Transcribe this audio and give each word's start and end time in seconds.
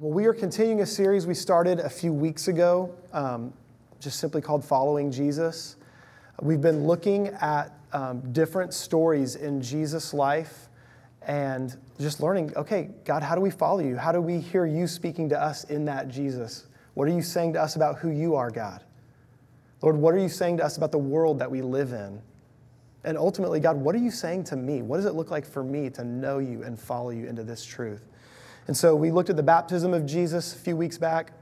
Well, 0.00 0.12
we 0.12 0.26
are 0.26 0.32
continuing 0.32 0.82
a 0.82 0.86
series 0.86 1.26
we 1.26 1.34
started 1.34 1.80
a 1.80 1.90
few 1.90 2.12
weeks 2.12 2.46
ago, 2.46 2.94
um, 3.12 3.52
just 3.98 4.20
simply 4.20 4.40
called 4.40 4.64
Following 4.64 5.10
Jesus. 5.10 5.74
We've 6.40 6.60
been 6.60 6.86
looking 6.86 7.26
at 7.40 7.76
um, 7.92 8.32
different 8.32 8.72
stories 8.72 9.34
in 9.34 9.60
Jesus' 9.60 10.14
life 10.14 10.68
and 11.22 11.76
just 11.98 12.20
learning 12.20 12.56
okay, 12.56 12.90
God, 13.04 13.24
how 13.24 13.34
do 13.34 13.40
we 13.40 13.50
follow 13.50 13.80
you? 13.80 13.96
How 13.96 14.12
do 14.12 14.20
we 14.20 14.38
hear 14.38 14.66
you 14.66 14.86
speaking 14.86 15.28
to 15.30 15.42
us 15.42 15.64
in 15.64 15.84
that 15.86 16.06
Jesus? 16.08 16.66
What 16.94 17.08
are 17.08 17.12
you 17.12 17.20
saying 17.22 17.54
to 17.54 17.60
us 17.60 17.74
about 17.74 17.98
who 17.98 18.10
you 18.10 18.36
are, 18.36 18.52
God? 18.52 18.84
Lord, 19.82 19.96
what 19.96 20.14
are 20.14 20.20
you 20.20 20.28
saying 20.28 20.58
to 20.58 20.64
us 20.64 20.76
about 20.76 20.92
the 20.92 20.98
world 20.98 21.40
that 21.40 21.50
we 21.50 21.60
live 21.60 21.92
in? 21.92 22.22
And 23.02 23.18
ultimately, 23.18 23.58
God, 23.58 23.76
what 23.76 23.96
are 23.96 23.98
you 23.98 24.12
saying 24.12 24.44
to 24.44 24.54
me? 24.54 24.80
What 24.80 24.98
does 24.98 25.06
it 25.06 25.14
look 25.14 25.32
like 25.32 25.44
for 25.44 25.64
me 25.64 25.90
to 25.90 26.04
know 26.04 26.38
you 26.38 26.62
and 26.62 26.78
follow 26.78 27.10
you 27.10 27.26
into 27.26 27.42
this 27.42 27.64
truth? 27.64 28.04
And 28.68 28.76
so 28.76 28.94
we 28.94 29.10
looked 29.10 29.30
at 29.30 29.36
the 29.36 29.42
baptism 29.42 29.92
of 29.92 30.06
Jesus 30.06 30.54
a 30.54 30.58
few 30.58 30.76
weeks 30.76 30.98
back, 30.98 31.32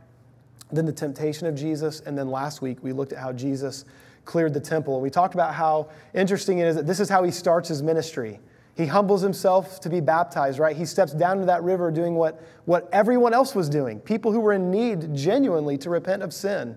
then 0.72 0.86
the 0.86 0.92
temptation 0.92 1.46
of 1.46 1.54
Jesus, 1.54 2.00
and 2.00 2.16
then 2.16 2.30
last 2.30 2.62
week 2.62 2.78
we 2.82 2.92
looked 2.92 3.12
at 3.12 3.18
how 3.18 3.32
Jesus 3.32 3.84
cleared 4.24 4.54
the 4.54 4.60
temple. 4.60 5.00
We 5.00 5.10
talked 5.10 5.34
about 5.34 5.54
how 5.54 5.90
interesting 6.14 6.58
it 6.58 6.68
is 6.68 6.76
that 6.76 6.86
this 6.86 7.00
is 7.00 7.08
how 7.08 7.24
he 7.24 7.30
starts 7.30 7.68
his 7.68 7.82
ministry. 7.82 8.40
He 8.76 8.86
humbles 8.86 9.22
himself 9.22 9.80
to 9.80 9.88
be 9.88 10.00
baptized, 10.00 10.58
right? 10.58 10.76
He 10.76 10.84
steps 10.84 11.12
down 11.12 11.38
to 11.38 11.46
that 11.46 11.62
river 11.62 11.90
doing 11.90 12.14
what, 12.14 12.42
what 12.64 12.88
everyone 12.92 13.34
else 13.34 13.54
was 13.54 13.68
doing, 13.68 14.00
people 14.00 14.32
who 14.32 14.40
were 14.40 14.52
in 14.52 14.70
need 14.70 15.14
genuinely 15.14 15.78
to 15.78 15.90
repent 15.90 16.22
of 16.22 16.32
sin. 16.32 16.76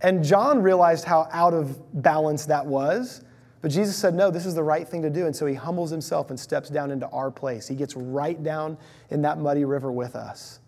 And 0.00 0.24
John 0.24 0.62
realized 0.62 1.04
how 1.04 1.28
out 1.32 1.52
of 1.52 2.02
balance 2.02 2.46
that 2.46 2.64
was. 2.64 3.22
But 3.62 3.70
Jesus 3.70 3.96
said, 3.96 4.14
no, 4.14 4.30
this 4.30 4.46
is 4.46 4.54
the 4.54 4.62
right 4.62 4.88
thing 4.88 5.02
to 5.02 5.10
do. 5.10 5.26
And 5.26 5.36
so 5.36 5.44
he 5.44 5.54
humbles 5.54 5.90
himself 5.90 6.30
and 6.30 6.40
steps 6.40 6.70
down 6.70 6.90
into 6.90 7.06
our 7.08 7.30
place. 7.30 7.68
He 7.68 7.74
gets 7.74 7.94
right 7.94 8.42
down 8.42 8.78
in 9.10 9.22
that 9.22 9.38
muddy 9.38 9.64
river 9.64 9.92
with 9.92 10.16
us. 10.16 10.60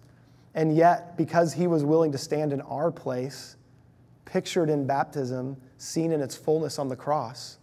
And 0.55 0.77
yet, 0.77 1.17
because 1.17 1.55
he 1.55 1.67
was 1.67 1.85
willing 1.85 2.13
to 2.13 2.19
stand 2.19 2.53
in 2.53 2.61
our 2.63 2.91
place, 2.91 3.57
pictured 4.27 4.69
in 4.69 4.87
baptism, 4.87 5.57
seen 5.79 6.13
in 6.13 6.21
its 6.21 6.37
fullness 6.37 6.79
on 6.79 6.89
the 6.89 6.97
cross, 6.97 7.59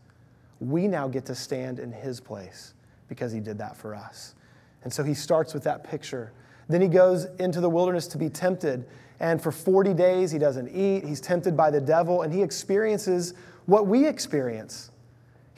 we 0.60 0.88
now 0.88 1.08
get 1.08 1.26
to 1.28 1.36
stand 1.36 1.78
in 1.78 1.92
his 1.92 2.20
place 2.20 2.74
because 3.08 3.32
he 3.32 3.40
did 3.40 3.60
that 3.60 3.78
for 3.78 3.94
us. 3.94 4.34
And 4.84 4.92
so 4.92 5.04
he 5.04 5.14
starts 5.14 5.54
with 5.54 5.64
that 5.64 5.84
picture. 5.84 6.34
Then 6.68 6.82
he 6.82 6.88
goes 6.88 7.26
into 7.40 7.62
the 7.62 7.70
wilderness 7.70 8.08
to 8.08 8.18
be 8.18 8.30
tempted. 8.30 8.86
And 9.20 9.42
for 9.42 9.52
40 9.52 9.94
days, 9.94 10.32
he 10.32 10.40
doesn't 10.40 10.70
eat. 10.70 11.06
He's 11.06 11.22
tempted 11.22 11.56
by 11.56 11.70
the 11.70 11.82
devil, 11.82 12.24
and 12.24 12.34
he 12.34 12.42
experiences 12.42 13.36
what 13.66 13.86
we 13.86 14.08
experience 14.08 14.92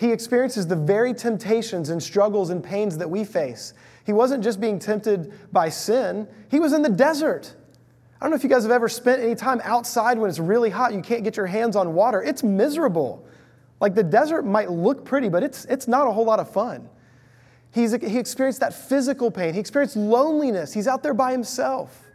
he 0.02 0.11
experiences 0.11 0.66
the 0.66 0.75
very 0.75 1.13
temptations 1.13 1.91
and 1.91 2.02
struggles 2.02 2.49
and 2.49 2.63
pains 2.63 2.97
that 2.97 3.07
we 3.07 3.23
face. 3.23 3.75
He 4.03 4.13
wasn't 4.13 4.44
just 4.44 4.59
being 4.59 4.80
tempted 4.80 5.31
by 5.53 5.69
sin, 5.69 6.27
he 6.49 6.59
was 6.59 6.73
in 6.73 6.81
the 6.81 6.89
desert. 6.89 7.53
I 8.19 8.25
don't 8.25 8.31
know 8.31 8.35
if 8.35 8.44
you 8.44 8.49
guys 8.49 8.63
have 8.63 8.72
ever 8.72 8.89
spent 8.89 9.22
any 9.22 9.35
time 9.35 9.61
outside 9.63 10.17
when 10.17 10.27
it's 10.27 10.39
really 10.39 10.72
hot, 10.72 10.95
you 10.95 11.03
can't 11.03 11.23
get 11.23 11.38
your 11.38 11.45
hands 11.45 11.75
on 11.75 11.94
water. 11.94 12.19
It's 12.23 12.41
miserable. 12.41 13.27
Like 13.79 13.94
the 13.94 14.02
desert 14.02 14.44
might 14.44 14.72
look 14.72 15.05
pretty, 15.05 15.29
but 15.29 15.44
it's, 15.44 15.66
it's 15.66 15.88
not 15.88 16.07
a 16.07 16.11
whole 16.11 16.25
lot 16.25 16.39
of 16.39 16.52
fun. 16.52 16.89
He's, 17.69 17.91
he 17.91 18.17
experienced 18.17 18.61
that 18.61 18.73
physical 18.73 19.29
pain. 19.29 19.53
He 19.53 19.59
experienced 19.59 19.95
loneliness. 19.95 20.73
He's 20.73 20.88
out 20.88 21.03
there 21.03 21.13
by 21.13 21.31
himself. 21.31 22.07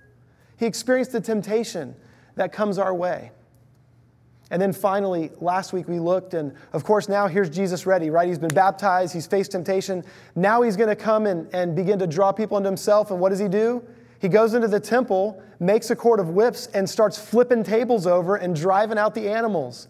He 0.58 0.66
experienced 0.66 1.12
the 1.12 1.20
temptation 1.20 1.94
that 2.34 2.52
comes 2.52 2.78
our 2.78 2.92
way. 2.92 3.30
And 4.50 4.62
then 4.62 4.72
finally, 4.72 5.30
last 5.40 5.72
week 5.72 5.88
we 5.88 5.98
looked, 5.98 6.34
and 6.34 6.52
of 6.72 6.84
course, 6.84 7.08
now 7.08 7.26
here's 7.26 7.50
Jesus 7.50 7.84
ready, 7.84 8.10
right? 8.10 8.28
He's 8.28 8.38
been 8.38 8.54
baptized, 8.54 9.12
he's 9.12 9.26
faced 9.26 9.52
temptation. 9.52 10.04
Now 10.36 10.62
he's 10.62 10.76
going 10.76 10.88
to 10.88 10.96
come 10.96 11.26
and, 11.26 11.52
and 11.52 11.74
begin 11.74 11.98
to 11.98 12.06
draw 12.06 12.30
people 12.30 12.56
into 12.56 12.68
himself. 12.68 13.10
And 13.10 13.18
what 13.18 13.30
does 13.30 13.40
he 13.40 13.48
do? 13.48 13.84
He 14.20 14.28
goes 14.28 14.54
into 14.54 14.68
the 14.68 14.80
temple, 14.80 15.42
makes 15.58 15.90
a 15.90 15.96
cord 15.96 16.20
of 16.20 16.30
whips, 16.30 16.68
and 16.68 16.88
starts 16.88 17.18
flipping 17.18 17.64
tables 17.64 18.06
over 18.06 18.36
and 18.36 18.54
driving 18.54 18.98
out 18.98 19.14
the 19.14 19.28
animals. 19.28 19.88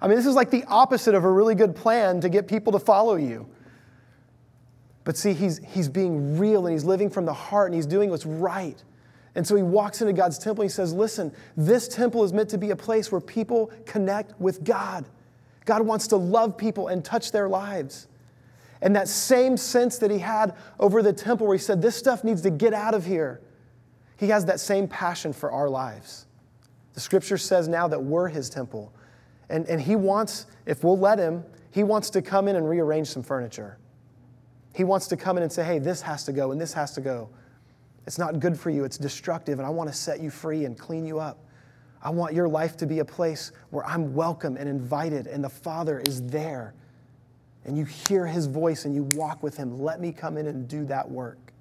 I 0.00 0.08
mean, 0.08 0.16
this 0.16 0.26
is 0.26 0.34
like 0.34 0.50
the 0.50 0.64
opposite 0.64 1.14
of 1.14 1.24
a 1.24 1.30
really 1.30 1.54
good 1.54 1.76
plan 1.76 2.20
to 2.22 2.28
get 2.28 2.48
people 2.48 2.72
to 2.72 2.78
follow 2.78 3.16
you. 3.16 3.46
But 5.04 5.16
see, 5.16 5.32
he's, 5.32 5.58
he's 5.58 5.88
being 5.88 6.38
real 6.38 6.66
and 6.66 6.72
he's 6.72 6.84
living 6.84 7.10
from 7.10 7.24
the 7.24 7.32
heart 7.32 7.68
and 7.68 7.74
he's 7.74 7.86
doing 7.86 8.10
what's 8.10 8.26
right. 8.26 8.82
And 9.34 9.46
so 9.46 9.54
he 9.54 9.62
walks 9.62 10.00
into 10.00 10.12
God's 10.12 10.38
temple 10.38 10.62
and 10.62 10.70
he 10.70 10.74
says, 10.74 10.92
Listen, 10.92 11.32
this 11.56 11.88
temple 11.88 12.24
is 12.24 12.32
meant 12.32 12.48
to 12.50 12.58
be 12.58 12.70
a 12.70 12.76
place 12.76 13.12
where 13.12 13.20
people 13.20 13.70
connect 13.86 14.38
with 14.40 14.64
God. 14.64 15.06
God 15.64 15.82
wants 15.82 16.06
to 16.08 16.16
love 16.16 16.56
people 16.56 16.88
and 16.88 17.04
touch 17.04 17.30
their 17.30 17.48
lives. 17.48 18.08
And 18.80 18.94
that 18.96 19.08
same 19.08 19.56
sense 19.56 19.98
that 19.98 20.10
he 20.10 20.18
had 20.18 20.54
over 20.78 21.02
the 21.02 21.12
temple, 21.12 21.46
where 21.46 21.56
he 21.56 21.62
said, 21.62 21.82
This 21.82 21.96
stuff 21.96 22.24
needs 22.24 22.42
to 22.42 22.50
get 22.50 22.72
out 22.72 22.94
of 22.94 23.04
here, 23.04 23.40
he 24.16 24.28
has 24.28 24.46
that 24.46 24.60
same 24.60 24.88
passion 24.88 25.32
for 25.32 25.50
our 25.50 25.68
lives. 25.68 26.26
The 26.94 27.00
scripture 27.00 27.38
says 27.38 27.68
now 27.68 27.86
that 27.88 28.02
we're 28.02 28.28
his 28.28 28.50
temple. 28.50 28.92
And, 29.48 29.66
and 29.66 29.80
he 29.80 29.96
wants, 29.96 30.46
if 30.66 30.84
we'll 30.84 30.98
let 30.98 31.18
him, 31.18 31.44
he 31.70 31.84
wants 31.84 32.10
to 32.10 32.22
come 32.22 32.48
in 32.48 32.56
and 32.56 32.68
rearrange 32.68 33.08
some 33.08 33.22
furniture. 33.22 33.78
He 34.74 34.84
wants 34.84 35.06
to 35.08 35.16
come 35.16 35.36
in 35.36 35.42
and 35.42 35.52
say, 35.52 35.64
Hey, 35.64 35.78
this 35.78 36.02
has 36.02 36.24
to 36.24 36.32
go 36.32 36.50
and 36.52 36.60
this 36.60 36.72
has 36.72 36.92
to 36.94 37.00
go. 37.00 37.28
It's 38.08 38.16
not 38.16 38.40
good 38.40 38.58
for 38.58 38.70
you, 38.70 38.84
it's 38.84 38.96
destructive, 38.96 39.58
and 39.58 39.66
I 39.66 39.68
want 39.68 39.90
to 39.90 39.94
set 39.94 40.20
you 40.20 40.30
free 40.30 40.64
and 40.64 40.78
clean 40.78 41.04
you 41.04 41.20
up. 41.20 41.44
I 42.02 42.08
want 42.08 42.32
your 42.32 42.48
life 42.48 42.74
to 42.78 42.86
be 42.86 43.00
a 43.00 43.04
place 43.04 43.52
where 43.68 43.84
I'm 43.84 44.14
welcome 44.14 44.56
and 44.56 44.66
invited, 44.66 45.26
and 45.26 45.44
the 45.44 45.50
Father 45.50 46.00
is 46.00 46.22
there. 46.22 46.72
And 47.66 47.76
you 47.76 47.84
hear 47.84 48.26
his 48.26 48.46
voice 48.46 48.86
and 48.86 48.94
you 48.94 49.02
walk 49.14 49.42
with 49.42 49.58
him. 49.58 49.78
Let 49.78 50.00
me 50.00 50.10
come 50.10 50.38
in 50.38 50.46
and 50.46 50.66
do 50.66 50.86
that 50.86 51.10
work. 51.10 51.52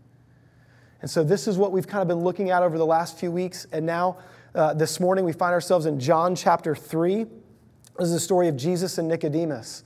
And 1.01 1.11
so, 1.11 1.21
this 1.21 1.49
is 1.49 1.57
what 1.57 1.73
we've 1.73 1.85
kind 1.85 2.01
of 2.01 2.07
been 2.07 2.23
looking 2.23 2.49
at 2.49 2.63
over 2.63 2.77
the 2.77 2.85
last 2.85 3.19
few 3.19 3.29
weeks. 3.29 3.67
And 3.73 3.85
now, 3.85 4.19
uh, 4.55 4.73
this 4.73 5.01
morning, 5.01 5.25
we 5.25 5.33
find 5.33 5.51
ourselves 5.51 5.85
in 5.85 5.99
John 5.99 6.33
chapter 6.33 6.73
3. 6.73 7.25
This 7.25 8.07
is 8.07 8.13
the 8.13 8.21
story 8.21 8.47
of 8.47 8.55
Jesus 8.55 8.97
and 8.97 9.09
Nicodemus. 9.09 9.83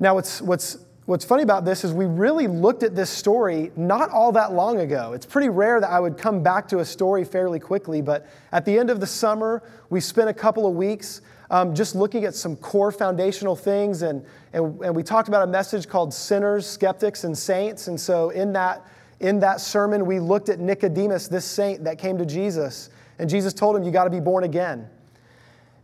Now, 0.00 0.16
what's, 0.16 0.42
what's 0.42 0.78
What's 1.08 1.24
funny 1.24 1.42
about 1.42 1.64
this 1.64 1.84
is 1.84 1.94
we 1.94 2.04
really 2.04 2.48
looked 2.48 2.82
at 2.82 2.94
this 2.94 3.08
story 3.08 3.72
not 3.76 4.10
all 4.10 4.30
that 4.32 4.52
long 4.52 4.80
ago. 4.80 5.14
It's 5.14 5.24
pretty 5.24 5.48
rare 5.48 5.80
that 5.80 5.88
I 5.88 5.98
would 5.98 6.18
come 6.18 6.42
back 6.42 6.68
to 6.68 6.80
a 6.80 6.84
story 6.84 7.24
fairly 7.24 7.58
quickly, 7.58 8.02
but 8.02 8.26
at 8.52 8.66
the 8.66 8.78
end 8.78 8.90
of 8.90 9.00
the 9.00 9.06
summer, 9.06 9.62
we 9.88 10.02
spent 10.02 10.28
a 10.28 10.34
couple 10.34 10.66
of 10.66 10.74
weeks 10.74 11.22
um, 11.50 11.74
just 11.74 11.94
looking 11.94 12.26
at 12.26 12.34
some 12.34 12.56
core 12.56 12.92
foundational 12.92 13.56
things, 13.56 14.02
and, 14.02 14.22
and, 14.52 14.78
and 14.82 14.94
we 14.94 15.02
talked 15.02 15.28
about 15.28 15.48
a 15.48 15.50
message 15.50 15.88
called 15.88 16.12
Sinners, 16.12 16.66
Skeptics, 16.66 17.24
and 17.24 17.38
Saints. 17.38 17.88
And 17.88 17.98
so 17.98 18.28
in 18.28 18.52
that, 18.52 18.86
in 19.20 19.40
that 19.40 19.62
sermon, 19.62 20.04
we 20.04 20.20
looked 20.20 20.50
at 20.50 20.60
Nicodemus, 20.60 21.26
this 21.26 21.46
saint 21.46 21.84
that 21.84 21.98
came 21.98 22.18
to 22.18 22.26
Jesus, 22.26 22.90
and 23.18 23.30
Jesus 23.30 23.54
told 23.54 23.76
him, 23.76 23.82
You 23.82 23.92
got 23.92 24.04
to 24.04 24.10
be 24.10 24.20
born 24.20 24.44
again. 24.44 24.90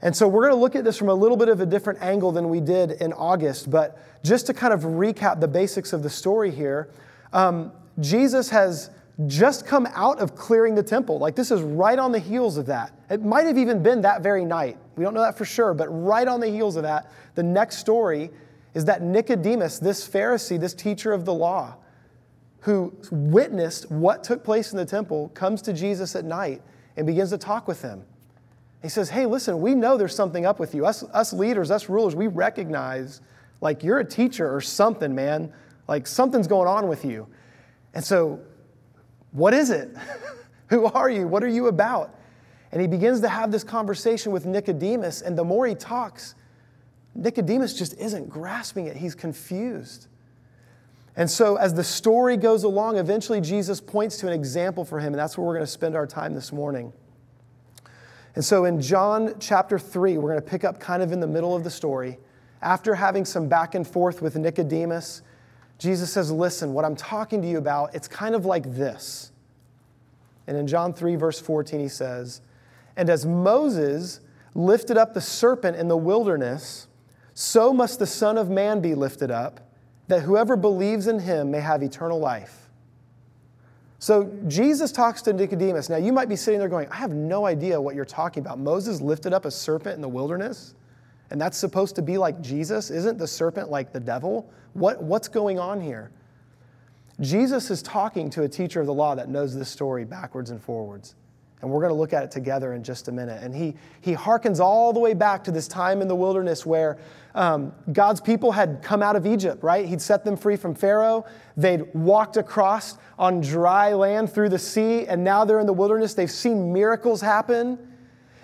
And 0.04 0.14
so 0.14 0.28
we're 0.28 0.42
going 0.42 0.54
to 0.54 0.60
look 0.60 0.76
at 0.76 0.84
this 0.84 0.98
from 0.98 1.08
a 1.08 1.14
little 1.14 1.36
bit 1.36 1.48
of 1.48 1.60
a 1.60 1.66
different 1.66 2.02
angle 2.02 2.30
than 2.30 2.50
we 2.50 2.60
did 2.60 2.92
in 2.92 3.14
August. 3.14 3.70
But 3.70 3.98
just 4.22 4.46
to 4.46 4.54
kind 4.54 4.74
of 4.74 4.82
recap 4.82 5.40
the 5.40 5.48
basics 5.48 5.94
of 5.94 6.02
the 6.02 6.10
story 6.10 6.50
here, 6.50 6.90
um, 7.32 7.72
Jesus 8.00 8.50
has 8.50 8.90
just 9.26 9.66
come 9.66 9.88
out 9.94 10.18
of 10.18 10.36
clearing 10.36 10.74
the 10.74 10.82
temple. 10.82 11.18
Like 11.18 11.34
this 11.34 11.50
is 11.50 11.62
right 11.62 11.98
on 11.98 12.12
the 12.12 12.18
heels 12.18 12.58
of 12.58 12.66
that. 12.66 12.92
It 13.08 13.24
might 13.24 13.46
have 13.46 13.56
even 13.56 13.82
been 13.82 14.02
that 14.02 14.22
very 14.22 14.44
night. 14.44 14.76
We 14.96 15.04
don't 15.04 15.14
know 15.14 15.22
that 15.22 15.38
for 15.38 15.46
sure, 15.46 15.72
but 15.72 15.86
right 15.88 16.28
on 16.28 16.38
the 16.38 16.48
heels 16.48 16.76
of 16.76 16.82
that, 16.82 17.10
the 17.34 17.42
next 17.42 17.78
story 17.78 18.30
is 18.74 18.84
that 18.84 19.00
Nicodemus, 19.02 19.78
this 19.78 20.06
Pharisee, 20.06 20.60
this 20.60 20.74
teacher 20.74 21.12
of 21.12 21.24
the 21.24 21.32
law, 21.32 21.76
who 22.60 22.94
witnessed 23.10 23.90
what 23.90 24.22
took 24.22 24.44
place 24.44 24.72
in 24.72 24.76
the 24.76 24.84
temple, 24.84 25.30
comes 25.30 25.62
to 25.62 25.72
Jesus 25.72 26.14
at 26.14 26.24
night 26.26 26.60
and 26.96 27.06
begins 27.06 27.30
to 27.30 27.38
talk 27.38 27.66
with 27.66 27.80
him. 27.80 28.04
He 28.84 28.90
says, 28.90 29.08
Hey, 29.08 29.24
listen, 29.24 29.62
we 29.62 29.74
know 29.74 29.96
there's 29.96 30.14
something 30.14 30.44
up 30.44 30.60
with 30.60 30.74
you. 30.74 30.84
Us, 30.84 31.02
us 31.04 31.32
leaders, 31.32 31.70
us 31.70 31.88
rulers, 31.88 32.14
we 32.14 32.26
recognize 32.26 33.22
like 33.62 33.82
you're 33.82 34.00
a 34.00 34.04
teacher 34.04 34.54
or 34.54 34.60
something, 34.60 35.14
man. 35.14 35.50
Like 35.88 36.06
something's 36.06 36.46
going 36.46 36.68
on 36.68 36.86
with 36.86 37.02
you. 37.02 37.26
And 37.94 38.04
so, 38.04 38.40
what 39.32 39.54
is 39.54 39.70
it? 39.70 39.88
Who 40.66 40.84
are 40.84 41.08
you? 41.08 41.26
What 41.26 41.42
are 41.42 41.48
you 41.48 41.68
about? 41.68 42.14
And 42.72 42.82
he 42.82 42.86
begins 42.86 43.22
to 43.22 43.28
have 43.30 43.50
this 43.50 43.64
conversation 43.64 44.32
with 44.32 44.44
Nicodemus. 44.44 45.22
And 45.22 45.38
the 45.38 45.44
more 45.44 45.66
he 45.66 45.74
talks, 45.74 46.34
Nicodemus 47.14 47.72
just 47.72 47.96
isn't 47.96 48.28
grasping 48.28 48.86
it. 48.86 48.98
He's 48.98 49.14
confused. 49.14 50.08
And 51.16 51.30
so, 51.30 51.56
as 51.56 51.72
the 51.72 51.84
story 51.84 52.36
goes 52.36 52.64
along, 52.64 52.98
eventually 52.98 53.40
Jesus 53.40 53.80
points 53.80 54.18
to 54.18 54.26
an 54.26 54.34
example 54.34 54.84
for 54.84 55.00
him. 55.00 55.14
And 55.14 55.18
that's 55.18 55.38
where 55.38 55.46
we're 55.46 55.54
going 55.54 55.64
to 55.64 55.72
spend 55.72 55.96
our 55.96 56.06
time 56.06 56.34
this 56.34 56.52
morning. 56.52 56.92
And 58.34 58.44
so 58.44 58.64
in 58.64 58.80
John 58.80 59.34
chapter 59.38 59.78
3, 59.78 60.18
we're 60.18 60.30
going 60.30 60.42
to 60.42 60.48
pick 60.48 60.64
up 60.64 60.80
kind 60.80 61.02
of 61.02 61.12
in 61.12 61.20
the 61.20 61.26
middle 61.26 61.54
of 61.54 61.62
the 61.62 61.70
story. 61.70 62.18
After 62.62 62.94
having 62.94 63.24
some 63.24 63.48
back 63.48 63.74
and 63.74 63.86
forth 63.86 64.22
with 64.22 64.36
Nicodemus, 64.36 65.22
Jesus 65.78 66.12
says, 66.12 66.30
Listen, 66.30 66.72
what 66.72 66.84
I'm 66.84 66.96
talking 66.96 67.42
to 67.42 67.48
you 67.48 67.58
about, 67.58 67.94
it's 67.94 68.08
kind 68.08 68.34
of 68.34 68.44
like 68.44 68.74
this. 68.74 69.30
And 70.46 70.56
in 70.56 70.66
John 70.66 70.92
3, 70.92 71.16
verse 71.16 71.40
14, 71.40 71.80
he 71.80 71.88
says, 71.88 72.40
And 72.96 73.08
as 73.08 73.24
Moses 73.24 74.20
lifted 74.54 74.96
up 74.96 75.14
the 75.14 75.20
serpent 75.20 75.76
in 75.76 75.88
the 75.88 75.96
wilderness, 75.96 76.88
so 77.34 77.72
must 77.72 77.98
the 77.98 78.06
Son 78.06 78.38
of 78.38 78.50
Man 78.50 78.80
be 78.80 78.94
lifted 78.94 79.30
up, 79.30 79.60
that 80.08 80.22
whoever 80.22 80.56
believes 80.56 81.06
in 81.06 81.20
him 81.20 81.50
may 81.50 81.60
have 81.60 81.82
eternal 81.82 82.18
life. 82.18 82.63
So 84.04 84.30
Jesus 84.48 84.92
talks 84.92 85.22
to 85.22 85.32
Nicodemus. 85.32 85.88
Now, 85.88 85.96
you 85.96 86.12
might 86.12 86.28
be 86.28 86.36
sitting 86.36 86.60
there 86.60 86.68
going, 86.68 86.86
I 86.90 86.96
have 86.96 87.14
no 87.14 87.46
idea 87.46 87.80
what 87.80 87.94
you're 87.94 88.04
talking 88.04 88.42
about. 88.42 88.58
Moses 88.58 89.00
lifted 89.00 89.32
up 89.32 89.46
a 89.46 89.50
serpent 89.50 89.94
in 89.94 90.02
the 90.02 90.08
wilderness, 90.10 90.74
and 91.30 91.40
that's 91.40 91.56
supposed 91.56 91.94
to 91.94 92.02
be 92.02 92.18
like 92.18 92.38
Jesus? 92.42 92.90
Isn't 92.90 93.16
the 93.16 93.26
serpent 93.26 93.70
like 93.70 93.94
the 93.94 94.00
devil? 94.00 94.52
What, 94.74 95.02
what's 95.02 95.26
going 95.26 95.58
on 95.58 95.80
here? 95.80 96.10
Jesus 97.20 97.70
is 97.70 97.80
talking 97.80 98.28
to 98.28 98.42
a 98.42 98.48
teacher 98.48 98.78
of 98.78 98.86
the 98.86 98.92
law 98.92 99.14
that 99.14 99.30
knows 99.30 99.54
this 99.54 99.70
story 99.70 100.04
backwards 100.04 100.50
and 100.50 100.62
forwards. 100.62 101.14
And 101.62 101.70
we're 101.70 101.80
going 101.80 101.88
to 101.94 101.98
look 101.98 102.12
at 102.12 102.24
it 102.24 102.30
together 102.30 102.74
in 102.74 102.82
just 102.82 103.08
a 103.08 103.12
minute. 103.12 103.42
And 103.42 103.54
he, 103.54 103.74
he 104.02 104.12
harkens 104.12 104.60
all 104.60 104.92
the 104.92 105.00
way 105.00 105.14
back 105.14 105.42
to 105.44 105.50
this 105.50 105.66
time 105.66 106.02
in 106.02 106.08
the 106.08 106.14
wilderness 106.14 106.66
where 106.66 106.98
um, 107.34 107.72
God's 107.92 108.20
people 108.20 108.52
had 108.52 108.80
come 108.82 109.02
out 109.02 109.16
of 109.16 109.26
Egypt, 109.26 109.62
right? 109.62 109.86
He'd 109.86 110.00
set 110.00 110.24
them 110.24 110.36
free 110.36 110.56
from 110.56 110.74
Pharaoh. 110.74 111.24
They'd 111.56 111.92
walked 111.94 112.36
across 112.36 112.96
on 113.18 113.40
dry 113.40 113.92
land 113.94 114.32
through 114.32 114.50
the 114.50 114.58
sea, 114.58 115.06
and 115.06 115.24
now 115.24 115.44
they're 115.44 115.58
in 115.58 115.66
the 115.66 115.72
wilderness. 115.72 116.14
They've 116.14 116.30
seen 116.30 116.72
miracles 116.72 117.20
happen. 117.20 117.78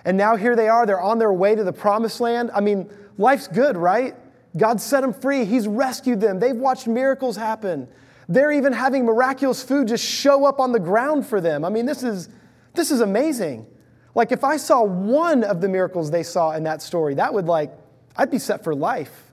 And 0.05 0.17
now 0.17 0.35
here 0.35 0.57
they 0.57 0.69
are. 0.69 0.87
They're 0.87 1.01
on 1.01 1.19
their 1.19 1.33
way 1.33 1.55
to 1.55 1.63
the 1.63 1.73
promised 1.73 2.21
land. 2.21 2.51
I 2.53 2.61
mean, 2.61 2.91
life's 3.17 3.47
good, 3.47 3.77
right? 3.77 4.17
God 4.57 4.81
set 4.81 5.03
them 5.03 5.13
free. 5.13 5.45
He's 5.45 5.69
rescued 5.69 6.21
them. 6.21 6.41
They've 6.41 6.57
watched 6.57 6.89
miracles 6.89 7.37
happen. 7.37 7.87
They're 8.29 8.53
even 8.53 8.73
having 8.73 9.05
miraculous 9.05 9.63
food 9.63 9.89
just 9.89 10.05
show 10.05 10.45
up 10.45 10.59
on 10.59 10.73
the 10.73 10.81
ground 10.81 11.27
for 11.27 11.41
them. 11.41 11.65
I 11.65 11.69
mean, 11.69 11.87
this 11.87 12.03
is 12.03 12.29
this 12.75 12.91
is 12.91 13.01
amazing. 13.01 13.67
Like, 14.15 14.33
if 14.33 14.43
I 14.43 14.57
saw 14.57 14.83
one 14.83 15.45
of 15.45 15.61
the 15.61 15.69
miracles 15.69 16.11
they 16.11 16.23
saw 16.23 16.53
in 16.53 16.65
that 16.65 16.83
story, 16.83 17.15
that 17.15 17.33
would, 17.33 17.47
like, 17.47 17.73
I'd 18.17 18.31
be 18.31 18.39
set 18.39 18.65
for 18.65 18.75
life. 18.75 19.33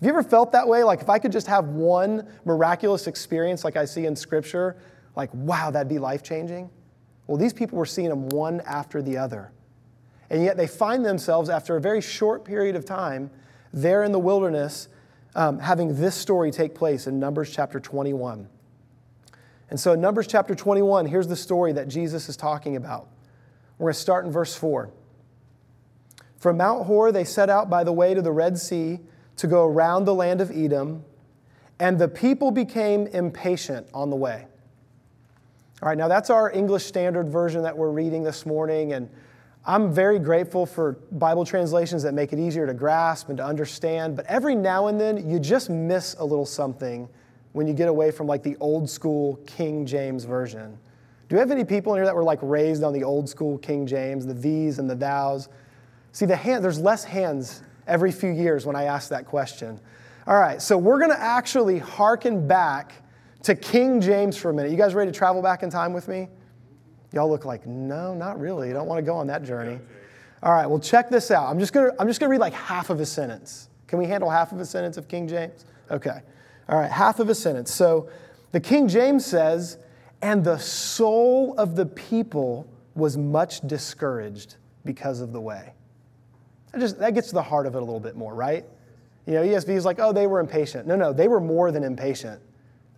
Have 0.00 0.06
you 0.06 0.08
ever 0.10 0.22
felt 0.22 0.52
that 0.52 0.68
way? 0.68 0.84
Like, 0.84 1.00
if 1.00 1.08
I 1.08 1.18
could 1.18 1.32
just 1.32 1.48
have 1.48 1.66
one 1.66 2.28
miraculous 2.44 3.06
experience 3.06 3.64
like 3.64 3.76
I 3.76 3.84
see 3.84 4.06
in 4.06 4.14
Scripture, 4.14 4.76
like, 5.16 5.30
wow, 5.34 5.70
that'd 5.70 5.88
be 5.88 5.98
life 5.98 6.22
changing? 6.22 6.70
Well, 7.26 7.36
these 7.36 7.52
people 7.52 7.78
were 7.78 7.86
seeing 7.86 8.08
them 8.08 8.28
one 8.28 8.60
after 8.60 9.02
the 9.02 9.16
other. 9.16 9.50
And 10.30 10.44
yet 10.44 10.56
they 10.56 10.66
find 10.66 11.04
themselves, 11.04 11.50
after 11.50 11.76
a 11.76 11.80
very 11.80 12.00
short 12.00 12.44
period 12.44 12.76
of 12.76 12.84
time, 12.84 13.30
there 13.72 14.04
in 14.04 14.12
the 14.12 14.18
wilderness, 14.18 14.88
um, 15.34 15.58
having 15.58 16.00
this 16.00 16.14
story 16.14 16.50
take 16.50 16.74
place 16.74 17.06
in 17.06 17.18
Numbers 17.18 17.50
chapter 17.50 17.80
21. 17.80 18.48
And 19.70 19.78
so 19.78 19.92
in 19.92 20.00
Numbers 20.00 20.26
chapter 20.26 20.54
21, 20.54 21.06
here's 21.06 21.26
the 21.26 21.36
story 21.36 21.72
that 21.72 21.88
Jesus 21.88 22.28
is 22.28 22.36
talking 22.36 22.76
about. 22.76 23.08
We're 23.78 23.86
going 23.86 23.94
to 23.94 24.00
start 24.00 24.24
in 24.24 24.32
verse 24.32 24.54
4. 24.54 24.90
From 26.38 26.56
Mount 26.56 26.86
Hor, 26.86 27.10
they 27.10 27.24
set 27.24 27.50
out 27.50 27.68
by 27.68 27.82
the 27.82 27.92
way 27.92 28.14
to 28.14 28.22
the 28.22 28.32
Red 28.32 28.58
Sea 28.58 29.00
to 29.36 29.46
go 29.46 29.66
around 29.66 30.04
the 30.04 30.14
land 30.14 30.40
of 30.40 30.50
Edom, 30.50 31.04
and 31.80 31.98
the 31.98 32.08
people 32.08 32.50
became 32.50 33.06
impatient 33.08 33.88
on 33.92 34.10
the 34.10 34.16
way. 34.16 34.46
All 35.82 35.88
right, 35.88 35.98
now 35.98 36.08
that's 36.08 36.30
our 36.30 36.50
English 36.50 36.84
Standard 36.84 37.28
Version 37.28 37.62
that 37.62 37.76
we're 37.76 37.90
reading 37.90 38.22
this 38.22 38.46
morning, 38.46 38.92
and 38.92 39.08
I'm 39.64 39.92
very 39.92 40.18
grateful 40.18 40.64
for 40.64 40.92
Bible 41.12 41.44
translations 41.44 42.02
that 42.04 42.14
make 42.14 42.32
it 42.32 42.38
easier 42.38 42.66
to 42.66 42.74
grasp 42.74 43.28
and 43.28 43.36
to 43.38 43.44
understand, 43.44 44.16
but 44.16 44.24
every 44.26 44.54
now 44.54 44.86
and 44.86 45.00
then 45.00 45.28
you 45.28 45.38
just 45.38 45.70
miss 45.70 46.14
a 46.18 46.24
little 46.24 46.46
something 46.46 47.08
when 47.52 47.66
you 47.66 47.74
get 47.74 47.88
away 47.88 48.10
from 48.10 48.26
like 48.26 48.42
the 48.42 48.56
old 48.60 48.88
school 48.88 49.36
King 49.46 49.84
James 49.84 50.24
Version. 50.24 50.78
Do 51.28 51.36
you 51.36 51.40
have 51.40 51.50
any 51.50 51.64
people 51.64 51.94
in 51.94 51.98
here 51.98 52.06
that 52.06 52.14
were 52.14 52.24
like 52.24 52.38
raised 52.42 52.82
on 52.82 52.92
the 52.92 53.04
old 53.04 53.28
school 53.28 53.58
King 53.58 53.86
James, 53.86 54.24
the 54.24 54.34
these 54.34 54.78
and 54.78 54.88
the 54.88 54.96
thous? 54.96 55.48
See, 56.12 56.26
the 56.26 56.36
hand, 56.36 56.64
there's 56.64 56.80
less 56.80 57.04
hands 57.04 57.62
every 57.86 58.12
few 58.12 58.30
years 58.30 58.66
when 58.66 58.76
I 58.76 58.84
ask 58.84 59.08
that 59.10 59.26
question. 59.26 59.80
All 60.26 60.38
right, 60.38 60.60
so 60.60 60.76
we're 60.76 60.98
going 60.98 61.10
to 61.10 61.20
actually 61.20 61.78
hearken 61.78 62.46
back 62.46 62.92
to 63.42 63.54
King 63.54 64.00
James 64.00 64.36
for 64.36 64.50
a 64.50 64.54
minute. 64.54 64.70
You 64.70 64.76
guys 64.76 64.94
ready 64.94 65.10
to 65.10 65.16
travel 65.16 65.40
back 65.40 65.62
in 65.62 65.70
time 65.70 65.92
with 65.92 66.08
me? 66.08 66.28
Y'all 67.12 67.30
look 67.30 67.44
like, 67.44 67.66
no, 67.66 68.14
not 68.14 68.38
really. 68.38 68.68
You 68.68 68.74
don't 68.74 68.86
want 68.86 68.98
to 68.98 69.02
go 69.02 69.16
on 69.16 69.26
that 69.28 69.42
journey. 69.42 69.78
All 70.42 70.52
right, 70.52 70.66
well, 70.66 70.78
check 70.78 71.08
this 71.08 71.30
out. 71.30 71.48
I'm 71.48 71.58
just 71.58 71.72
going 71.72 71.90
to, 71.90 72.00
I'm 72.00 72.06
just 72.06 72.20
going 72.20 72.28
to 72.28 72.30
read 72.30 72.40
like 72.40 72.52
half 72.52 72.90
of 72.90 73.00
a 73.00 73.06
sentence. 73.06 73.70
Can 73.86 73.98
we 73.98 74.06
handle 74.06 74.28
half 74.28 74.52
of 74.52 74.60
a 74.60 74.66
sentence 74.66 74.96
of 74.98 75.08
King 75.08 75.26
James? 75.26 75.64
Okay. 75.90 76.20
All 76.68 76.78
right, 76.78 76.90
half 76.90 77.18
of 77.18 77.30
a 77.30 77.34
sentence. 77.34 77.72
So 77.72 78.10
the 78.52 78.60
King 78.60 78.86
James 78.86 79.24
says, 79.24 79.78
and 80.20 80.44
the 80.44 80.58
soul 80.58 81.54
of 81.56 81.76
the 81.76 81.86
people 81.86 82.68
was 82.94 83.16
much 83.16 83.66
discouraged 83.66 84.56
because 84.84 85.20
of 85.20 85.32
the 85.32 85.40
way. 85.40 85.72
That, 86.72 86.80
just, 86.80 86.98
that 86.98 87.14
gets 87.14 87.28
to 87.28 87.34
the 87.34 87.42
heart 87.42 87.66
of 87.66 87.74
it 87.74 87.78
a 87.78 87.84
little 87.84 88.00
bit 88.00 88.16
more, 88.16 88.34
right? 88.34 88.64
You 89.26 89.34
know, 89.34 89.42
ESV 89.42 89.68
is 89.70 89.84
like, 89.84 89.98
oh, 89.98 90.12
they 90.12 90.26
were 90.26 90.40
impatient. 90.40 90.86
No, 90.86 90.96
no, 90.96 91.12
they 91.12 91.28
were 91.28 91.40
more 91.40 91.70
than 91.70 91.84
impatient. 91.84 92.40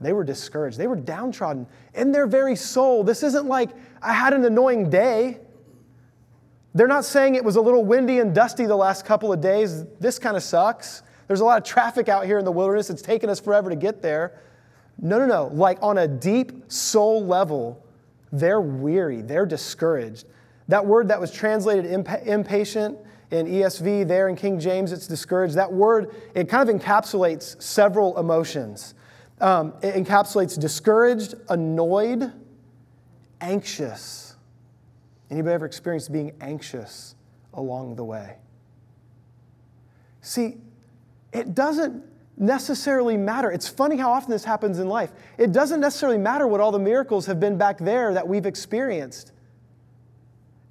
They 0.01 0.13
were 0.13 0.25
discouraged. 0.25 0.79
They 0.79 0.87
were 0.87 0.97
downtrodden 0.97 1.67
in 1.95 2.13
their 2.13 2.27
very 2.27 2.57
soul. 2.57 3.05
This 3.05 3.23
isn't 3.23 3.47
like, 3.47 3.71
I 4.01 4.13
had 4.13 4.33
an 4.33 4.45
annoying 4.45 4.89
day. 4.89 5.41
They're 6.75 6.87
not 6.87 7.05
saying 7.05 7.35
it 7.35 7.45
was 7.45 7.57
a 7.57 7.61
little 7.61 7.85
windy 7.85 8.21
and 8.21 8.35
dusty 8.35 8.65
the 8.65 8.77
last 8.77 9.05
couple 9.05 9.33
of 9.33 9.41
days. 9.41 9.85
This 9.99 10.19
kind 10.19 10.37
of 10.37 10.43
sucks. 10.43 11.03
There's 11.27 11.41
a 11.41 11.45
lot 11.45 11.59
of 11.59 11.65
traffic 11.65 12.09
out 12.09 12.27
here 12.27 12.39
in 12.39 12.45
the 12.45 12.53
wilderness. 12.53 12.91
It's 12.91 13.03
taken 13.03 13.29
us 13.29 13.41
forever 13.41 13.69
to 13.69 13.77
get 13.77 14.01
there. 14.01 14.41
No, 15.01 15.19
no, 15.19 15.27
no. 15.27 15.51
Like 15.53 15.79
on 15.83 15.99
a 15.99 16.09
deep 16.09 16.71
soul 16.71 17.25
level, 17.25 17.85
they're 18.33 18.61
weary, 18.61 19.23
they're 19.23 19.47
discouraged. 19.47 20.27
That 20.69 20.87
word 20.87 21.09
that 21.09 21.21
was 21.21 21.33
translated 21.33 21.87
imp- 21.87 22.27
impatient 22.27 22.99
in 23.31 23.47
ESV, 23.47 24.09
there 24.09 24.29
in 24.29 24.37
King 24.37 24.59
James, 24.59 24.93
it's 24.93 25.07
discouraged. 25.07 25.55
That 25.55 25.73
word, 25.73 26.15
it 26.35 26.49
kind 26.49 26.69
of 26.69 26.75
encapsulates 26.75 27.61
several 27.63 28.19
emotions. 28.19 28.95
Um, 29.41 29.75
it 29.83 29.95
encapsulates 29.95 30.59
discouraged, 30.59 31.35
annoyed, 31.49 32.33
anxious. 33.41 34.37
Anybody 35.31 35.55
ever 35.55 35.67
experienced 35.67 36.13
being 36.13 36.33
anxious 36.41 37.15
along 37.55 37.95
the 37.95 38.05
way? 38.05 38.37
See, 40.23 40.59
it 41.33 41.55
doesn't 41.55 42.05
necessarily 42.37 43.17
matter. 43.17 43.51
It's 43.51 43.69
funny 43.69 43.97
how 43.97 44.11
often 44.11 44.31
this 44.31 44.45
happens 44.45 44.79
in 44.79 44.89
life. 44.89 45.13
It 45.39 45.53
doesn't 45.53 45.81
necessarily 45.81 46.19
matter 46.19 46.47
what 46.47 46.61
all 46.61 46.73
the 46.73 46.79
miracles 46.79 47.27
have 47.27 47.39
been 47.39 47.57
back 47.57 47.79
there 47.79 48.13
that 48.15 48.27
we've 48.27 48.47
experienced. 48.47 49.33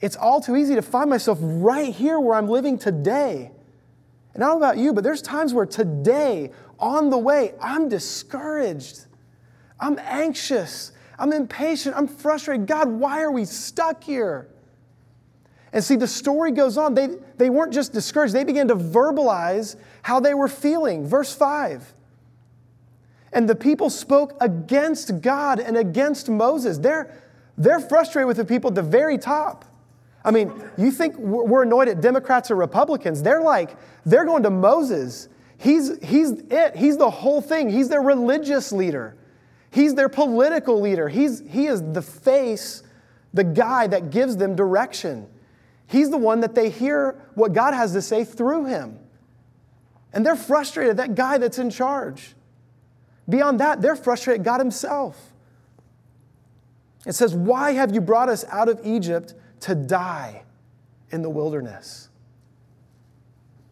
It's 0.01 0.16
all 0.16 0.40
too 0.42 0.56
easy 0.56 0.75
to 0.75 0.81
find 0.81 1.10
myself 1.10 1.40
right 1.42 1.94
here 1.94 2.19
where 2.19 2.36
I'm 2.36 2.48
living 2.48 2.78
today. 2.78 3.51
And 4.34 4.44
I 4.44 4.48
don't 4.48 4.60
know 4.60 4.66
about 4.66 4.78
you, 4.78 4.94
but 4.94 5.04
there's 5.04 5.22
times 5.22 5.54
where 5.54 5.66
today, 5.66 6.51
on 6.80 7.10
the 7.10 7.18
way, 7.18 7.54
I'm 7.62 7.90
discouraged. 7.90 9.06
I'm 9.80 10.00
anxious. 10.00 10.94
I'm 11.18 11.34
impatient. 11.34 11.96
I'm 11.98 12.07
frustrated. 12.07 12.68
God, 12.68 12.88
why 12.88 13.22
are 13.22 13.31
we 13.31 13.44
stuck 13.46 14.04
here? 14.04 14.48
And 15.74 15.84
see, 15.84 15.96
the 15.96 16.08
story 16.08 16.51
goes 16.51 16.77
on. 16.77 16.94
They, 16.94 17.10
they 17.38 17.50
weren't 17.50 17.74
just 17.74 17.94
discouraged, 17.94 18.34
they 18.34 18.44
began 18.44 18.68
to 18.70 18.75
verbalize 18.75 19.75
how 20.01 20.20
they 20.20 20.34
were 20.34 20.48
feeling. 20.48 21.06
Verse 21.06 21.34
5. 21.36 21.94
And 23.32 23.48
the 23.48 23.56
people 23.56 23.89
spoke 23.89 24.36
against 24.41 25.22
God 25.22 25.60
and 25.60 25.77
against 25.77 26.29
Moses. 26.29 26.79
They're, 26.79 27.13
they're 27.58 27.79
frustrated 27.79 28.27
with 28.27 28.38
the 28.38 28.46
people 28.46 28.70
at 28.70 28.75
the 28.75 28.82
very 28.82 29.18
top. 29.18 29.65
I 30.23 30.31
mean, 30.31 30.51
you 30.77 30.91
think 30.91 31.17
we're 31.17 31.63
annoyed 31.63 31.88
at 31.88 32.01
Democrats 32.01 32.51
or 32.51 32.55
Republicans? 32.55 33.23
They're 33.23 33.41
like, 33.41 33.75
they're 34.05 34.25
going 34.25 34.43
to 34.43 34.49
Moses. 34.49 35.29
He's, 35.57 35.97
he's 36.03 36.31
it. 36.31 36.75
He's 36.75 36.97
the 36.97 37.09
whole 37.09 37.41
thing. 37.41 37.69
He's 37.69 37.89
their 37.89 38.01
religious 38.01 38.71
leader. 38.71 39.15
He's 39.71 39.95
their 39.95 40.09
political 40.09 40.81
leader. 40.81 41.07
He's, 41.07 41.41
he 41.47 41.67
is 41.67 41.81
the 41.93 42.01
face, 42.01 42.83
the 43.33 43.43
guy 43.43 43.88
that 43.88 44.09
gives 44.09 44.38
them 44.38 44.55
direction. 44.55 45.27
He's 45.88 46.09
the 46.09 46.17
one 46.17 46.41
that 46.41 46.53
they 46.53 46.69
hear 46.69 47.19
what 47.35 47.53
God 47.53 47.73
has 47.73 47.93
to 47.93 48.01
say 48.01 48.23
through 48.23 48.65
him. 48.65 48.99
And 50.11 50.25
they're 50.25 50.35
frustrated, 50.35 50.97
that 50.97 51.15
guy 51.15 51.38
that's 51.38 51.59
in 51.59 51.69
charge. 51.69 52.35
Beyond 53.27 53.59
that, 53.59 53.81
they're 53.81 53.95
frustrated, 53.95 54.43
God 54.43 54.59
Himself. 54.59 55.33
It 57.05 57.13
says, 57.13 57.35
Why 57.35 57.71
have 57.73 57.93
you 57.93 58.01
brought 58.01 58.27
us 58.27 58.43
out 58.45 58.69
of 58.69 58.79
Egypt 58.83 59.35
to 59.62 59.75
die 59.75 60.44
in 61.12 61.22
the 61.22 61.30
wilderness? 61.30 62.10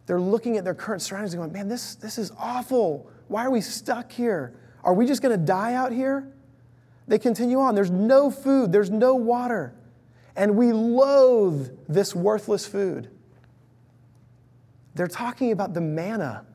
They're 0.06 0.20
looking 0.20 0.56
at 0.56 0.64
their 0.64 0.74
current 0.74 1.02
surroundings 1.02 1.34
and 1.34 1.42
going, 1.42 1.52
Man, 1.52 1.68
this, 1.68 1.94
this 1.96 2.18
is 2.18 2.32
awful. 2.38 3.10
Why 3.28 3.44
are 3.44 3.50
we 3.50 3.60
stuck 3.60 4.10
here? 4.10 4.54
Are 4.82 4.94
we 4.94 5.06
just 5.06 5.20
going 5.22 5.38
to 5.38 5.44
die 5.44 5.74
out 5.74 5.92
here? 5.92 6.32
They 7.06 7.18
continue 7.18 7.58
on. 7.58 7.74
There's 7.74 7.90
no 7.90 8.30
food, 8.30 8.72
there's 8.72 8.90
no 8.90 9.14
water 9.14 9.74
and 10.38 10.56
we 10.56 10.72
loathe 10.72 11.76
this 11.88 12.14
worthless 12.14 12.64
food. 12.64 13.10
They're 14.94 15.08
talking 15.08 15.50
about 15.50 15.74
the 15.74 15.80
manna 15.80 16.46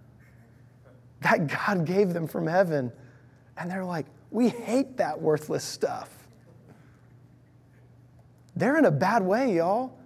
that 1.19 1.47
God 1.47 1.85
gave 1.85 2.13
them 2.13 2.25
from 2.25 2.47
heaven. 2.47 2.93
And 3.57 3.69
they're 3.69 3.83
like, 3.83 4.05
we 4.31 4.47
hate 4.47 4.97
that 4.97 5.21
worthless 5.21 5.65
stuff. 5.65 6.09
They're 8.55 8.77
in 8.77 8.85
a 8.85 8.91
bad 8.91 9.23
way, 9.23 9.55
y'all. 9.55 9.97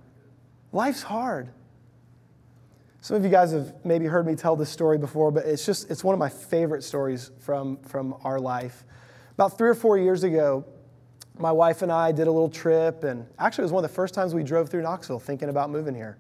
Life's 0.72 1.04
hard. 1.04 1.50
Some 3.02 3.18
of 3.18 3.24
you 3.24 3.30
guys 3.30 3.52
have 3.52 3.74
maybe 3.86 4.06
heard 4.06 4.26
me 4.26 4.36
tell 4.36 4.56
this 4.56 4.70
story 4.70 4.98
before, 4.98 5.32
but 5.32 5.46
it's 5.46 5.66
just, 5.66 5.90
it's 5.90 6.04
one 6.04 6.14
of 6.14 6.20
my 6.20 6.30
favorite 6.30 6.84
stories 6.84 7.32
from, 7.40 7.78
from 7.78 8.16
our 8.24 8.40
life. 8.40 8.84
About 9.34 9.58
three 9.58 9.70
or 9.70 9.76
four 9.76 9.98
years 9.98 10.24
ago, 10.24 10.66
my 11.38 11.52
wife 11.52 11.84
and 11.84 11.92
I 11.92 12.12
did 12.12 12.28
a 12.28 12.32
little 12.32 12.50
trip, 12.50 13.04
and 13.04 13.26
actually, 13.38 13.62
it 13.62 13.66
was 13.66 13.72
one 13.72 13.84
of 13.86 13.90
the 13.90 13.96
first 13.96 14.14
times 14.14 14.34
we 14.34 14.44
drove 14.44 14.70
through 14.70 14.82
Knoxville 14.82 15.20
thinking 15.20 15.50
about 15.50 15.70
moving 15.70 15.94
here. 15.94 16.18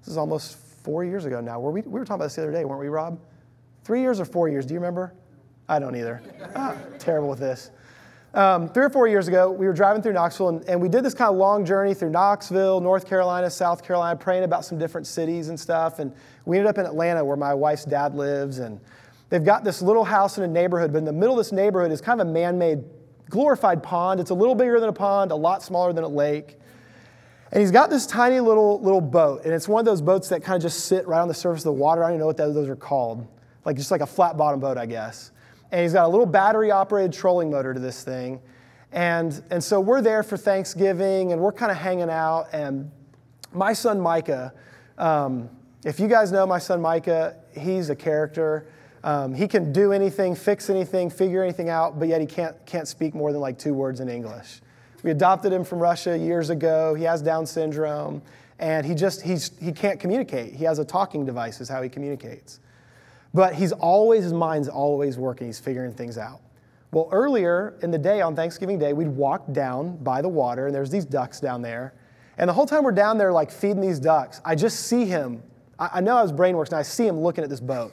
This 0.00 0.08
is 0.08 0.16
almost 0.16 0.56
four 0.56 1.04
years 1.04 1.24
ago 1.24 1.40
now. 1.40 1.60
Were 1.60 1.70
we, 1.70 1.80
we 1.82 1.98
were 1.98 2.04
talking 2.04 2.16
about 2.16 2.26
this 2.26 2.36
the 2.36 2.42
other 2.42 2.52
day, 2.52 2.64
weren't 2.64 2.80
we, 2.80 2.88
Rob? 2.88 3.20
Three 3.84 4.00
years 4.00 4.20
or 4.20 4.24
four 4.24 4.48
years? 4.48 4.64
Do 4.64 4.74
you 4.74 4.80
remember? 4.80 5.14
I 5.68 5.78
don't 5.78 5.96
either. 5.96 6.22
Ah, 6.54 6.76
terrible 6.98 7.28
with 7.28 7.40
this. 7.40 7.70
Um, 8.34 8.70
three 8.70 8.84
or 8.84 8.88
four 8.88 9.06
years 9.06 9.28
ago, 9.28 9.50
we 9.50 9.66
were 9.66 9.74
driving 9.74 10.00
through 10.00 10.14
Knoxville, 10.14 10.48
and, 10.48 10.64
and, 10.66 10.80
we 10.80 10.88
did 10.88 11.04
this 11.04 11.12
kind 11.12 11.30
of 11.30 11.36
long 11.36 11.66
journey 11.66 11.92
through 11.92 12.08
Knoxville, 12.08 12.80
North 12.80 13.06
Carolina, 13.06 13.50
South 13.50 13.84
Carolina, 13.84 14.18
praying 14.18 14.44
about 14.44 14.64
some 14.64 14.78
different 14.78 15.06
cities 15.06 15.50
and 15.50 15.60
stuff. 15.60 15.98
And 15.98 16.14
we 16.46 16.56
ended 16.56 16.70
up 16.70 16.78
in 16.78 16.86
Atlanta, 16.86 17.22
where 17.22 17.36
my 17.36 17.52
wife's 17.52 17.84
dad 17.84 18.14
lives. 18.14 18.58
And 18.58 18.80
they've 19.28 19.44
got 19.44 19.64
this 19.64 19.82
little 19.82 20.04
house 20.04 20.38
in 20.38 20.44
a 20.44 20.48
neighborhood, 20.48 20.92
but 20.92 20.98
in 20.98 21.04
the 21.04 21.12
middle 21.12 21.38
of 21.38 21.44
this 21.44 21.52
neighborhood 21.52 21.92
is 21.92 22.00
kind 22.00 22.22
of 22.22 22.26
a 22.26 22.30
man 22.30 22.56
made, 22.56 22.82
glorified 23.28 23.82
pond. 23.82 24.18
It's 24.18 24.30
a 24.30 24.34
little 24.34 24.54
bigger 24.54 24.80
than 24.80 24.88
a 24.88 24.94
pond, 24.94 25.30
a 25.30 25.36
lot 25.36 25.62
smaller 25.62 25.92
than 25.92 26.04
a 26.04 26.08
lake. 26.08 26.56
And 27.50 27.60
he's 27.60 27.70
got 27.70 27.90
this 27.90 28.06
tiny 28.06 28.40
little, 28.40 28.80
little 28.80 29.02
boat, 29.02 29.44
and 29.44 29.52
it's 29.52 29.68
one 29.68 29.80
of 29.80 29.84
those 29.84 30.00
boats 30.00 30.30
that 30.30 30.42
kind 30.42 30.56
of 30.56 30.62
just 30.62 30.86
sit 30.86 31.06
right 31.06 31.20
on 31.20 31.28
the 31.28 31.34
surface 31.34 31.60
of 31.60 31.64
the 31.64 31.72
water. 31.72 32.02
I 32.02 32.06
don't 32.06 32.12
even 32.12 32.20
know 32.20 32.26
what 32.28 32.38
those 32.38 32.66
are 32.66 32.76
called. 32.76 33.26
Like 33.66 33.76
just 33.76 33.90
like 33.90 34.00
a 34.00 34.06
flat 34.06 34.38
bottom 34.38 34.58
boat, 34.58 34.78
I 34.78 34.86
guess 34.86 35.32
and 35.72 35.80
he's 35.80 35.94
got 35.94 36.04
a 36.04 36.08
little 36.08 36.26
battery 36.26 36.70
operated 36.70 37.12
trolling 37.14 37.50
motor 37.50 37.72
to 37.72 37.80
this 37.80 38.04
thing. 38.04 38.40
And, 38.92 39.42
and 39.50 39.64
so 39.64 39.80
we're 39.80 40.02
there 40.02 40.22
for 40.22 40.36
Thanksgiving 40.36 41.32
and 41.32 41.40
we're 41.40 41.52
kind 41.52 41.72
of 41.72 41.78
hanging 41.78 42.10
out. 42.10 42.48
And 42.52 42.90
my 43.52 43.72
son 43.72 43.98
Micah, 43.98 44.52
um, 44.98 45.48
if 45.82 45.98
you 45.98 46.08
guys 46.08 46.30
know 46.30 46.46
my 46.46 46.58
son 46.58 46.82
Micah, 46.82 47.36
he's 47.58 47.88
a 47.88 47.96
character. 47.96 48.66
Um, 49.02 49.34
he 49.34 49.48
can 49.48 49.72
do 49.72 49.92
anything, 49.92 50.34
fix 50.34 50.68
anything, 50.68 51.08
figure 51.08 51.42
anything 51.42 51.70
out, 51.70 51.98
but 51.98 52.06
yet 52.06 52.20
he 52.20 52.26
can't, 52.26 52.54
can't 52.66 52.86
speak 52.86 53.14
more 53.14 53.32
than 53.32 53.40
like 53.40 53.58
two 53.58 53.72
words 53.72 54.00
in 54.00 54.10
English. 54.10 54.60
We 55.02 55.10
adopted 55.10 55.52
him 55.52 55.64
from 55.64 55.80
Russia 55.80 56.16
years 56.16 56.50
ago. 56.50 56.94
He 56.94 57.02
has 57.04 57.22
Down 57.22 57.46
syndrome, 57.46 58.22
and 58.60 58.86
he 58.86 58.94
just 58.94 59.22
he's, 59.22 59.50
he 59.58 59.72
can't 59.72 59.98
communicate. 59.98 60.54
He 60.54 60.64
has 60.64 60.78
a 60.78 60.84
talking 60.84 61.26
device, 61.26 61.60
is 61.60 61.68
how 61.68 61.82
he 61.82 61.88
communicates. 61.88 62.60
But 63.34 63.54
he's 63.54 63.72
always, 63.72 64.24
his 64.24 64.32
mind's 64.32 64.68
always 64.68 65.16
working. 65.18 65.46
He's 65.46 65.58
figuring 65.58 65.94
things 65.94 66.18
out. 66.18 66.40
Well, 66.90 67.08
earlier 67.10 67.78
in 67.82 67.90
the 67.90 67.98
day 67.98 68.20
on 68.20 68.36
Thanksgiving 68.36 68.78
Day, 68.78 68.92
we'd 68.92 69.08
walk 69.08 69.50
down 69.52 69.96
by 69.96 70.20
the 70.20 70.28
water, 70.28 70.66
and 70.66 70.74
there's 70.74 70.90
these 70.90 71.06
ducks 71.06 71.40
down 71.40 71.62
there. 71.62 71.94
And 72.36 72.48
the 72.48 72.52
whole 72.52 72.66
time 72.66 72.84
we're 72.84 72.92
down 72.92 73.16
there, 73.16 73.32
like 73.32 73.50
feeding 73.50 73.80
these 73.80 73.98
ducks, 73.98 74.42
I 74.44 74.54
just 74.54 74.80
see 74.80 75.06
him. 75.06 75.42
I, 75.78 75.88
I 75.94 76.00
know 76.00 76.20
his 76.20 76.32
brain 76.32 76.56
works, 76.56 76.70
and 76.70 76.78
I 76.78 76.82
see 76.82 77.06
him 77.06 77.20
looking 77.20 77.44
at 77.44 77.48
this 77.50 77.60
boat. 77.60 77.92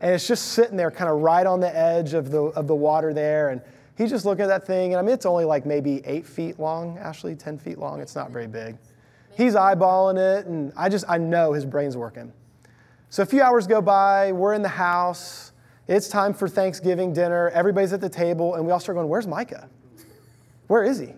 And 0.00 0.14
it's 0.14 0.28
just 0.28 0.52
sitting 0.52 0.76
there, 0.76 0.90
kind 0.90 1.10
of 1.10 1.20
right 1.20 1.46
on 1.46 1.58
the 1.58 1.74
edge 1.74 2.14
of 2.14 2.30
the, 2.30 2.42
of 2.42 2.68
the 2.68 2.74
water 2.74 3.14
there. 3.14 3.48
And 3.48 3.62
he's 3.96 4.10
just 4.10 4.24
looking 4.24 4.44
at 4.44 4.48
that 4.48 4.66
thing. 4.66 4.92
And 4.92 5.00
I 5.00 5.02
mean, 5.02 5.14
it's 5.14 5.26
only 5.26 5.44
like 5.44 5.66
maybe 5.66 6.02
eight 6.04 6.26
feet 6.26 6.60
long, 6.60 6.98
Ashley, 6.98 7.34
10 7.34 7.58
feet 7.58 7.78
long. 7.78 8.00
It's 8.00 8.14
not 8.14 8.30
very 8.30 8.46
big. 8.46 8.76
He's 9.36 9.54
eyeballing 9.54 10.18
it, 10.18 10.46
and 10.46 10.72
I 10.76 10.88
just, 10.88 11.04
I 11.08 11.18
know 11.18 11.52
his 11.52 11.64
brain's 11.64 11.96
working. 11.96 12.32
So 13.08 13.22
a 13.22 13.26
few 13.26 13.40
hours 13.40 13.66
go 13.66 13.80
by, 13.80 14.32
we're 14.32 14.54
in 14.54 14.62
the 14.62 14.68
house, 14.68 15.52
it's 15.86 16.08
time 16.08 16.34
for 16.34 16.48
Thanksgiving 16.48 17.12
dinner, 17.12 17.50
everybody's 17.50 17.92
at 17.92 18.00
the 18.00 18.08
table, 18.08 18.56
and 18.56 18.66
we 18.66 18.72
all 18.72 18.80
start 18.80 18.96
going, 18.96 19.08
Where's 19.08 19.26
Micah? 19.26 19.68
Where 20.66 20.82
is 20.82 20.98
he? 20.98 21.14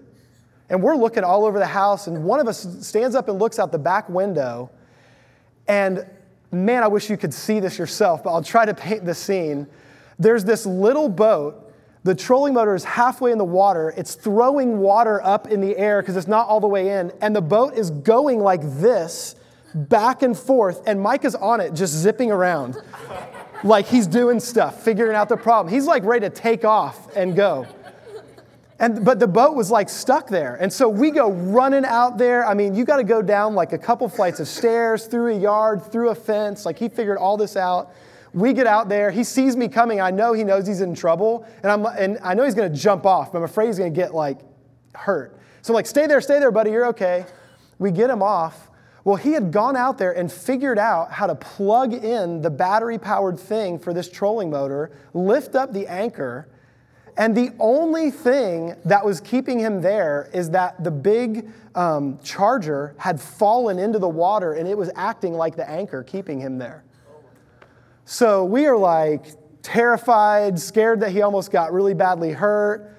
And 0.68 0.83
we're 0.83 0.97
looking 0.97 1.25
all 1.25 1.47
over 1.47 1.59
the 1.59 1.66
house, 1.66 2.07
and 2.07 2.25
one 2.25 2.40
of 2.40 2.47
us 2.47 2.87
stands 2.87 3.14
up 3.16 3.28
and 3.28 3.38
looks 3.38 3.59
out 3.59 3.73
the 3.73 3.78
back 3.78 4.09
window. 4.11 4.71
And 5.66 6.07
man, 6.50 6.83
I 6.83 6.88
wish 6.88 7.09
you 7.09 7.16
could 7.16 7.33
see 7.33 7.59
this 7.59 7.78
yourself, 7.78 8.23
but 8.23 8.33
I'll 8.33 8.42
try 8.42 8.66
to 8.66 8.75
paint 8.75 9.07
the 9.07 9.14
scene. 9.14 9.66
There's 10.18 10.45
this 10.45 10.66
little 10.66 11.09
boat. 11.09 11.73
The 12.04 12.14
trolling 12.14 12.52
motor 12.52 12.75
is 12.75 12.85
halfway 12.85 13.33
in 13.33 13.38
the 13.38 13.45
water. 13.45 13.95
It's 13.97 14.14
throwing 14.14 14.78
water 14.78 15.25
up 15.25 15.49
in 15.49 15.62
the 15.62 15.76
air 15.76 16.02
because 16.02 16.16
it's 16.16 16.28
not 16.28 16.49
all 16.49 16.61
the 16.61 16.68
way 16.68 16.99
in. 16.99 17.12
And 17.23 17.35
the 17.35 17.40
boat 17.40 17.75
is 17.75 17.90
going 17.90 18.40
like 18.40 18.61
this 18.62 19.37
back 19.75 20.22
and 20.22 20.37
forth, 20.37 20.82
and 20.87 21.00
Micah's 21.00 21.34
on 21.34 21.60
it, 21.60 21.75
just 21.75 21.94
zipping 21.94 22.30
around. 22.30 22.76
like 23.64 23.87
he's 23.87 24.06
doing 24.06 24.40
stuff, 24.40 24.82
figuring 24.82 25.16
out 25.16 25.28
the 25.28 25.37
problem. 25.37 25.72
He's 25.72 25.87
like 25.87 26.04
ready 26.04 26.28
to 26.28 26.34
take 26.34 26.64
off 26.64 27.14
and 27.16 27.34
go. 27.34 27.66
And, 28.80 29.04
but 29.04 29.18
the 29.18 29.26
boat 29.26 29.56
was 29.56 29.70
like 29.70 29.88
stuck 29.88 30.28
there. 30.28 30.54
And 30.54 30.72
so 30.72 30.88
we 30.88 31.10
go 31.10 31.32
running 31.32 31.84
out 31.84 32.16
there. 32.16 32.46
I 32.46 32.54
mean, 32.54 32.76
you 32.76 32.84
got 32.84 32.98
to 32.98 33.04
go 33.04 33.22
down 33.22 33.54
like 33.54 33.72
a 33.72 33.78
couple 33.78 34.08
flights 34.08 34.38
of 34.38 34.46
stairs, 34.46 35.06
through 35.06 35.34
a 35.34 35.38
yard, 35.38 35.82
through 35.82 36.10
a 36.10 36.14
fence. 36.14 36.64
Like 36.64 36.78
he 36.78 36.88
figured 36.88 37.18
all 37.18 37.37
this 37.37 37.56
out. 37.56 37.92
We 38.32 38.52
get 38.52 38.68
out 38.68 38.88
there. 38.88 39.10
He 39.10 39.25
sees 39.25 39.56
me 39.56 39.66
coming. 39.66 40.00
I 40.00 40.12
know 40.12 40.32
he 40.32 40.44
knows 40.44 40.66
he's 40.66 40.80
in 40.80 40.94
trouble. 40.94 41.44
And, 41.64 41.72
I'm, 41.72 41.87
and 41.87 42.18
I 42.22 42.34
know 42.34 42.44
he's 42.44 42.54
going 42.54 42.72
to 42.72 42.78
jump 42.78 43.04
off, 43.04 43.32
but 43.32 43.38
I'm 43.38 43.44
afraid 43.44 43.66
he's 43.66 43.78
going 43.78 43.92
to 43.92 43.98
get 43.98 44.14
like 44.14 44.38
hurt. 44.94 45.37
So 45.62 45.72
I'm 45.72 45.75
like, 45.75 45.87
stay 45.87 46.06
there, 46.06 46.20
stay 46.20 46.38
there, 46.38 46.52
buddy. 46.52 46.70
You're 46.70 46.87
okay. 46.87 47.26
We 47.80 47.90
get 47.90 48.10
him 48.10 48.22
off. 48.22 48.67
Well, 49.08 49.16
he 49.16 49.32
had 49.32 49.52
gone 49.52 49.74
out 49.74 49.96
there 49.96 50.12
and 50.12 50.30
figured 50.30 50.78
out 50.78 51.10
how 51.10 51.28
to 51.28 51.34
plug 51.34 51.94
in 51.94 52.42
the 52.42 52.50
battery 52.50 52.98
powered 52.98 53.40
thing 53.40 53.78
for 53.78 53.94
this 53.94 54.06
trolling 54.06 54.50
motor, 54.50 54.90
lift 55.14 55.54
up 55.54 55.72
the 55.72 55.86
anchor, 55.86 56.46
and 57.16 57.34
the 57.34 57.52
only 57.58 58.10
thing 58.10 58.74
that 58.84 59.02
was 59.02 59.22
keeping 59.22 59.58
him 59.58 59.80
there 59.80 60.28
is 60.34 60.50
that 60.50 60.84
the 60.84 60.90
big 60.90 61.48
um, 61.74 62.18
charger 62.22 62.94
had 62.98 63.18
fallen 63.18 63.78
into 63.78 63.98
the 63.98 64.06
water 64.06 64.52
and 64.52 64.68
it 64.68 64.76
was 64.76 64.90
acting 64.94 65.32
like 65.32 65.56
the 65.56 65.66
anchor, 65.66 66.02
keeping 66.02 66.38
him 66.38 66.58
there. 66.58 66.84
So 68.04 68.44
we 68.44 68.66
are 68.66 68.76
like 68.76 69.24
terrified, 69.62 70.60
scared 70.60 71.00
that 71.00 71.12
he 71.12 71.22
almost 71.22 71.50
got 71.50 71.72
really 71.72 71.94
badly 71.94 72.32
hurt. 72.32 72.94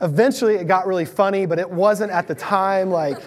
Eventually, 0.00 0.56
it 0.56 0.66
got 0.66 0.88
really 0.88 1.04
funny, 1.04 1.46
but 1.46 1.60
it 1.60 1.70
wasn't 1.70 2.10
at 2.10 2.26
the 2.26 2.34
time. 2.34 2.90
Like, 2.90 3.18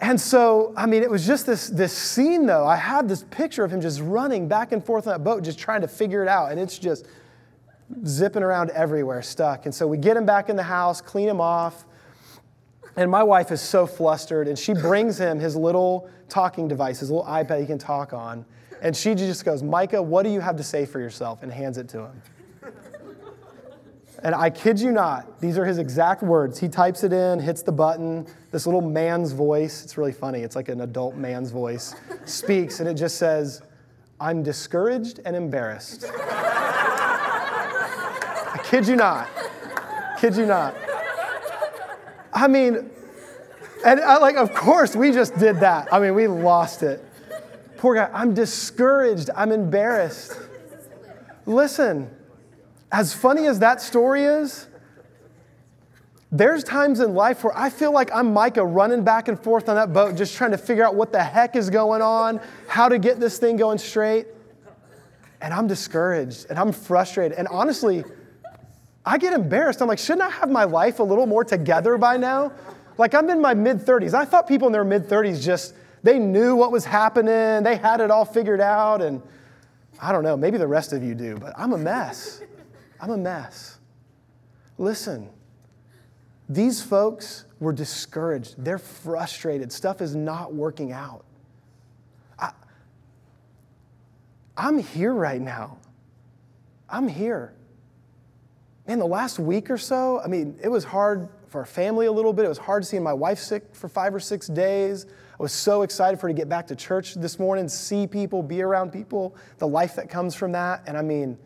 and 0.00 0.20
so, 0.20 0.72
I 0.76 0.86
mean, 0.86 1.02
it 1.02 1.10
was 1.10 1.26
just 1.26 1.44
this, 1.46 1.68
this 1.68 1.92
scene, 1.92 2.46
though. 2.46 2.66
I 2.66 2.76
had 2.76 3.08
this 3.08 3.24
picture 3.30 3.64
of 3.64 3.72
him 3.72 3.80
just 3.80 4.00
running 4.00 4.46
back 4.46 4.72
and 4.72 4.84
forth 4.84 5.06
on 5.06 5.12
that 5.12 5.24
boat, 5.24 5.42
just 5.42 5.58
trying 5.58 5.80
to 5.80 5.88
figure 5.88 6.22
it 6.22 6.28
out. 6.28 6.52
And 6.52 6.60
it's 6.60 6.78
just 6.78 7.06
zipping 8.06 8.42
around 8.42 8.70
everywhere, 8.70 9.22
stuck. 9.22 9.66
And 9.66 9.74
so 9.74 9.86
we 9.86 9.98
get 9.98 10.16
him 10.16 10.24
back 10.24 10.48
in 10.48 10.56
the 10.56 10.62
house, 10.62 11.00
clean 11.00 11.28
him 11.28 11.40
off. 11.40 11.84
And 12.96 13.10
my 13.10 13.22
wife 13.22 13.52
is 13.52 13.60
so 13.60 13.86
flustered, 13.86 14.48
and 14.48 14.58
she 14.58 14.72
brings 14.72 15.18
him 15.18 15.38
his 15.38 15.54
little 15.54 16.10
talking 16.28 16.66
device, 16.66 17.00
his 17.00 17.10
little 17.10 17.26
iPad 17.26 17.60
he 17.60 17.66
can 17.66 17.78
talk 17.78 18.12
on. 18.12 18.44
And 18.82 18.96
she 18.96 19.14
just 19.14 19.44
goes, 19.44 19.62
Micah, 19.62 20.02
what 20.02 20.24
do 20.24 20.30
you 20.30 20.40
have 20.40 20.56
to 20.56 20.64
say 20.64 20.84
for 20.84 21.00
yourself? 21.00 21.42
And 21.42 21.52
hands 21.52 21.78
it 21.78 21.88
to 21.90 22.06
him. 22.06 22.22
And 24.22 24.34
I 24.34 24.50
kid 24.50 24.80
you 24.80 24.90
not, 24.90 25.40
these 25.40 25.56
are 25.58 25.64
his 25.64 25.78
exact 25.78 26.24
words. 26.24 26.58
He 26.58 26.68
types 26.68 27.04
it 27.04 27.12
in, 27.12 27.38
hits 27.38 27.62
the 27.62 27.70
button. 27.70 28.26
This 28.50 28.66
little 28.66 28.80
man's 28.80 29.30
voice, 29.30 29.84
it's 29.84 29.96
really 29.96 30.12
funny, 30.12 30.40
it's 30.40 30.56
like 30.56 30.68
an 30.68 30.80
adult 30.80 31.14
man's 31.14 31.52
voice, 31.52 31.94
speaks, 32.24 32.80
and 32.80 32.88
it 32.88 32.94
just 32.94 33.16
says, 33.16 33.62
I'm 34.20 34.42
discouraged 34.42 35.20
and 35.24 35.36
embarrassed. 35.36 36.04
I 38.50 38.60
kid 38.64 38.88
you 38.88 38.96
not. 38.96 39.28
Kid 40.18 40.36
you 40.36 40.46
not. 40.46 40.74
I 42.32 42.48
mean, 42.48 42.90
and 43.86 44.00
I, 44.00 44.16
like, 44.18 44.34
of 44.36 44.52
course, 44.52 44.96
we 44.96 45.12
just 45.12 45.38
did 45.38 45.60
that. 45.60 45.86
I 45.92 46.00
mean, 46.00 46.16
we 46.16 46.26
lost 46.26 46.82
it. 46.82 47.04
Poor 47.76 47.94
guy, 47.94 48.10
I'm 48.12 48.34
discouraged, 48.34 49.30
I'm 49.36 49.52
embarrassed. 49.52 50.36
Listen, 51.46 52.10
as 52.90 53.12
funny 53.12 53.46
as 53.46 53.58
that 53.58 53.80
story 53.80 54.24
is, 54.24 54.66
there's 56.30 56.62
times 56.62 57.00
in 57.00 57.14
life 57.14 57.42
where 57.42 57.56
I 57.56 57.70
feel 57.70 57.92
like 57.92 58.10
I'm 58.14 58.34
Micah 58.34 58.64
running 58.64 59.02
back 59.02 59.28
and 59.28 59.42
forth 59.42 59.68
on 59.68 59.76
that 59.76 59.92
boat, 59.92 60.14
just 60.14 60.36
trying 60.36 60.50
to 60.50 60.58
figure 60.58 60.84
out 60.84 60.94
what 60.94 61.10
the 61.10 61.22
heck 61.22 61.56
is 61.56 61.70
going 61.70 62.02
on, 62.02 62.40
how 62.66 62.88
to 62.88 62.98
get 62.98 63.18
this 63.18 63.38
thing 63.38 63.56
going 63.56 63.78
straight. 63.78 64.26
And 65.40 65.54
I'm 65.54 65.66
discouraged 65.66 66.46
and 66.50 66.58
I'm 66.58 66.72
frustrated. 66.72 67.38
And 67.38 67.48
honestly, 67.48 68.04
I 69.06 69.16
get 69.16 69.32
embarrassed. 69.32 69.80
I'm 69.80 69.88
like, 69.88 69.98
shouldn't 69.98 70.22
I 70.22 70.30
have 70.30 70.50
my 70.50 70.64
life 70.64 70.98
a 70.98 71.02
little 71.02 71.26
more 71.26 71.44
together 71.44 71.96
by 71.96 72.18
now? 72.18 72.52
Like, 72.98 73.14
I'm 73.14 73.30
in 73.30 73.40
my 73.40 73.54
mid 73.54 73.78
30s. 73.78 74.12
I 74.12 74.24
thought 74.24 74.46
people 74.46 74.66
in 74.66 74.72
their 74.72 74.84
mid 74.84 75.08
30s 75.08 75.42
just, 75.42 75.74
they 76.02 76.18
knew 76.18 76.56
what 76.56 76.72
was 76.72 76.84
happening, 76.84 77.62
they 77.62 77.76
had 77.76 78.00
it 78.00 78.10
all 78.10 78.24
figured 78.24 78.60
out. 78.60 79.00
And 79.00 79.22
I 80.02 80.12
don't 80.12 80.24
know, 80.24 80.36
maybe 80.36 80.58
the 80.58 80.66
rest 80.66 80.92
of 80.92 81.02
you 81.02 81.14
do, 81.14 81.36
but 81.36 81.54
I'm 81.56 81.72
a 81.72 81.78
mess. 81.78 82.42
I'm 83.00 83.10
a 83.10 83.16
mess. 83.16 83.78
Listen, 84.76 85.28
these 86.48 86.82
folks 86.82 87.44
were 87.60 87.72
discouraged. 87.72 88.54
They're 88.58 88.78
frustrated. 88.78 89.72
Stuff 89.72 90.00
is 90.00 90.14
not 90.14 90.54
working 90.54 90.92
out. 90.92 91.24
I, 92.38 92.52
I'm 94.56 94.78
here 94.78 95.12
right 95.12 95.40
now. 95.40 95.78
I'm 96.88 97.08
here. 97.08 97.54
Man, 98.86 98.98
the 98.98 99.06
last 99.06 99.38
week 99.38 99.70
or 99.70 99.76
so, 99.76 100.20
I 100.20 100.28
mean, 100.28 100.58
it 100.62 100.68
was 100.68 100.84
hard 100.84 101.28
for 101.48 101.60
our 101.60 101.66
family 101.66 102.06
a 102.06 102.12
little 102.12 102.32
bit. 102.32 102.46
It 102.46 102.48
was 102.48 102.58
hard 102.58 102.86
seeing 102.86 103.02
my 103.02 103.12
wife 103.12 103.38
sick 103.38 103.64
for 103.72 103.88
five 103.88 104.14
or 104.14 104.20
six 104.20 104.46
days. 104.46 105.06
I 105.38 105.42
was 105.42 105.52
so 105.52 105.82
excited 105.82 106.18
for 106.18 106.28
her 106.28 106.32
to 106.32 106.36
get 106.36 106.48
back 106.48 106.66
to 106.68 106.76
church 106.76 107.14
this 107.14 107.38
morning, 107.38 107.68
see 107.68 108.06
people, 108.06 108.42
be 108.42 108.62
around 108.62 108.92
people, 108.92 109.36
the 109.58 109.68
life 109.68 109.94
that 109.96 110.08
comes 110.08 110.34
from 110.34 110.52
that. 110.52 110.82
And 110.86 110.96
I 110.96 111.02
mean, 111.02 111.38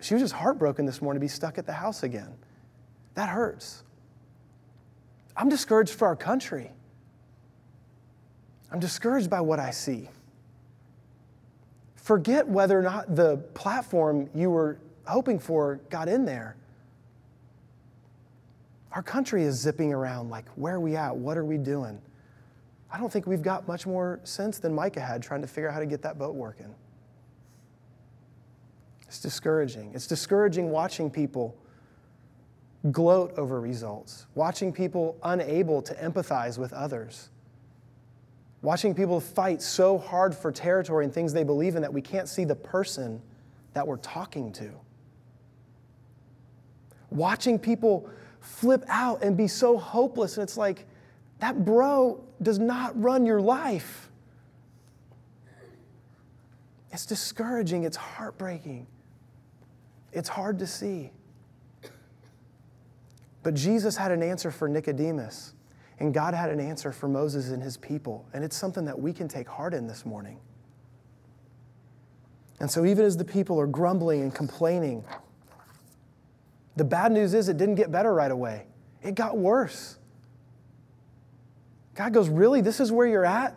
she 0.00 0.14
was 0.14 0.22
just 0.22 0.34
heartbroken 0.34 0.86
this 0.86 1.02
morning 1.02 1.20
to 1.20 1.24
be 1.24 1.28
stuck 1.28 1.58
at 1.58 1.66
the 1.66 1.72
house 1.72 2.02
again. 2.02 2.34
That 3.14 3.28
hurts. 3.28 3.82
I'm 5.36 5.48
discouraged 5.48 5.94
for 5.94 6.06
our 6.06 6.16
country. 6.16 6.70
I'm 8.70 8.80
discouraged 8.80 9.30
by 9.30 9.40
what 9.40 9.58
I 9.58 9.70
see. 9.70 10.08
Forget 11.96 12.46
whether 12.46 12.78
or 12.78 12.82
not 12.82 13.14
the 13.14 13.38
platform 13.54 14.28
you 14.34 14.50
were 14.50 14.78
hoping 15.06 15.38
for 15.38 15.80
got 15.90 16.08
in 16.08 16.24
there. 16.24 16.56
Our 18.92 19.02
country 19.02 19.44
is 19.44 19.56
zipping 19.56 19.92
around 19.92 20.30
like, 20.30 20.48
where 20.56 20.76
are 20.76 20.80
we 20.80 20.96
at? 20.96 21.14
What 21.16 21.36
are 21.36 21.44
we 21.44 21.58
doing? 21.58 22.00
I 22.90 22.98
don't 22.98 23.12
think 23.12 23.26
we've 23.26 23.42
got 23.42 23.68
much 23.68 23.86
more 23.86 24.20
sense 24.24 24.58
than 24.58 24.74
Micah 24.74 25.00
had 25.00 25.22
trying 25.22 25.42
to 25.42 25.46
figure 25.46 25.68
out 25.68 25.74
how 25.74 25.80
to 25.80 25.86
get 25.86 26.02
that 26.02 26.18
boat 26.18 26.34
working. 26.34 26.74
It's 29.08 29.20
discouraging. 29.20 29.92
It's 29.94 30.06
discouraging 30.06 30.70
watching 30.70 31.10
people 31.10 31.56
gloat 32.92 33.32
over 33.36 33.60
results, 33.60 34.26
watching 34.34 34.72
people 34.72 35.16
unable 35.24 35.82
to 35.82 35.94
empathize 35.94 36.58
with 36.58 36.72
others, 36.72 37.30
watching 38.62 38.94
people 38.94 39.18
fight 39.18 39.60
so 39.60 39.98
hard 39.98 40.34
for 40.34 40.52
territory 40.52 41.04
and 41.04 41.12
things 41.12 41.32
they 41.32 41.42
believe 41.42 41.74
in 41.74 41.82
that 41.82 41.92
we 41.92 42.02
can't 42.02 42.28
see 42.28 42.44
the 42.44 42.54
person 42.54 43.20
that 43.72 43.86
we're 43.86 43.96
talking 43.96 44.52
to. 44.52 44.70
Watching 47.10 47.58
people 47.58 48.08
flip 48.40 48.84
out 48.88 49.24
and 49.24 49.36
be 49.36 49.48
so 49.48 49.76
hopeless, 49.78 50.36
and 50.36 50.44
it's 50.44 50.56
like, 50.56 50.86
that 51.40 51.64
bro 51.64 52.22
does 52.42 52.58
not 52.58 53.00
run 53.00 53.24
your 53.24 53.40
life. 53.40 54.10
It's 56.92 57.06
discouraging, 57.06 57.84
it's 57.84 57.96
heartbreaking, 57.96 58.86
it's 60.12 60.28
hard 60.28 60.58
to 60.60 60.66
see. 60.66 61.10
But 63.42 63.54
Jesus 63.54 63.96
had 63.96 64.10
an 64.10 64.22
answer 64.22 64.50
for 64.50 64.68
Nicodemus, 64.68 65.54
and 66.00 66.12
God 66.12 66.34
had 66.34 66.50
an 66.50 66.60
answer 66.60 66.92
for 66.92 67.08
Moses 67.08 67.50
and 67.50 67.62
his 67.62 67.76
people. 67.76 68.26
And 68.32 68.44
it's 68.44 68.56
something 68.56 68.84
that 68.84 68.98
we 68.98 69.12
can 69.12 69.28
take 69.28 69.48
heart 69.48 69.74
in 69.74 69.86
this 69.86 70.04
morning. 70.04 70.38
And 72.60 72.70
so, 72.70 72.84
even 72.84 73.04
as 73.04 73.16
the 73.16 73.24
people 73.24 73.60
are 73.60 73.66
grumbling 73.66 74.22
and 74.22 74.34
complaining, 74.34 75.04
the 76.76 76.84
bad 76.84 77.12
news 77.12 77.34
is 77.34 77.48
it 77.48 77.56
didn't 77.56 77.76
get 77.76 77.90
better 77.90 78.12
right 78.12 78.30
away, 78.30 78.66
it 79.02 79.14
got 79.14 79.38
worse. 79.38 79.96
God 81.94 82.12
goes, 82.12 82.28
Really? 82.28 82.60
This 82.60 82.80
is 82.80 82.92
where 82.92 83.06
you're 83.06 83.24
at? 83.24 83.54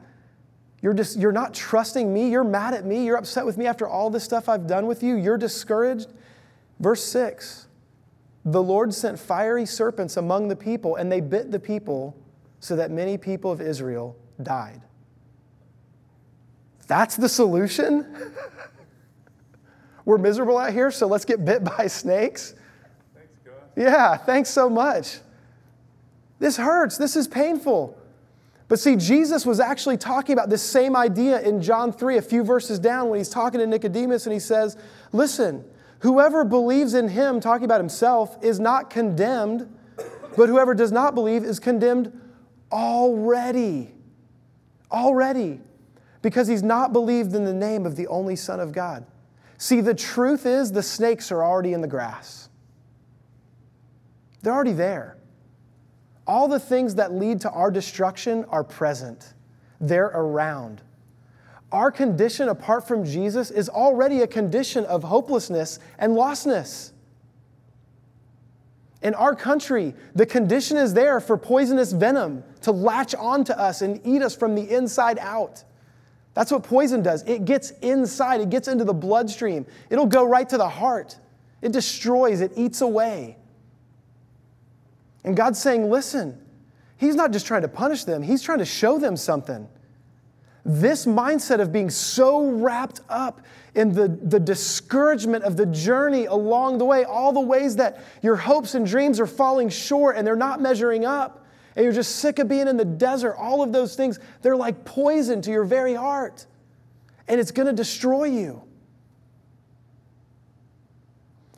You're, 0.81 0.95
just, 0.95 1.19
you're 1.19 1.31
not 1.31 1.53
trusting 1.53 2.11
me. 2.11 2.31
You're 2.31 2.43
mad 2.43 2.73
at 2.73 2.85
me. 2.85 3.05
You're 3.05 3.17
upset 3.17 3.45
with 3.45 3.55
me 3.55 3.67
after 3.67 3.87
all 3.87 4.09
this 4.09 4.23
stuff 4.23 4.49
I've 4.49 4.65
done 4.65 4.87
with 4.87 5.03
you. 5.03 5.15
You're 5.15 5.37
discouraged. 5.37 6.07
Verse 6.81 7.03
6 7.05 7.67
The 8.43 8.61
Lord 8.61 8.93
sent 8.93 9.17
fiery 9.17 9.65
serpents 9.65 10.17
among 10.17 10.49
the 10.49 10.55
people, 10.55 10.97
and 10.97 11.09
they 11.09 11.21
bit 11.21 11.51
the 11.51 11.59
people 11.59 12.17
so 12.59 12.75
that 12.75 12.91
many 12.91 13.17
people 13.17 13.51
of 13.51 13.61
Israel 13.61 14.17
died. 14.43 14.81
That's 16.87 17.15
the 17.15 17.29
solution? 17.29 18.05
We're 20.05 20.17
miserable 20.17 20.57
out 20.57 20.73
here, 20.73 20.91
so 20.91 21.07
let's 21.07 21.23
get 21.23 21.45
bit 21.45 21.63
by 21.77 21.87
snakes? 21.87 22.55
Thanks, 23.13 23.29
God. 23.45 23.53
Yeah, 23.77 24.17
thanks 24.17 24.49
so 24.49 24.69
much. 24.69 25.19
This 26.39 26.57
hurts. 26.57 26.97
This 26.97 27.15
is 27.15 27.27
painful. 27.27 27.97
But 28.67 28.79
see, 28.79 28.95
Jesus 28.95 29.45
was 29.45 29.59
actually 29.59 29.97
talking 29.97 30.33
about 30.33 30.49
this 30.49 30.63
same 30.63 30.95
idea 30.95 31.39
in 31.41 31.61
John 31.61 31.93
3, 31.93 32.17
a 32.17 32.21
few 32.21 32.43
verses 32.43 32.79
down, 32.79 33.09
when 33.09 33.19
he's 33.19 33.29
talking 33.29 33.59
to 33.59 33.67
Nicodemus 33.67 34.25
and 34.25 34.33
he 34.33 34.39
says, 34.39 34.77
Listen, 35.11 35.63
whoever 36.01 36.43
believes 36.43 36.93
in 36.93 37.07
him, 37.07 37.39
talking 37.39 37.65
about 37.65 37.79
himself, 37.79 38.37
is 38.43 38.59
not 38.59 38.89
condemned, 38.89 39.75
but 40.37 40.49
whoever 40.49 40.73
does 40.73 40.91
not 40.91 41.15
believe 41.15 41.43
is 41.43 41.59
condemned 41.59 42.19
already. 42.71 43.93
Already. 44.91 45.59
Because 46.21 46.47
he's 46.47 46.63
not 46.63 46.93
believed 46.93 47.33
in 47.33 47.45
the 47.45 47.53
name 47.53 47.85
of 47.85 47.95
the 47.95 48.07
only 48.07 48.35
Son 48.35 48.59
of 48.59 48.71
God. 48.71 49.05
See, 49.57 49.81
the 49.81 49.93
truth 49.93 50.45
is 50.45 50.71
the 50.71 50.83
snakes 50.83 51.31
are 51.31 51.43
already 51.43 51.73
in 51.73 51.81
the 51.81 51.87
grass, 51.87 52.49
they're 54.41 54.53
already 54.53 54.73
there. 54.73 55.17
All 56.27 56.47
the 56.47 56.59
things 56.59 56.95
that 56.95 57.13
lead 57.13 57.41
to 57.41 57.51
our 57.51 57.71
destruction 57.71 58.45
are 58.45 58.63
present, 58.63 59.33
they're 59.79 60.11
around. 60.13 60.81
Our 61.71 61.91
condition 61.91 62.49
apart 62.49 62.87
from 62.87 63.05
Jesus 63.05 63.49
is 63.49 63.69
already 63.69 64.21
a 64.21 64.27
condition 64.27 64.85
of 64.85 65.03
hopelessness 65.03 65.79
and 65.97 66.13
lostness. 66.13 66.91
In 69.01 69.15
our 69.15 69.35
country, 69.35 69.95
the 70.13 70.25
condition 70.25 70.77
is 70.77 70.93
there 70.93 71.19
for 71.19 71.37
poisonous 71.37 71.91
venom 71.91 72.43
to 72.61 72.71
latch 72.71 73.15
onto 73.15 73.53
us 73.53 73.81
and 73.81 73.99
eat 74.05 74.21
us 74.21 74.35
from 74.35 74.53
the 74.53 74.69
inside 74.69 75.17
out. 75.19 75.63
That's 76.33 76.51
what 76.51 76.63
poison 76.63 77.01
does. 77.01 77.23
It 77.23 77.45
gets 77.45 77.71
inside, 77.81 78.41
it 78.41 78.49
gets 78.49 78.67
into 78.67 78.83
the 78.83 78.93
bloodstream, 78.93 79.65
it'll 79.89 80.05
go 80.05 80.23
right 80.23 80.47
to 80.49 80.57
the 80.57 80.69
heart. 80.69 81.17
It 81.61 81.71
destroys, 81.71 82.41
it 82.41 82.53
eats 82.55 82.81
away. 82.81 83.37
And 85.23 85.37
God's 85.37 85.59
saying, 85.59 85.89
listen, 85.89 86.39
He's 86.97 87.15
not 87.15 87.31
just 87.31 87.47
trying 87.47 87.63
to 87.63 87.67
punish 87.67 88.03
them, 88.03 88.21
He's 88.21 88.41
trying 88.41 88.59
to 88.59 88.65
show 88.65 88.99
them 88.99 89.17
something. 89.17 89.67
This 90.63 91.05
mindset 91.05 91.59
of 91.59 91.71
being 91.71 91.89
so 91.89 92.49
wrapped 92.49 93.01
up 93.09 93.41
in 93.73 93.93
the, 93.93 94.07
the 94.07 94.39
discouragement 94.39 95.43
of 95.43 95.57
the 95.57 95.65
journey 95.65 96.25
along 96.25 96.77
the 96.77 96.85
way, 96.85 97.03
all 97.03 97.33
the 97.33 97.39
ways 97.39 97.77
that 97.77 98.03
your 98.21 98.35
hopes 98.35 98.75
and 98.75 98.85
dreams 98.85 99.19
are 99.19 99.27
falling 99.27 99.69
short 99.69 100.17
and 100.17 100.27
they're 100.27 100.35
not 100.35 100.61
measuring 100.61 101.05
up, 101.05 101.45
and 101.75 101.83
you're 101.83 101.93
just 101.93 102.17
sick 102.17 102.39
of 102.39 102.47
being 102.47 102.67
in 102.67 102.77
the 102.77 102.85
desert, 102.85 103.35
all 103.37 103.63
of 103.63 103.71
those 103.71 103.95
things, 103.95 104.19
they're 104.41 104.57
like 104.57 104.83
poison 104.83 105.41
to 105.41 105.51
your 105.51 105.63
very 105.63 105.93
heart. 105.93 106.45
And 107.27 107.39
it's 107.39 107.51
going 107.51 107.67
to 107.67 107.73
destroy 107.73 108.25
you. 108.25 108.61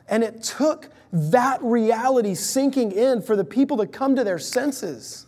And 0.08 0.22
it 0.22 0.42
took 0.42 0.90
that 1.12 1.62
reality 1.62 2.34
sinking 2.34 2.92
in 2.92 3.22
for 3.22 3.36
the 3.36 3.44
people 3.44 3.76
to 3.78 3.86
come 3.86 4.16
to 4.16 4.24
their 4.24 4.38
senses, 4.38 5.26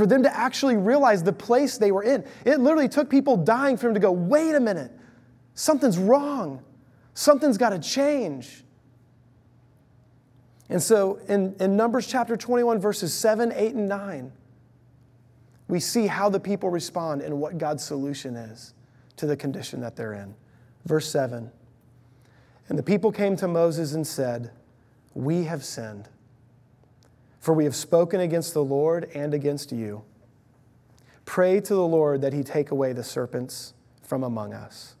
for 0.00 0.06
them 0.06 0.22
to 0.22 0.34
actually 0.34 0.78
realize 0.78 1.22
the 1.22 1.30
place 1.30 1.76
they 1.76 1.92
were 1.92 2.02
in. 2.02 2.24
It 2.46 2.58
literally 2.58 2.88
took 2.88 3.10
people 3.10 3.36
dying 3.36 3.76
for 3.76 3.84
them 3.84 3.92
to 3.92 4.00
go, 4.00 4.10
wait 4.10 4.54
a 4.54 4.60
minute, 4.60 4.90
something's 5.52 5.98
wrong, 5.98 6.64
something's 7.12 7.58
got 7.58 7.70
to 7.70 7.78
change. 7.78 8.64
And 10.70 10.82
so 10.82 11.20
in, 11.28 11.54
in 11.60 11.76
Numbers 11.76 12.06
chapter 12.06 12.34
21, 12.34 12.80
verses 12.80 13.12
7, 13.12 13.52
8, 13.54 13.74
and 13.74 13.90
9, 13.90 14.32
we 15.68 15.78
see 15.78 16.06
how 16.06 16.30
the 16.30 16.40
people 16.40 16.70
respond 16.70 17.20
and 17.20 17.38
what 17.38 17.58
God's 17.58 17.84
solution 17.84 18.36
is 18.36 18.72
to 19.16 19.26
the 19.26 19.36
condition 19.36 19.82
that 19.82 19.96
they're 19.96 20.14
in. 20.14 20.34
Verse 20.86 21.10
7 21.10 21.50
And 22.70 22.78
the 22.78 22.82
people 22.82 23.12
came 23.12 23.36
to 23.36 23.46
Moses 23.46 23.92
and 23.92 24.06
said, 24.06 24.50
we 25.12 25.44
have 25.44 25.62
sinned, 25.62 26.08
for 27.40 27.54
we 27.54 27.64
have 27.64 27.74
spoken 27.74 28.20
against 28.20 28.54
the 28.54 28.62
Lord 28.62 29.10
and 29.14 29.34
against 29.34 29.72
you. 29.72 30.04
Pray 31.24 31.60
to 31.60 31.74
the 31.74 31.86
Lord 31.86 32.20
that 32.20 32.32
he 32.32 32.42
take 32.42 32.70
away 32.70 32.92
the 32.92 33.02
serpents 33.02 33.72
from 34.02 34.22
among 34.22 34.52
us. 34.52 34.96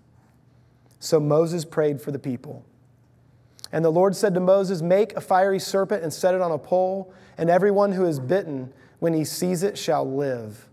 So 0.98 1.20
Moses 1.20 1.64
prayed 1.64 2.00
for 2.00 2.10
the 2.10 2.18
people. 2.18 2.64
And 3.72 3.84
the 3.84 3.90
Lord 3.90 4.16
said 4.16 4.34
to 4.34 4.40
Moses, 4.40 4.82
Make 4.82 5.14
a 5.14 5.20
fiery 5.20 5.58
serpent 5.58 6.02
and 6.02 6.12
set 6.12 6.34
it 6.34 6.40
on 6.40 6.50
a 6.50 6.58
pole, 6.58 7.12
and 7.38 7.48
everyone 7.48 7.92
who 7.92 8.04
is 8.04 8.18
bitten, 8.18 8.72
when 8.98 9.14
he 9.14 9.24
sees 9.24 9.62
it, 9.62 9.78
shall 9.78 10.10
live. 10.10 10.68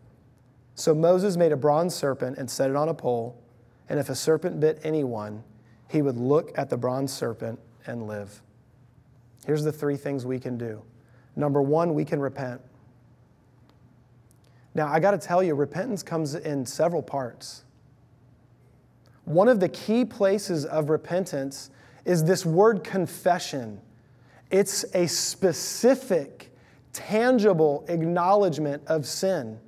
So 0.75 0.93
Moses 0.93 1.37
made 1.37 1.51
a 1.51 1.57
bronze 1.57 1.95
serpent 1.95 2.37
and 2.37 2.49
set 2.49 2.69
it 2.69 2.75
on 2.75 2.89
a 2.89 2.93
pole, 2.93 3.39
and 3.89 3.99
if 3.99 4.09
a 4.09 4.15
serpent 4.15 4.59
bit 4.59 4.79
anyone, 4.83 5.43
he 5.89 6.01
would 6.01 6.17
look 6.17 6.57
at 6.57 6.69
the 6.69 6.77
bronze 6.77 7.13
serpent 7.13 7.59
and 7.85 8.07
live. 8.07 8.41
Here's 9.45 9.63
the 9.63 9.71
three 9.71 9.95
things 9.95 10.25
we 10.25 10.39
can 10.39 10.57
do. 10.57 10.83
Number 11.37 11.61
one, 11.61 11.93
we 11.93 12.03
can 12.03 12.19
repent. 12.19 12.59
Now, 14.73 14.87
I 14.87 14.99
got 14.99 15.11
to 15.11 15.17
tell 15.17 15.41
you, 15.41 15.55
repentance 15.55 16.03
comes 16.03 16.35
in 16.35 16.65
several 16.65 17.01
parts. 17.01 17.63
One 19.25 19.47
of 19.47 19.59
the 19.59 19.69
key 19.69 20.03
places 20.03 20.65
of 20.65 20.89
repentance 20.89 21.69
is 22.05 22.23
this 22.23 22.45
word 22.45 22.83
confession. 22.83 23.79
It's 24.49 24.83
a 24.95 25.07
specific, 25.07 26.51
tangible 26.91 27.85
acknowledgement 27.87 28.81
of 28.87 29.05
sin. 29.05 29.59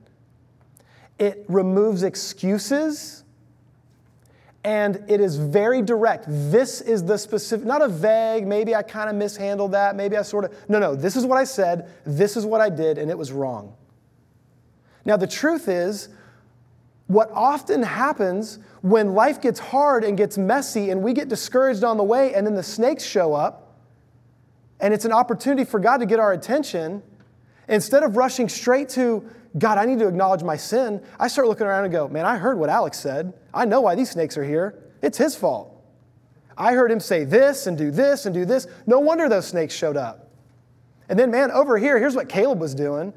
It 1.19 1.45
removes 1.47 2.01
excuses 2.03 3.23
and 4.69 5.03
it 5.07 5.19
is 5.19 5.35
very 5.35 5.81
direct. 5.81 6.25
This 6.27 6.79
is 6.79 7.03
the 7.03 7.17
specific, 7.17 7.65
not 7.65 7.81
a 7.81 7.87
vague, 7.87 8.45
maybe 8.45 8.75
I 8.75 8.83
kind 8.83 9.09
of 9.09 9.15
mishandled 9.15 9.71
that, 9.71 9.95
maybe 9.95 10.15
I 10.15 10.21
sort 10.21 10.45
of, 10.45 10.69
no, 10.69 10.77
no, 10.77 10.93
this 10.93 11.15
is 11.15 11.25
what 11.25 11.39
I 11.39 11.43
said, 11.43 11.89
this 12.05 12.37
is 12.37 12.45
what 12.45 12.61
I 12.61 12.69
did, 12.69 12.99
and 12.99 13.09
it 13.09 13.17
was 13.17 13.31
wrong. 13.31 13.73
Now, 15.05 15.17
the 15.17 15.25
truth 15.25 15.67
is, 15.67 16.09
what 17.07 17.31
often 17.33 17.81
happens 17.81 18.59
when 18.81 19.15
life 19.15 19.41
gets 19.41 19.59
hard 19.59 20.03
and 20.03 20.15
gets 20.15 20.37
messy 20.37 20.91
and 20.91 21.01
we 21.01 21.13
get 21.13 21.29
discouraged 21.29 21.83
on 21.83 21.97
the 21.97 22.03
way, 22.03 22.35
and 22.35 22.45
then 22.45 22.53
the 22.53 22.61
snakes 22.61 23.03
show 23.03 23.33
up, 23.33 23.75
and 24.79 24.93
it's 24.93 25.05
an 25.05 25.11
opportunity 25.11 25.63
for 25.63 25.79
God 25.79 25.97
to 25.97 26.05
get 26.05 26.19
our 26.19 26.31
attention, 26.31 27.01
Instead 27.69 28.01
of 28.03 28.17
rushing 28.17 28.49
straight 28.49 28.89
to, 28.89 29.23
God, 29.57 29.77
I 29.77 29.85
need 29.85 29.99
to 29.99 30.07
acknowledge 30.07 30.43
my 30.43 30.57
sin, 30.57 31.01
I 31.19 31.27
start 31.27 31.47
looking 31.47 31.67
around 31.67 31.85
and 31.85 31.93
go, 31.93 32.07
man, 32.07 32.25
I 32.25 32.37
heard 32.37 32.57
what 32.57 32.69
Alex 32.69 32.99
said. 32.99 33.31
I 33.53 33.65
know 33.65 33.81
why 33.81 33.95
these 33.95 34.09
snakes 34.09 34.37
are 34.37 34.43
here. 34.43 34.83
It's 35.01 35.17
his 35.17 35.35
fault. 35.35 35.75
I 36.57 36.73
heard 36.73 36.91
him 36.91 36.99
say 36.99 37.23
this 37.23 37.67
and 37.67 37.77
do 37.77 37.91
this 37.91 38.25
and 38.25 38.33
do 38.33 38.43
this. 38.43 38.67
No 38.85 38.99
wonder 38.99 39.29
those 39.29 39.47
snakes 39.47 39.73
showed 39.73 39.95
up. 39.95 40.29
And 41.07 41.17
then, 41.17 41.31
man, 41.31 41.51
over 41.51 41.77
here, 41.77 41.97
here's 41.97 42.15
what 42.15 42.27
Caleb 42.27 42.59
was 42.59 42.75
doing. 42.75 43.13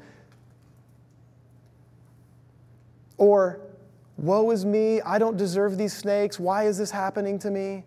Or, 3.17 3.59
woe 4.17 4.51
is 4.51 4.65
me, 4.65 5.01
I 5.01 5.17
don't 5.17 5.35
deserve 5.35 5.77
these 5.77 5.93
snakes. 5.93 6.39
Why 6.39 6.65
is 6.65 6.77
this 6.77 6.91
happening 6.91 7.39
to 7.39 7.51
me? 7.51 7.85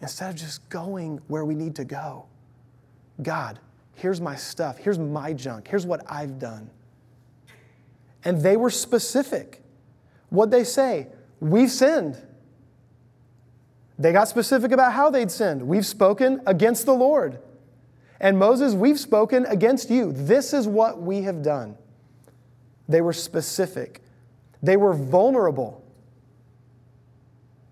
Instead 0.00 0.30
of 0.30 0.36
just 0.36 0.68
going 0.68 1.20
where 1.28 1.44
we 1.44 1.54
need 1.54 1.74
to 1.76 1.84
go. 1.84 2.26
God, 3.22 3.58
here's 3.94 4.20
my 4.20 4.36
stuff. 4.36 4.78
Here's 4.78 4.98
my 4.98 5.32
junk. 5.32 5.68
Here's 5.68 5.86
what 5.86 6.02
I've 6.10 6.38
done. 6.38 6.70
And 8.24 8.40
they 8.40 8.56
were 8.56 8.70
specific. 8.70 9.62
What'd 10.30 10.52
they 10.52 10.64
say? 10.64 11.08
We've 11.40 11.70
sinned. 11.70 12.16
They 13.98 14.12
got 14.12 14.28
specific 14.28 14.72
about 14.72 14.92
how 14.92 15.10
they'd 15.10 15.30
sinned. 15.30 15.62
We've 15.62 15.86
spoken 15.86 16.40
against 16.46 16.86
the 16.86 16.94
Lord. 16.94 17.38
And 18.20 18.38
Moses, 18.38 18.74
we've 18.74 18.98
spoken 18.98 19.44
against 19.46 19.90
you. 19.90 20.12
This 20.12 20.52
is 20.52 20.66
what 20.66 21.00
we 21.00 21.22
have 21.22 21.42
done. 21.42 21.76
They 22.88 23.00
were 23.00 23.12
specific, 23.12 24.02
they 24.62 24.76
were 24.76 24.94
vulnerable. 24.94 25.82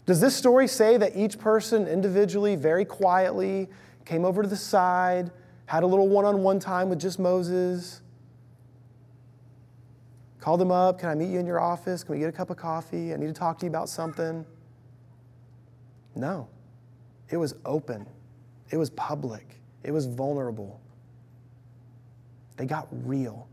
Does 0.04 0.20
this 0.20 0.34
story 0.34 0.66
say 0.66 0.96
that 0.96 1.16
each 1.16 1.38
person 1.38 1.86
individually, 1.86 2.56
very 2.56 2.84
quietly, 2.84 3.68
came 4.04 4.24
over 4.24 4.42
to 4.42 4.48
the 4.48 4.56
side, 4.56 5.30
had 5.66 5.82
a 5.82 5.86
little 5.86 6.08
one 6.08 6.24
on 6.24 6.42
one 6.42 6.58
time 6.58 6.88
with 6.88 7.00
just 7.00 7.18
Moses? 7.18 8.02
Called 10.40 10.60
him 10.60 10.72
up, 10.72 10.98
can 10.98 11.08
I 11.08 11.14
meet 11.14 11.30
you 11.30 11.38
in 11.38 11.46
your 11.46 11.60
office? 11.60 12.02
Can 12.02 12.14
we 12.14 12.18
get 12.18 12.28
a 12.28 12.32
cup 12.32 12.50
of 12.50 12.56
coffee? 12.56 13.14
I 13.14 13.16
need 13.16 13.28
to 13.28 13.32
talk 13.32 13.58
to 13.60 13.66
you 13.66 13.70
about 13.70 13.88
something. 13.88 14.44
No, 16.14 16.48
it 17.30 17.36
was 17.36 17.54
open, 17.64 18.06
it 18.70 18.76
was 18.76 18.90
public, 18.90 19.60
it 19.82 19.92
was 19.92 20.06
vulnerable. 20.06 20.80
They 22.56 22.66
got 22.66 22.86
real. 23.04 23.48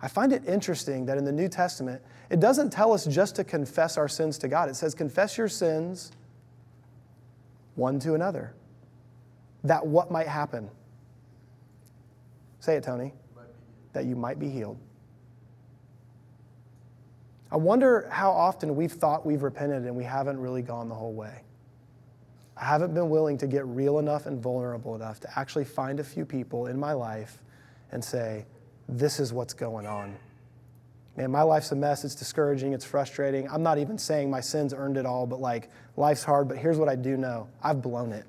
I 0.00 0.08
find 0.08 0.32
it 0.32 0.46
interesting 0.46 1.06
that 1.06 1.18
in 1.18 1.24
the 1.24 1.32
New 1.32 1.48
Testament, 1.48 2.00
it 2.30 2.38
doesn't 2.40 2.70
tell 2.70 2.92
us 2.92 3.04
just 3.04 3.34
to 3.36 3.44
confess 3.44 3.96
our 3.96 4.06
sins 4.06 4.38
to 4.38 4.48
God. 4.48 4.68
It 4.68 4.76
says, 4.76 4.94
confess 4.94 5.36
your 5.36 5.48
sins 5.48 6.12
one 7.74 7.98
to 8.00 8.14
another. 8.14 8.54
That 9.64 9.86
what 9.86 10.10
might 10.10 10.28
happen? 10.28 10.70
Say 12.60 12.76
it, 12.76 12.84
Tony. 12.84 13.12
That 13.92 14.04
you 14.04 14.16
might 14.16 14.38
be 14.38 14.48
healed. 14.48 14.78
I 17.50 17.56
wonder 17.56 18.08
how 18.10 18.30
often 18.30 18.76
we've 18.76 18.92
thought 18.92 19.24
we've 19.24 19.42
repented 19.42 19.84
and 19.84 19.96
we 19.96 20.04
haven't 20.04 20.38
really 20.38 20.62
gone 20.62 20.88
the 20.88 20.94
whole 20.94 21.14
way. 21.14 21.42
I 22.56 22.64
haven't 22.64 22.92
been 22.92 23.08
willing 23.08 23.38
to 23.38 23.46
get 23.46 23.64
real 23.66 23.98
enough 23.98 24.26
and 24.26 24.42
vulnerable 24.42 24.94
enough 24.94 25.20
to 25.20 25.38
actually 25.38 25.64
find 25.64 26.00
a 26.00 26.04
few 26.04 26.24
people 26.24 26.66
in 26.66 26.78
my 26.78 26.92
life 26.92 27.38
and 27.92 28.04
say, 28.04 28.44
This 28.88 29.20
is 29.20 29.32
what's 29.32 29.54
going 29.54 29.86
on. 29.86 30.16
Man, 31.16 31.30
my 31.30 31.42
life's 31.42 31.72
a 31.72 31.76
mess. 31.76 32.04
It's 32.04 32.14
discouraging. 32.14 32.74
It's 32.74 32.84
frustrating. 32.84 33.48
I'm 33.50 33.62
not 33.62 33.78
even 33.78 33.98
saying 33.98 34.30
my 34.30 34.40
sins 34.40 34.74
earned 34.74 34.96
it 34.96 35.06
all, 35.06 35.26
but 35.26 35.40
like, 35.40 35.70
life's 35.96 36.22
hard. 36.22 36.48
But 36.48 36.58
here's 36.58 36.78
what 36.78 36.88
I 36.88 36.96
do 36.96 37.16
know 37.16 37.48
I've 37.62 37.80
blown 37.80 38.12
it. 38.12 38.24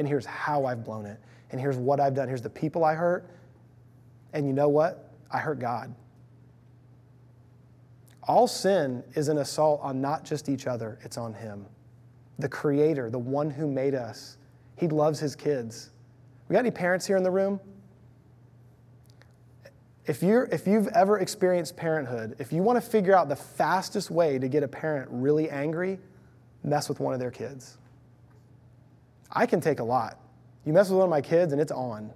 And 0.00 0.08
here's 0.08 0.24
how 0.24 0.64
I've 0.64 0.82
blown 0.82 1.04
it. 1.04 1.20
And 1.50 1.60
here's 1.60 1.76
what 1.76 2.00
I've 2.00 2.14
done. 2.14 2.26
Here's 2.26 2.40
the 2.40 2.48
people 2.48 2.86
I 2.86 2.94
hurt. 2.94 3.28
And 4.32 4.46
you 4.46 4.54
know 4.54 4.70
what? 4.70 5.12
I 5.30 5.36
hurt 5.36 5.58
God. 5.58 5.94
All 8.22 8.48
sin 8.48 9.04
is 9.14 9.28
an 9.28 9.36
assault 9.36 9.78
on 9.82 10.00
not 10.00 10.24
just 10.24 10.48
each 10.48 10.66
other, 10.66 10.98
it's 11.02 11.18
on 11.18 11.34
Him. 11.34 11.66
The 12.38 12.48
Creator, 12.48 13.10
the 13.10 13.18
one 13.18 13.50
who 13.50 13.66
made 13.66 13.94
us. 13.94 14.38
He 14.74 14.88
loves 14.88 15.20
His 15.20 15.36
kids. 15.36 15.90
We 16.48 16.54
got 16.54 16.60
any 16.60 16.70
parents 16.70 17.06
here 17.06 17.18
in 17.18 17.22
the 17.22 17.30
room? 17.30 17.60
If, 20.06 20.22
you're, 20.22 20.44
if 20.44 20.66
you've 20.66 20.88
ever 20.88 21.18
experienced 21.18 21.76
parenthood, 21.76 22.36
if 22.38 22.54
you 22.54 22.62
want 22.62 22.82
to 22.82 22.90
figure 22.90 23.14
out 23.14 23.28
the 23.28 23.36
fastest 23.36 24.10
way 24.10 24.38
to 24.38 24.48
get 24.48 24.62
a 24.62 24.68
parent 24.68 25.10
really 25.12 25.50
angry, 25.50 25.98
mess 26.64 26.88
with 26.88 27.00
one 27.00 27.12
of 27.12 27.20
their 27.20 27.30
kids. 27.30 27.76
I 29.32 29.46
can 29.46 29.60
take 29.60 29.80
a 29.80 29.84
lot. 29.84 30.18
You 30.64 30.72
mess 30.72 30.88
with 30.88 30.98
one 30.98 31.04
of 31.04 31.10
my 31.10 31.20
kids 31.20 31.52
and 31.52 31.60
it's 31.60 31.72
on. 31.72 32.12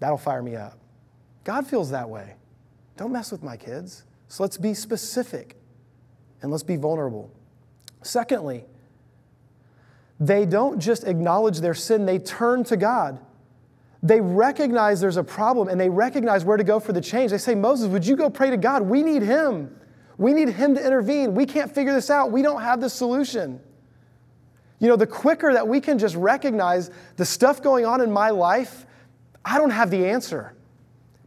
That'll 0.00 0.18
fire 0.18 0.42
me 0.42 0.56
up. 0.56 0.78
God 1.44 1.66
feels 1.66 1.90
that 1.90 2.08
way. 2.08 2.34
Don't 2.96 3.12
mess 3.12 3.30
with 3.30 3.42
my 3.42 3.56
kids. 3.56 4.04
So 4.28 4.42
let's 4.42 4.56
be 4.56 4.74
specific 4.74 5.56
and 6.42 6.50
let's 6.50 6.62
be 6.62 6.76
vulnerable. 6.76 7.30
Secondly, 8.02 8.64
they 10.18 10.46
don't 10.46 10.78
just 10.78 11.04
acknowledge 11.04 11.60
their 11.60 11.74
sin, 11.74 12.06
they 12.06 12.18
turn 12.18 12.64
to 12.64 12.76
God. 12.76 13.20
They 14.02 14.20
recognize 14.20 15.00
there's 15.00 15.16
a 15.16 15.24
problem 15.24 15.68
and 15.68 15.80
they 15.80 15.88
recognize 15.88 16.44
where 16.44 16.56
to 16.56 16.64
go 16.64 16.78
for 16.78 16.92
the 16.92 17.00
change. 17.00 17.30
They 17.30 17.38
say, 17.38 17.54
Moses, 17.54 17.88
would 17.88 18.06
you 18.06 18.16
go 18.16 18.30
pray 18.30 18.50
to 18.50 18.56
God? 18.56 18.82
We 18.82 19.02
need 19.02 19.22
him. 19.22 19.74
We 20.18 20.32
need 20.32 20.50
him 20.50 20.74
to 20.74 20.84
intervene. 20.84 21.34
We 21.34 21.44
can't 21.44 21.72
figure 21.74 21.92
this 21.92 22.08
out. 22.08 22.30
We 22.30 22.42
don't 22.42 22.62
have 22.62 22.80
the 22.80 22.88
solution. 22.88 23.60
You 24.78 24.88
know, 24.88 24.96
the 24.96 25.06
quicker 25.06 25.52
that 25.52 25.66
we 25.66 25.80
can 25.80 25.98
just 25.98 26.16
recognize 26.16 26.90
the 27.16 27.24
stuff 27.24 27.62
going 27.62 27.86
on 27.86 28.00
in 28.00 28.10
my 28.10 28.30
life, 28.30 28.86
I 29.44 29.58
don't 29.58 29.70
have 29.70 29.90
the 29.90 30.06
answer 30.06 30.56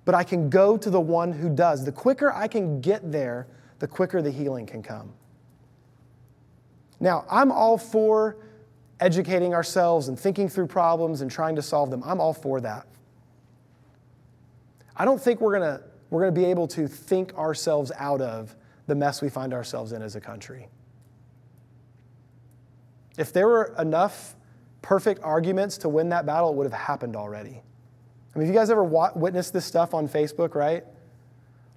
but 0.09 0.15
I 0.15 0.23
can 0.23 0.49
go 0.49 0.75
to 0.75 0.89
the 0.89 0.99
one 0.99 1.31
who 1.31 1.49
does. 1.49 1.85
The 1.85 1.91
quicker 1.91 2.33
I 2.33 2.47
can 2.47 2.81
get 2.81 3.11
there, 3.11 3.45
the 3.77 3.87
quicker 3.87 4.23
the 4.23 4.31
healing 4.31 4.65
can 4.65 4.81
come. 4.81 5.13
Now, 6.99 7.25
I'm 7.29 7.51
all 7.51 7.77
for 7.77 8.37
educating 8.99 9.53
ourselves 9.53 10.07
and 10.07 10.19
thinking 10.19 10.49
through 10.49 10.65
problems 10.65 11.21
and 11.21 11.29
trying 11.29 11.55
to 11.57 11.61
solve 11.61 11.91
them. 11.91 12.01
I'm 12.03 12.19
all 12.19 12.33
for 12.33 12.59
that. 12.59 12.87
I 14.97 15.05
don't 15.05 15.21
think 15.21 15.41
we're 15.41 15.59
going 15.59 15.77
to 15.77 15.83
we're 16.09 16.21
going 16.21 16.33
to 16.33 16.41
be 16.41 16.47
able 16.47 16.67
to 16.69 16.87
think 16.87 17.35
ourselves 17.35 17.91
out 17.95 18.19
of 18.19 18.55
the 18.87 18.95
mess 18.95 19.21
we 19.21 19.29
find 19.29 19.53
ourselves 19.53 19.91
in 19.91 20.01
as 20.01 20.15
a 20.15 20.19
country. 20.19 20.69
If 23.19 23.33
there 23.33 23.49
were 23.49 23.75
enough 23.77 24.37
perfect 24.81 25.21
arguments 25.23 25.77
to 25.79 25.89
win 25.89 26.07
that 26.09 26.25
battle, 26.25 26.51
it 26.51 26.55
would 26.55 26.63
have 26.63 26.81
happened 26.81 27.17
already. 27.17 27.61
I 28.33 28.39
mean, 28.39 28.47
have 28.47 28.55
you 28.55 28.57
guys 28.57 28.69
ever 28.69 28.81
witnessed 28.81 29.51
this 29.51 29.65
stuff 29.65 29.93
on 29.93 30.07
Facebook, 30.07 30.55
right? 30.55 30.85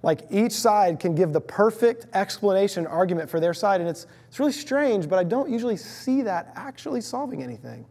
Like 0.03 0.21
each 0.31 0.53
side 0.53 1.01
can 1.01 1.15
give 1.15 1.33
the 1.33 1.41
perfect 1.41 2.07
explanation, 2.13 2.87
argument 2.87 3.29
for 3.29 3.41
their 3.41 3.53
side, 3.53 3.81
and 3.81 3.89
it's, 3.89 4.07
it's 4.29 4.39
really 4.39 4.53
strange, 4.53 5.09
but 5.09 5.19
I 5.19 5.25
don't 5.25 5.51
usually 5.51 5.75
see 5.75 6.21
that 6.21 6.53
actually 6.55 7.01
solving 7.01 7.43
anything. 7.43 7.85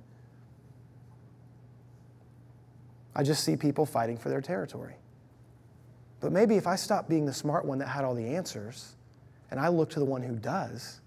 I 3.15 3.23
just 3.23 3.45
see 3.45 3.55
people 3.55 3.85
fighting 3.85 4.17
for 4.17 4.31
their 4.31 4.41
territory. 4.41 4.95
But 6.21 6.33
maybe 6.33 6.57
if 6.57 6.67
I 6.67 6.77
stop 6.77 7.07
being 7.07 7.27
the 7.27 7.35
smart 7.35 7.67
one 7.67 7.79
that 7.81 7.89
had 7.89 8.03
all 8.03 8.15
the 8.15 8.35
answers 8.35 8.97
and 9.51 9.61
I 9.61 9.69
look 9.69 9.91
to 9.91 9.99
the 9.99 10.07
one 10.07 10.23
who 10.23 10.37
does 10.37 11.02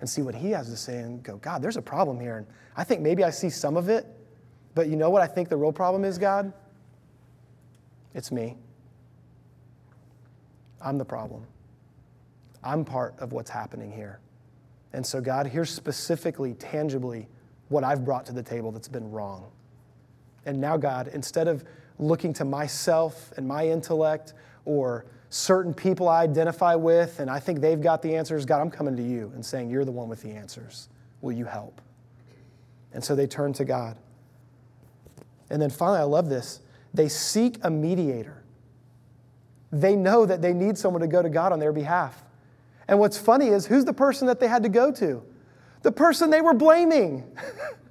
and 0.00 0.08
see 0.08 0.22
what 0.22 0.34
he 0.34 0.50
has 0.50 0.68
to 0.70 0.76
say 0.76 0.98
and 0.98 1.22
go, 1.22 1.36
God, 1.36 1.62
there's 1.62 1.76
a 1.76 1.82
problem 1.82 2.18
here. 2.18 2.38
And 2.38 2.46
I 2.76 2.84
think 2.84 3.00
maybe 3.00 3.22
I 3.22 3.30
see 3.30 3.50
some 3.50 3.76
of 3.76 3.88
it, 3.88 4.06
but 4.74 4.88
you 4.88 4.96
know 4.96 5.10
what 5.10 5.22
I 5.22 5.26
think 5.26 5.48
the 5.48 5.56
real 5.56 5.72
problem 5.72 6.04
is, 6.04 6.18
God? 6.18 6.52
It's 8.14 8.32
me. 8.32 8.56
I'm 10.80 10.98
the 10.98 11.04
problem. 11.04 11.46
I'm 12.62 12.84
part 12.84 13.14
of 13.18 13.32
what's 13.32 13.50
happening 13.50 13.92
here. 13.92 14.20
And 14.92 15.06
so, 15.06 15.20
God, 15.20 15.46
here's 15.46 15.70
specifically, 15.70 16.54
tangibly, 16.54 17.28
what 17.68 17.84
I've 17.84 18.04
brought 18.04 18.26
to 18.26 18.32
the 18.32 18.42
table 18.42 18.72
that's 18.72 18.88
been 18.88 19.10
wrong. 19.10 19.50
And 20.46 20.60
now, 20.60 20.76
God, 20.76 21.08
instead 21.08 21.46
of 21.46 21.64
looking 21.98 22.32
to 22.34 22.44
myself 22.44 23.32
and 23.36 23.46
my 23.46 23.68
intellect 23.68 24.34
or 24.64 25.04
certain 25.30 25.72
people 25.72 26.08
I 26.08 26.22
identify 26.22 26.74
with 26.74 27.20
and 27.20 27.30
I 27.30 27.40
think 27.40 27.60
they've 27.60 27.80
got 27.80 28.02
the 28.02 28.16
answers, 28.16 28.44
God, 28.44 28.60
I'm 28.60 28.70
coming 28.70 28.96
to 28.96 29.02
you 29.02 29.32
and 29.34 29.44
saying, 29.44 29.70
You're 29.70 29.84
the 29.84 29.92
one 29.92 30.08
with 30.08 30.22
the 30.22 30.32
answers. 30.32 30.88
Will 31.22 31.32
you 31.32 31.44
help? 31.44 31.80
And 32.92 33.02
so 33.02 33.14
they 33.14 33.26
turn 33.26 33.52
to 33.54 33.64
God. 33.64 33.96
And 35.48 35.62
then 35.62 35.70
finally, 35.70 36.00
I 36.00 36.04
love 36.04 36.28
this. 36.28 36.60
They 36.92 37.08
seek 37.08 37.58
a 37.62 37.70
mediator. 37.70 38.42
They 39.72 39.94
know 39.94 40.26
that 40.26 40.42
they 40.42 40.52
need 40.52 40.76
someone 40.76 41.00
to 41.02 41.06
go 41.06 41.22
to 41.22 41.28
God 41.28 41.52
on 41.52 41.60
their 41.60 41.72
behalf. 41.72 42.24
And 42.88 42.98
what's 42.98 43.16
funny 43.16 43.48
is 43.48 43.66
who's 43.66 43.84
the 43.84 43.92
person 43.92 44.26
that 44.26 44.40
they 44.40 44.48
had 44.48 44.64
to 44.64 44.68
go 44.68 44.90
to? 44.92 45.22
The 45.82 45.92
person 45.92 46.30
they 46.30 46.40
were 46.40 46.54
blaming. 46.54 47.24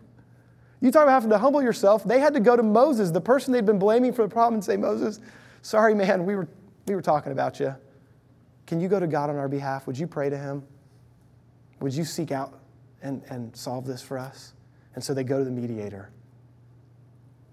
you 0.81 0.91
talk 0.91 1.03
about 1.03 1.13
having 1.13 1.29
to 1.29 1.37
humble 1.37 1.61
yourself. 1.61 2.03
They 2.03 2.19
had 2.19 2.33
to 2.33 2.41
go 2.41 2.57
to 2.57 2.63
Moses, 2.63 3.11
the 3.11 3.21
person 3.21 3.53
they'd 3.53 3.65
been 3.65 3.79
blaming 3.79 4.11
for 4.11 4.23
the 4.23 4.29
problem, 4.29 4.55
and 4.55 4.63
say, 4.63 4.75
Moses, 4.75 5.21
sorry, 5.61 5.95
man, 5.95 6.25
we 6.25 6.35
were, 6.35 6.49
we 6.89 6.95
were 6.95 7.01
talking 7.01 7.31
about 7.31 7.59
you. 7.59 7.73
Can 8.65 8.81
you 8.81 8.89
go 8.89 8.99
to 8.99 9.07
God 9.07 9.29
on 9.29 9.37
our 9.37 9.47
behalf? 9.47 9.87
Would 9.87 9.97
you 9.97 10.07
pray 10.07 10.29
to 10.29 10.37
him? 10.37 10.63
Would 11.79 11.93
you 11.93 12.03
seek 12.03 12.31
out 12.31 12.59
and, 13.01 13.23
and 13.29 13.55
solve 13.55 13.85
this 13.85 14.01
for 14.01 14.17
us? 14.17 14.53
And 14.95 15.03
so 15.03 15.13
they 15.13 15.23
go 15.23 15.37
to 15.37 15.45
the 15.45 15.51
mediator. 15.51 16.09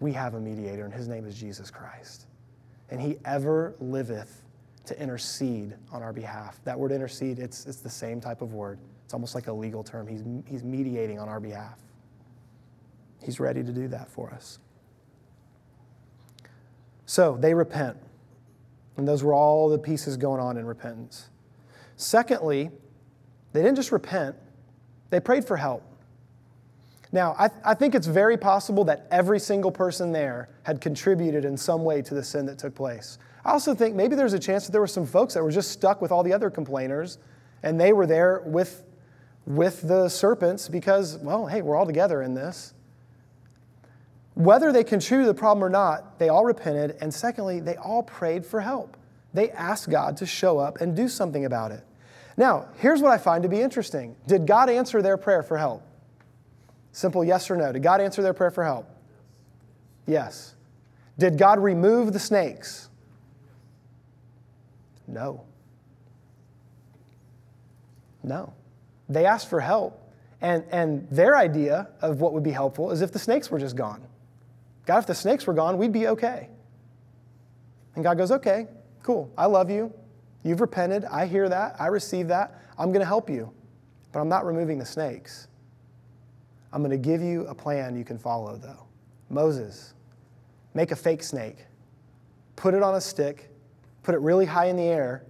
we 0.00 0.12
have 0.12 0.34
a 0.34 0.40
mediator, 0.40 0.84
and 0.84 0.92
his 0.92 1.06
name 1.06 1.26
is 1.26 1.38
Jesus 1.38 1.70
Christ. 1.70 2.26
And 2.90 3.00
he 3.00 3.18
ever 3.24 3.74
liveth 3.78 4.42
to 4.86 5.00
intercede 5.00 5.74
on 5.92 6.02
our 6.02 6.12
behalf. 6.12 6.60
That 6.64 6.78
word 6.78 6.92
intercede, 6.92 7.38
it's, 7.38 7.66
it's 7.66 7.80
the 7.80 7.90
same 7.90 8.20
type 8.20 8.40
of 8.40 8.54
word. 8.54 8.78
It's 9.04 9.14
almost 9.14 9.34
like 9.34 9.48
a 9.48 9.52
legal 9.52 9.84
term. 9.84 10.06
He's, 10.06 10.22
he's 10.46 10.64
mediating 10.64 11.18
on 11.18 11.28
our 11.28 11.40
behalf. 11.40 11.78
He's 13.22 13.38
ready 13.38 13.62
to 13.62 13.72
do 13.72 13.88
that 13.88 14.08
for 14.08 14.30
us. 14.30 14.58
So 17.04 17.36
they 17.38 17.54
repent. 17.54 17.96
And 18.96 19.06
those 19.06 19.22
were 19.22 19.34
all 19.34 19.68
the 19.68 19.78
pieces 19.78 20.16
going 20.16 20.40
on 20.40 20.56
in 20.56 20.66
repentance. 20.66 21.28
Secondly, 21.96 22.70
they 23.52 23.62
didn't 23.62 23.76
just 23.76 23.92
repent, 23.92 24.36
they 25.10 25.20
prayed 25.20 25.44
for 25.44 25.56
help. 25.56 25.82
Now, 27.12 27.34
I, 27.38 27.50
I 27.64 27.74
think 27.74 27.94
it's 27.94 28.06
very 28.06 28.36
possible 28.36 28.84
that 28.84 29.06
every 29.10 29.38
single 29.38 29.70
person 29.70 30.12
there 30.12 30.48
had 30.64 30.80
contributed 30.80 31.44
in 31.44 31.56
some 31.56 31.84
way 31.84 32.02
to 32.02 32.14
the 32.14 32.22
sin 32.22 32.46
that 32.46 32.58
took 32.58 32.74
place. 32.74 33.18
I 33.44 33.52
also 33.52 33.74
think 33.74 33.94
maybe 33.94 34.16
there's 34.16 34.32
a 34.32 34.38
chance 34.38 34.66
that 34.66 34.72
there 34.72 34.80
were 34.80 34.86
some 34.86 35.06
folks 35.06 35.34
that 35.34 35.42
were 35.42 35.52
just 35.52 35.70
stuck 35.70 36.02
with 36.02 36.10
all 36.10 36.22
the 36.22 36.32
other 36.32 36.50
complainers 36.50 37.18
and 37.62 37.80
they 37.80 37.92
were 37.92 38.06
there 38.06 38.42
with, 38.44 38.84
with 39.46 39.82
the 39.86 40.08
serpents 40.08 40.68
because, 40.68 41.16
well, 41.18 41.46
hey, 41.46 41.62
we're 41.62 41.76
all 41.76 41.86
together 41.86 42.22
in 42.22 42.34
this. 42.34 42.74
Whether 44.36 44.70
they 44.70 44.84
contributed 44.84 45.30
to 45.30 45.32
the 45.32 45.38
problem 45.38 45.64
or 45.64 45.70
not, 45.70 46.18
they 46.18 46.28
all 46.28 46.44
repented. 46.44 46.98
And 47.00 47.12
secondly, 47.12 47.58
they 47.58 47.76
all 47.76 48.02
prayed 48.02 48.44
for 48.44 48.60
help. 48.60 48.98
They 49.32 49.50
asked 49.50 49.88
God 49.88 50.18
to 50.18 50.26
show 50.26 50.58
up 50.58 50.82
and 50.82 50.94
do 50.94 51.08
something 51.08 51.46
about 51.46 51.72
it. 51.72 51.82
Now, 52.36 52.68
here's 52.76 53.00
what 53.00 53.12
I 53.12 53.18
find 53.18 53.42
to 53.44 53.48
be 53.48 53.60
interesting 53.62 54.14
Did 54.26 54.46
God 54.46 54.68
answer 54.68 55.00
their 55.00 55.16
prayer 55.16 55.42
for 55.42 55.56
help? 55.56 55.82
Simple 56.92 57.24
yes 57.24 57.50
or 57.50 57.56
no. 57.56 57.72
Did 57.72 57.82
God 57.82 58.02
answer 58.02 58.20
their 58.20 58.34
prayer 58.34 58.50
for 58.50 58.62
help? 58.62 58.86
Yes. 60.06 60.54
Did 61.18 61.38
God 61.38 61.58
remove 61.58 62.12
the 62.12 62.18
snakes? 62.18 62.90
No. 65.06 65.44
No. 68.22 68.52
They 69.08 69.24
asked 69.24 69.48
for 69.48 69.60
help. 69.60 70.02
And, 70.42 70.62
and 70.70 71.08
their 71.10 71.38
idea 71.38 71.88
of 72.02 72.20
what 72.20 72.34
would 72.34 72.42
be 72.42 72.50
helpful 72.50 72.90
is 72.90 73.00
if 73.00 73.12
the 73.12 73.18
snakes 73.18 73.50
were 73.50 73.58
just 73.58 73.76
gone. 73.76 74.02
God, 74.86 74.98
if 74.98 75.06
the 75.06 75.14
snakes 75.14 75.46
were 75.46 75.52
gone, 75.52 75.76
we'd 75.78 75.92
be 75.92 76.08
okay. 76.08 76.48
And 77.94 78.04
God 78.04 78.16
goes, 78.16 78.30
okay, 78.30 78.68
cool. 79.02 79.30
I 79.36 79.46
love 79.46 79.70
you. 79.70 79.92
You've 80.42 80.60
repented. 80.60 81.04
I 81.04 81.26
hear 81.26 81.48
that. 81.48 81.76
I 81.78 81.88
receive 81.88 82.28
that. 82.28 82.62
I'm 82.78 82.92
going 82.92 83.00
to 83.00 83.06
help 83.06 83.28
you. 83.28 83.52
But 84.12 84.20
I'm 84.20 84.28
not 84.28 84.46
removing 84.46 84.78
the 84.78 84.86
snakes. 84.86 85.48
I'm 86.72 86.82
going 86.82 86.90
to 86.90 86.96
give 86.96 87.20
you 87.20 87.46
a 87.46 87.54
plan 87.54 87.96
you 87.96 88.04
can 88.04 88.18
follow, 88.18 88.56
though. 88.56 88.86
Moses, 89.28 89.94
make 90.74 90.92
a 90.92 90.96
fake 90.96 91.22
snake, 91.22 91.66
put 92.54 92.74
it 92.74 92.82
on 92.82 92.94
a 92.94 93.00
stick, 93.00 93.50
put 94.02 94.14
it 94.14 94.20
really 94.20 94.46
high 94.46 94.66
in 94.66 94.76
the 94.76 94.84
air, 94.84 95.24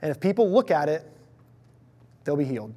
and 0.00 0.10
if 0.10 0.20
people 0.20 0.50
look 0.50 0.70
at 0.70 0.88
it, 0.88 1.10
they'll 2.24 2.36
be 2.36 2.44
healed. 2.44 2.74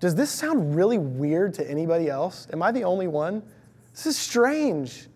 Does 0.00 0.14
this 0.14 0.30
sound 0.30 0.74
really 0.74 0.98
weird 0.98 1.54
to 1.54 1.70
anybody 1.70 2.08
else? 2.08 2.46
Am 2.52 2.62
I 2.62 2.72
the 2.72 2.84
only 2.84 3.06
one? 3.06 3.42
This 3.92 4.06
is 4.06 4.18
strange. 4.18 5.08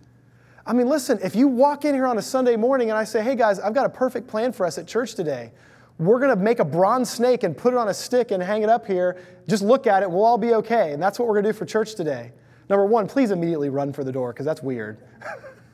I 0.66 0.72
mean, 0.72 0.88
listen, 0.88 1.18
if 1.22 1.36
you 1.36 1.48
walk 1.48 1.84
in 1.84 1.94
here 1.94 2.06
on 2.06 2.18
a 2.18 2.22
Sunday 2.22 2.56
morning 2.56 2.90
and 2.90 2.98
I 2.98 3.04
say, 3.04 3.22
hey 3.22 3.34
guys, 3.34 3.60
I've 3.60 3.74
got 3.74 3.86
a 3.86 3.90
perfect 3.90 4.26
plan 4.26 4.52
for 4.52 4.64
us 4.64 4.78
at 4.78 4.86
church 4.86 5.14
today. 5.14 5.52
We're 5.98 6.18
going 6.18 6.36
to 6.36 6.42
make 6.42 6.58
a 6.58 6.64
bronze 6.64 7.10
snake 7.10 7.44
and 7.44 7.56
put 7.56 7.72
it 7.74 7.76
on 7.76 7.88
a 7.88 7.94
stick 7.94 8.30
and 8.30 8.42
hang 8.42 8.62
it 8.62 8.68
up 8.68 8.86
here. 8.86 9.18
Just 9.46 9.62
look 9.62 9.86
at 9.86 10.02
it. 10.02 10.10
We'll 10.10 10.24
all 10.24 10.38
be 10.38 10.54
okay. 10.54 10.92
And 10.92 11.02
that's 11.02 11.18
what 11.18 11.28
we're 11.28 11.34
going 11.34 11.44
to 11.44 11.52
do 11.52 11.58
for 11.58 11.66
church 11.66 11.94
today. 11.94 12.32
Number 12.68 12.86
one, 12.86 13.06
please 13.06 13.30
immediately 13.30 13.68
run 13.68 13.92
for 13.92 14.02
the 14.02 14.10
door 14.10 14.32
because 14.32 14.46
that's 14.46 14.62
weird. 14.62 14.98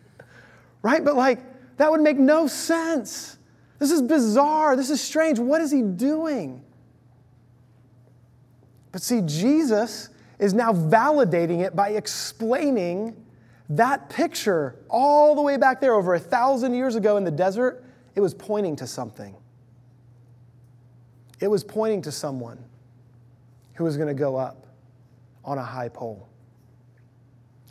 right? 0.82 1.04
But 1.04 1.14
like, 1.14 1.38
that 1.76 1.90
would 1.90 2.00
make 2.02 2.18
no 2.18 2.46
sense. 2.48 3.38
This 3.78 3.90
is 3.90 4.02
bizarre. 4.02 4.76
This 4.76 4.90
is 4.90 5.00
strange. 5.00 5.38
What 5.38 5.62
is 5.62 5.70
he 5.70 5.80
doing? 5.82 6.62
But 8.92 9.02
see, 9.02 9.22
Jesus 9.24 10.10
is 10.40 10.54
now 10.54 10.72
validating 10.72 11.60
it 11.60 11.76
by 11.76 11.90
explaining 11.90 13.14
that 13.68 14.08
picture 14.08 14.74
all 14.88 15.34
the 15.36 15.42
way 15.42 15.58
back 15.58 15.80
there 15.80 15.94
over 15.94 16.14
a 16.14 16.18
thousand 16.18 16.74
years 16.74 16.96
ago 16.96 17.18
in 17.18 17.24
the 17.24 17.30
desert. 17.30 17.84
It 18.14 18.20
was 18.20 18.34
pointing 18.34 18.74
to 18.76 18.86
something. 18.86 19.36
It 21.40 21.48
was 21.48 21.62
pointing 21.62 22.02
to 22.02 22.12
someone 22.12 22.58
who 23.74 23.84
was 23.84 23.96
going 23.96 24.08
to 24.08 24.14
go 24.14 24.36
up 24.36 24.66
on 25.44 25.58
a 25.58 25.62
high 25.62 25.90
pole 25.90 26.26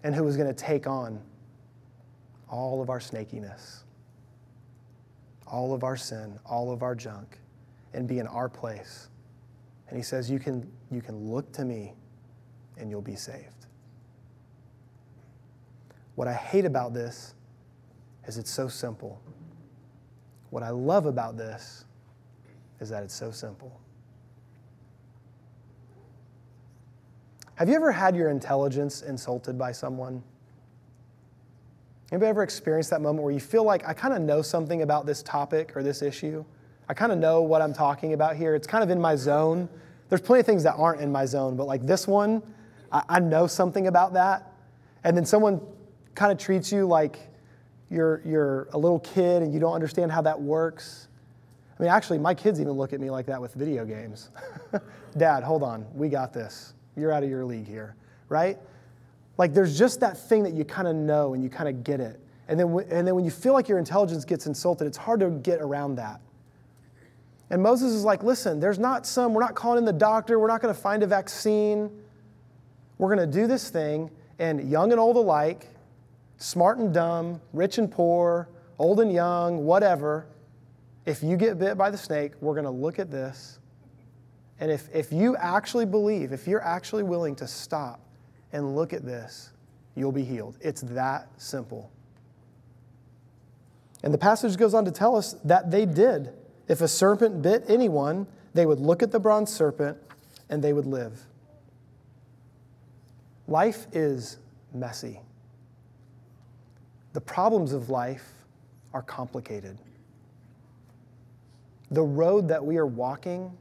and 0.03 0.13
who 0.13 0.23
was 0.23 0.37
going 0.37 0.47
to 0.47 0.53
take 0.53 0.87
on 0.87 1.19
all 2.49 2.81
of 2.81 2.89
our 2.89 2.99
snakiness, 2.99 3.79
all 5.45 5.73
of 5.73 5.83
our 5.83 5.97
sin, 5.97 6.39
all 6.45 6.71
of 6.71 6.83
our 6.83 6.95
junk, 6.95 7.39
and 7.93 8.07
be 8.07 8.19
in 8.19 8.27
our 8.27 8.47
place. 8.47 9.09
And 9.87 9.97
he 9.97 10.03
says, 10.03 10.29
You 10.29 10.39
can, 10.39 10.71
you 10.91 11.01
can 11.01 11.29
look 11.29 11.51
to 11.53 11.65
me 11.65 11.93
and 12.79 12.89
you'll 12.89 13.01
be 13.01 13.15
saved. 13.15 13.65
What 16.15 16.27
I 16.27 16.33
hate 16.33 16.65
about 16.65 16.93
this 16.93 17.33
is 18.25 18.37
it's 18.37 18.51
so 18.51 18.67
simple. 18.67 19.21
What 20.49 20.63
I 20.63 20.69
love 20.69 21.05
about 21.05 21.37
this 21.37 21.85
is 22.79 22.89
that 22.89 23.03
it's 23.03 23.13
so 23.13 23.31
simple. 23.31 23.79
Have 27.55 27.67
you 27.67 27.75
ever 27.75 27.91
had 27.91 28.15
your 28.15 28.29
intelligence 28.29 29.01
insulted 29.01 29.57
by 29.57 29.71
someone? 29.71 30.23
Anybody 32.11 32.29
ever 32.29 32.43
experienced 32.43 32.89
that 32.89 33.01
moment 33.01 33.23
where 33.23 33.33
you 33.33 33.39
feel 33.39 33.63
like 33.63 33.87
I 33.87 33.93
kind 33.93 34.13
of 34.13 34.21
know 34.21 34.41
something 34.41 34.81
about 34.81 35.05
this 35.05 35.21
topic 35.21 35.75
or 35.75 35.83
this 35.83 36.01
issue? 36.01 36.43
I 36.87 36.93
kind 36.93 37.11
of 37.11 37.19
know 37.19 37.41
what 37.41 37.61
I'm 37.61 37.73
talking 37.73 38.13
about 38.13 38.35
here. 38.35 38.55
It's 38.55 38.65
kind 38.65 38.83
of 38.83 38.89
in 38.89 38.99
my 38.99 39.15
zone. 39.15 39.69
There's 40.09 40.21
plenty 40.21 40.39
of 40.39 40.45
things 40.45 40.63
that 40.63 40.73
aren't 40.75 41.01
in 41.01 41.11
my 41.11 41.25
zone, 41.25 41.55
but 41.55 41.67
like 41.67 41.85
this 41.85 42.07
one, 42.07 42.41
I, 42.91 43.03
I 43.09 43.19
know 43.19 43.47
something 43.47 43.87
about 43.87 44.13
that. 44.13 44.53
And 45.03 45.15
then 45.15 45.25
someone 45.25 45.61
kind 46.15 46.31
of 46.31 46.37
treats 46.37 46.71
you 46.71 46.85
like 46.85 47.19
you're, 47.89 48.21
you're 48.25 48.67
a 48.73 48.77
little 48.77 48.99
kid 48.99 49.41
and 49.41 49.53
you 49.53 49.59
don't 49.59 49.73
understand 49.73 50.11
how 50.11 50.21
that 50.21 50.39
works. 50.39 51.07
I 51.79 51.83
mean, 51.83 51.91
actually, 51.91 52.19
my 52.19 52.33
kids 52.33 52.59
even 52.59 52.73
look 52.73 52.93
at 52.93 52.99
me 52.99 53.09
like 53.09 53.25
that 53.27 53.41
with 53.41 53.53
video 53.53 53.85
games. 53.85 54.29
Dad, 55.17 55.43
hold 55.43 55.63
on, 55.63 55.85
we 55.93 56.09
got 56.09 56.33
this. 56.33 56.73
You're 56.95 57.11
out 57.11 57.23
of 57.23 57.29
your 57.29 57.45
league 57.45 57.67
here, 57.67 57.95
right? 58.27 58.57
Like, 59.37 59.53
there's 59.53 59.77
just 59.77 60.01
that 60.01 60.17
thing 60.17 60.43
that 60.43 60.53
you 60.53 60.65
kind 60.65 60.87
of 60.87 60.95
know 60.95 61.33
and 61.33 61.41
you 61.41 61.49
kind 61.49 61.69
of 61.69 61.83
get 61.83 62.01
it. 62.01 62.19
And 62.49 62.59
then, 62.59 62.67
and 62.89 63.07
then 63.07 63.15
when 63.15 63.23
you 63.23 63.31
feel 63.31 63.53
like 63.53 63.69
your 63.69 63.77
intelligence 63.77 64.25
gets 64.25 64.45
insulted, 64.45 64.85
it's 64.85 64.97
hard 64.97 65.21
to 65.21 65.29
get 65.29 65.61
around 65.61 65.95
that. 65.95 66.19
And 67.49 67.63
Moses 67.63 67.93
is 67.93 68.03
like, 68.03 68.23
listen, 68.23 68.59
there's 68.59 68.77
not 68.77 69.05
some, 69.05 69.33
we're 69.33 69.41
not 69.41 69.55
calling 69.55 69.79
in 69.79 69.85
the 69.85 69.93
doctor, 69.93 70.37
we're 70.39 70.47
not 70.47 70.61
going 70.61 70.73
to 70.73 70.79
find 70.79 71.01
a 71.01 71.07
vaccine. 71.07 71.89
We're 72.99 73.15
going 73.15 73.27
to 73.27 73.39
do 73.39 73.47
this 73.47 73.71
thing, 73.71 74.11
and 74.37 74.69
young 74.69 74.91
and 74.91 74.99
old 74.99 75.15
alike, 75.15 75.67
smart 76.37 76.77
and 76.77 76.93
dumb, 76.93 77.41
rich 77.53 77.79
and 77.79 77.89
poor, 77.89 78.47
old 78.77 78.99
and 78.99 79.11
young, 79.11 79.65
whatever, 79.65 80.27
if 81.05 81.23
you 81.23 81.37
get 81.37 81.57
bit 81.57 81.77
by 81.77 81.89
the 81.89 81.97
snake, 81.97 82.33
we're 82.39 82.53
going 82.53 82.65
to 82.65 82.69
look 82.69 82.99
at 82.99 83.09
this. 83.09 83.59
And 84.59 84.69
if, 84.69 84.89
if 84.93 85.11
you 85.11 85.35
actually 85.37 85.85
believe, 85.85 86.33
if 86.33 86.47
you're 86.47 86.63
actually 86.63 87.03
willing 87.03 87.35
to 87.37 87.47
stop 87.47 88.01
and 88.51 88.75
look 88.75 88.93
at 88.93 89.05
this, 89.05 89.51
you'll 89.95 90.11
be 90.11 90.23
healed. 90.23 90.57
It's 90.61 90.81
that 90.81 91.29
simple. 91.37 91.89
And 94.03 94.13
the 94.13 94.17
passage 94.17 94.55
goes 94.57 94.73
on 94.73 94.85
to 94.85 94.91
tell 94.91 95.15
us 95.15 95.35
that 95.45 95.71
they 95.71 95.85
did. 95.85 96.33
If 96.67 96.81
a 96.81 96.87
serpent 96.87 97.41
bit 97.41 97.63
anyone, 97.67 98.27
they 98.53 98.65
would 98.65 98.79
look 98.79 99.01
at 99.01 99.11
the 99.11 99.19
bronze 99.19 99.51
serpent 99.51 99.97
and 100.49 100.63
they 100.63 100.73
would 100.73 100.85
live. 100.85 101.25
Life 103.49 103.87
is 103.91 104.37
messy. 104.73 105.19
The 107.13 107.21
problems 107.21 107.73
of 107.73 107.89
life 107.89 108.31
are 108.93 109.01
complicated 109.01 109.77
the 111.91 112.01
road 112.01 112.47
that 112.47 112.63
we 112.63 112.77
are 112.77 112.85
walking 112.85 113.51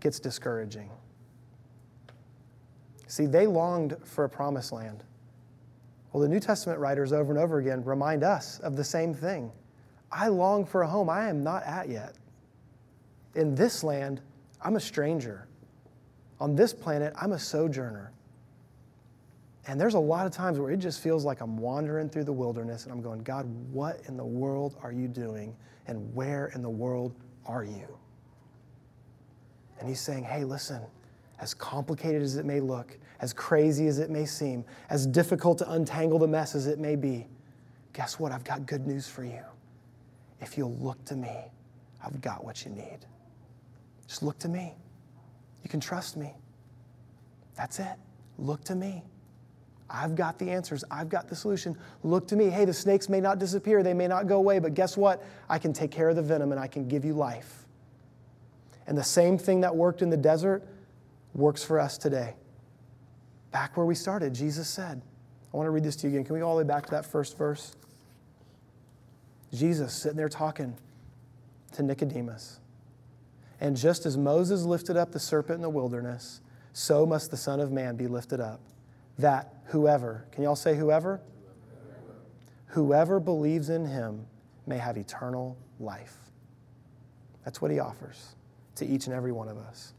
gets 0.00 0.20
discouraging. 0.20 0.90
See, 3.06 3.26
they 3.26 3.46
longed 3.46 3.96
for 4.04 4.24
a 4.24 4.28
promised 4.28 4.72
land. 4.72 5.02
Well, 6.12 6.22
the 6.22 6.28
New 6.28 6.40
Testament 6.40 6.78
writers 6.78 7.12
over 7.12 7.32
and 7.32 7.40
over 7.40 7.58
again 7.58 7.82
remind 7.84 8.22
us 8.22 8.58
of 8.60 8.76
the 8.76 8.84
same 8.84 9.14
thing. 9.14 9.50
I 10.12 10.28
long 10.28 10.64
for 10.64 10.82
a 10.82 10.88
home 10.88 11.08
I 11.08 11.28
am 11.28 11.42
not 11.42 11.64
at 11.64 11.88
yet. 11.88 12.14
In 13.34 13.54
this 13.54 13.82
land, 13.82 14.20
I'm 14.62 14.76
a 14.76 14.80
stranger. 14.80 15.48
On 16.40 16.54
this 16.54 16.72
planet, 16.72 17.12
I'm 17.20 17.32
a 17.32 17.38
sojourner. 17.38 18.12
And 19.66 19.80
there's 19.80 19.94
a 19.94 19.98
lot 19.98 20.26
of 20.26 20.32
times 20.32 20.58
where 20.58 20.70
it 20.70 20.76
just 20.76 21.00
feels 21.00 21.24
like 21.24 21.40
I'm 21.40 21.56
wandering 21.56 22.08
through 22.10 22.24
the 22.24 22.32
wilderness 22.32 22.84
and 22.84 22.92
I'm 22.92 23.00
going, 23.00 23.22
God, 23.22 23.46
what 23.72 24.00
in 24.08 24.16
the 24.16 24.24
world 24.24 24.76
are 24.82 24.92
you 24.92 25.08
doing? 25.08 25.56
And 25.86 26.14
where 26.14 26.48
in 26.54 26.62
the 26.62 26.70
world 26.70 27.14
are 27.46 27.64
you? 27.64 27.98
And 29.78 29.88
he's 29.88 30.00
saying, 30.00 30.24
hey, 30.24 30.44
listen, 30.44 30.82
as 31.40 31.54
complicated 31.54 32.22
as 32.22 32.36
it 32.36 32.44
may 32.44 32.60
look, 32.60 32.96
as 33.20 33.32
crazy 33.32 33.86
as 33.86 33.98
it 33.98 34.10
may 34.10 34.26
seem, 34.26 34.64
as 34.90 35.06
difficult 35.06 35.58
to 35.58 35.70
untangle 35.72 36.18
the 36.18 36.28
mess 36.28 36.54
as 36.54 36.66
it 36.66 36.78
may 36.78 36.96
be, 36.96 37.26
guess 37.92 38.18
what? 38.18 38.32
I've 38.32 38.44
got 38.44 38.66
good 38.66 38.86
news 38.86 39.08
for 39.08 39.24
you. 39.24 39.42
If 40.40 40.58
you'll 40.58 40.76
look 40.76 41.02
to 41.06 41.16
me, 41.16 41.36
I've 42.04 42.20
got 42.20 42.44
what 42.44 42.64
you 42.64 42.70
need. 42.70 42.98
Just 44.06 44.22
look 44.22 44.38
to 44.40 44.48
me. 44.48 44.74
You 45.62 45.70
can 45.70 45.80
trust 45.80 46.16
me. 46.16 46.34
That's 47.56 47.78
it. 47.78 47.96
Look 48.38 48.62
to 48.64 48.74
me. 48.74 49.02
I've 49.88 50.14
got 50.14 50.38
the 50.38 50.50
answers. 50.50 50.82
I've 50.90 51.08
got 51.08 51.28
the 51.28 51.36
solution. 51.36 51.76
Look 52.02 52.26
to 52.28 52.36
me. 52.36 52.48
Hey, 52.48 52.64
the 52.64 52.72
snakes 52.72 53.08
may 53.08 53.20
not 53.20 53.38
disappear, 53.38 53.82
they 53.82 53.94
may 53.94 54.08
not 54.08 54.26
go 54.26 54.38
away, 54.38 54.58
but 54.58 54.74
guess 54.74 54.96
what? 54.96 55.24
I 55.48 55.58
can 55.58 55.72
take 55.72 55.90
care 55.90 56.08
of 56.08 56.16
the 56.16 56.22
venom 56.22 56.52
and 56.52 56.60
I 56.60 56.66
can 56.66 56.88
give 56.88 57.04
you 57.04 57.12
life. 57.12 57.66
And 58.86 58.96
the 58.96 59.04
same 59.04 59.38
thing 59.38 59.60
that 59.60 59.74
worked 59.74 60.02
in 60.02 60.10
the 60.10 60.16
desert 60.16 60.66
works 61.34 61.62
for 61.62 61.78
us 61.78 61.98
today. 61.98 62.34
Back 63.50 63.76
where 63.76 63.86
we 63.86 63.94
started, 63.94 64.34
Jesus 64.34 64.68
said, 64.68 65.00
I 65.52 65.56
want 65.56 65.66
to 65.66 65.70
read 65.70 65.84
this 65.84 65.96
to 65.96 66.08
you 66.08 66.14
again. 66.14 66.24
Can 66.24 66.34
we 66.34 66.40
go 66.40 66.48
all 66.48 66.56
the 66.56 66.64
way 66.64 66.68
back 66.68 66.86
to 66.86 66.90
that 66.92 67.06
first 67.06 67.38
verse? 67.38 67.76
Jesus 69.52 69.92
sitting 69.94 70.16
there 70.16 70.28
talking 70.28 70.76
to 71.72 71.82
Nicodemus. 71.82 72.58
And 73.60 73.76
just 73.76 74.04
as 74.04 74.16
Moses 74.16 74.64
lifted 74.64 74.96
up 74.96 75.12
the 75.12 75.20
serpent 75.20 75.56
in 75.56 75.62
the 75.62 75.70
wilderness, 75.70 76.40
so 76.72 77.06
must 77.06 77.30
the 77.30 77.36
Son 77.36 77.60
of 77.60 77.70
Man 77.70 77.96
be 77.96 78.08
lifted 78.08 78.40
up, 78.40 78.60
that 79.18 79.53
whoever, 79.66 80.26
can 80.32 80.42
y'all 80.42 80.56
say 80.56 80.76
whoever? 80.76 81.20
Whoever 82.68 83.20
believes 83.20 83.68
in 83.68 83.86
him 83.86 84.26
may 84.66 84.78
have 84.78 84.96
eternal 84.96 85.56
life. 85.78 86.16
That's 87.44 87.60
what 87.60 87.70
he 87.70 87.78
offers 87.78 88.34
to 88.76 88.86
each 88.86 89.06
and 89.06 89.14
every 89.14 89.32
one 89.32 89.48
of 89.48 89.58
us. 89.58 89.92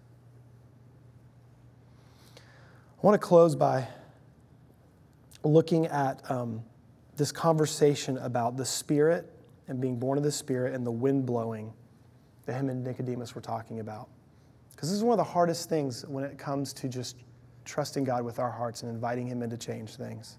I 2.37 2.41
want 3.05 3.19
to 3.21 3.25
close 3.25 3.55
by 3.55 3.87
looking 5.43 5.85
at 5.87 6.29
um, 6.29 6.63
this 7.15 7.31
conversation 7.31 8.17
about 8.17 8.57
the 8.57 8.65
Spirit 8.65 9.31
and 9.67 9.79
being 9.79 9.97
born 9.97 10.17
of 10.17 10.23
the 10.23 10.31
Spirit 10.31 10.73
and 10.73 10.85
the 10.85 10.91
wind 10.91 11.25
blowing 11.25 11.71
that 12.45 12.53
him 12.53 12.69
and 12.69 12.83
Nicodemus 12.83 13.35
were 13.35 13.41
talking 13.41 13.79
about. 13.79 14.09
Because 14.71 14.89
this 14.89 14.97
is 14.97 15.03
one 15.03 15.13
of 15.13 15.25
the 15.25 15.31
hardest 15.31 15.69
things 15.69 16.05
when 16.07 16.23
it 16.23 16.37
comes 16.37 16.73
to 16.73 16.89
just 16.89 17.15
trusting 17.65 18.03
God 18.03 18.23
with 18.23 18.39
our 18.39 18.51
hearts 18.51 18.83
and 18.83 18.91
inviting 18.91 19.27
Him 19.27 19.41
in 19.41 19.49
to 19.49 19.57
change 19.57 19.95
things. 19.95 20.37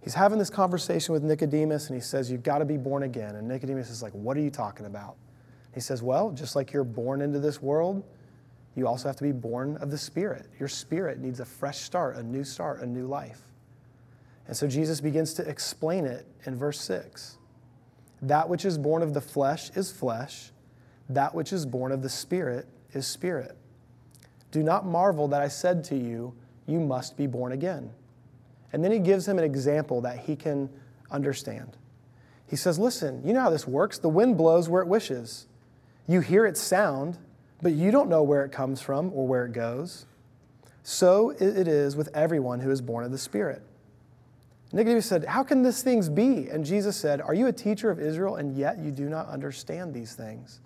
He's 0.00 0.14
having 0.14 0.38
this 0.38 0.50
conversation 0.50 1.12
with 1.12 1.24
Nicodemus 1.24 1.88
and 1.88 1.96
he 1.96 2.00
says, 2.00 2.30
You've 2.30 2.44
got 2.44 2.58
to 2.58 2.64
be 2.64 2.76
born 2.76 3.02
again. 3.02 3.34
And 3.34 3.48
Nicodemus 3.48 3.90
is 3.90 4.02
like, 4.02 4.12
What 4.12 4.36
are 4.36 4.40
you 4.40 4.50
talking 4.50 4.86
about? 4.86 5.16
He 5.74 5.80
says, 5.80 6.02
Well, 6.02 6.30
just 6.30 6.54
like 6.54 6.72
you're 6.72 6.84
born 6.84 7.20
into 7.20 7.40
this 7.40 7.60
world, 7.60 8.04
you 8.76 8.86
also 8.86 9.08
have 9.08 9.16
to 9.16 9.24
be 9.24 9.32
born 9.32 9.76
of 9.78 9.90
the 9.90 9.98
Spirit. 9.98 10.46
Your 10.60 10.68
spirit 10.68 11.18
needs 11.18 11.40
a 11.40 11.44
fresh 11.44 11.78
start, 11.80 12.16
a 12.16 12.22
new 12.22 12.44
start, 12.44 12.80
a 12.82 12.86
new 12.86 13.06
life. 13.06 13.40
And 14.46 14.56
so 14.56 14.68
Jesus 14.68 15.00
begins 15.00 15.34
to 15.34 15.48
explain 15.48 16.04
it 16.04 16.26
in 16.44 16.54
verse 16.54 16.80
6. 16.82 17.38
That 18.22 18.48
which 18.48 18.64
is 18.64 18.78
born 18.78 19.02
of 19.02 19.12
the 19.12 19.20
flesh 19.20 19.70
is 19.70 19.90
flesh, 19.90 20.52
that 21.08 21.34
which 21.34 21.52
is 21.52 21.66
born 21.66 21.90
of 21.90 22.02
the 22.02 22.08
Spirit 22.08 22.68
is 22.92 23.06
spirit. 23.06 23.56
Do 24.56 24.62
not 24.62 24.86
marvel 24.86 25.28
that 25.28 25.42
I 25.42 25.48
said 25.48 25.84
to 25.84 25.94
you, 25.94 26.32
You 26.66 26.80
must 26.80 27.18
be 27.18 27.26
born 27.26 27.52
again. 27.52 27.90
And 28.72 28.82
then 28.82 28.90
he 28.90 28.98
gives 28.98 29.28
him 29.28 29.36
an 29.36 29.44
example 29.44 30.00
that 30.00 30.20
he 30.20 30.34
can 30.34 30.70
understand. 31.10 31.76
He 32.46 32.56
says, 32.56 32.78
Listen, 32.78 33.20
you 33.22 33.34
know 33.34 33.42
how 33.42 33.50
this 33.50 33.68
works. 33.68 33.98
The 33.98 34.08
wind 34.08 34.38
blows 34.38 34.66
where 34.66 34.80
it 34.80 34.88
wishes. 34.88 35.46
You 36.08 36.20
hear 36.20 36.46
its 36.46 36.58
sound, 36.58 37.18
but 37.60 37.72
you 37.72 37.90
don't 37.90 38.08
know 38.08 38.22
where 38.22 38.46
it 38.46 38.50
comes 38.50 38.80
from 38.80 39.12
or 39.12 39.28
where 39.28 39.44
it 39.44 39.52
goes. 39.52 40.06
So 40.82 41.34
it 41.38 41.68
is 41.68 41.94
with 41.94 42.08
everyone 42.14 42.60
who 42.60 42.70
is 42.70 42.80
born 42.80 43.04
of 43.04 43.10
the 43.10 43.18
Spirit. 43.18 43.60
Nicodemus 44.72 45.04
said, 45.04 45.26
How 45.26 45.42
can 45.42 45.64
these 45.64 45.82
things 45.82 46.08
be? 46.08 46.48
And 46.48 46.64
Jesus 46.64 46.96
said, 46.96 47.20
Are 47.20 47.34
you 47.34 47.48
a 47.48 47.52
teacher 47.52 47.90
of 47.90 48.00
Israel 48.00 48.36
and 48.36 48.56
yet 48.56 48.78
you 48.78 48.90
do 48.90 49.10
not 49.10 49.28
understand 49.28 49.92
these 49.92 50.14
things? 50.14 50.60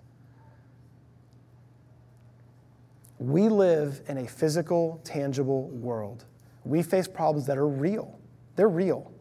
We 3.21 3.49
live 3.49 4.01
in 4.07 4.17
a 4.17 4.27
physical, 4.27 4.99
tangible 5.03 5.67
world. 5.69 6.25
We 6.63 6.81
face 6.81 7.07
problems 7.07 7.45
that 7.45 7.57
are 7.59 7.67
real. 7.67 8.19
They're 8.55 8.67
real. 8.67 9.11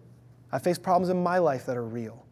I 0.51 0.59
face 0.59 0.79
problems 0.79 1.11
in 1.11 1.23
my 1.23 1.37
life 1.37 1.67
that 1.67 1.77
are 1.77 1.85
real. 1.85 2.25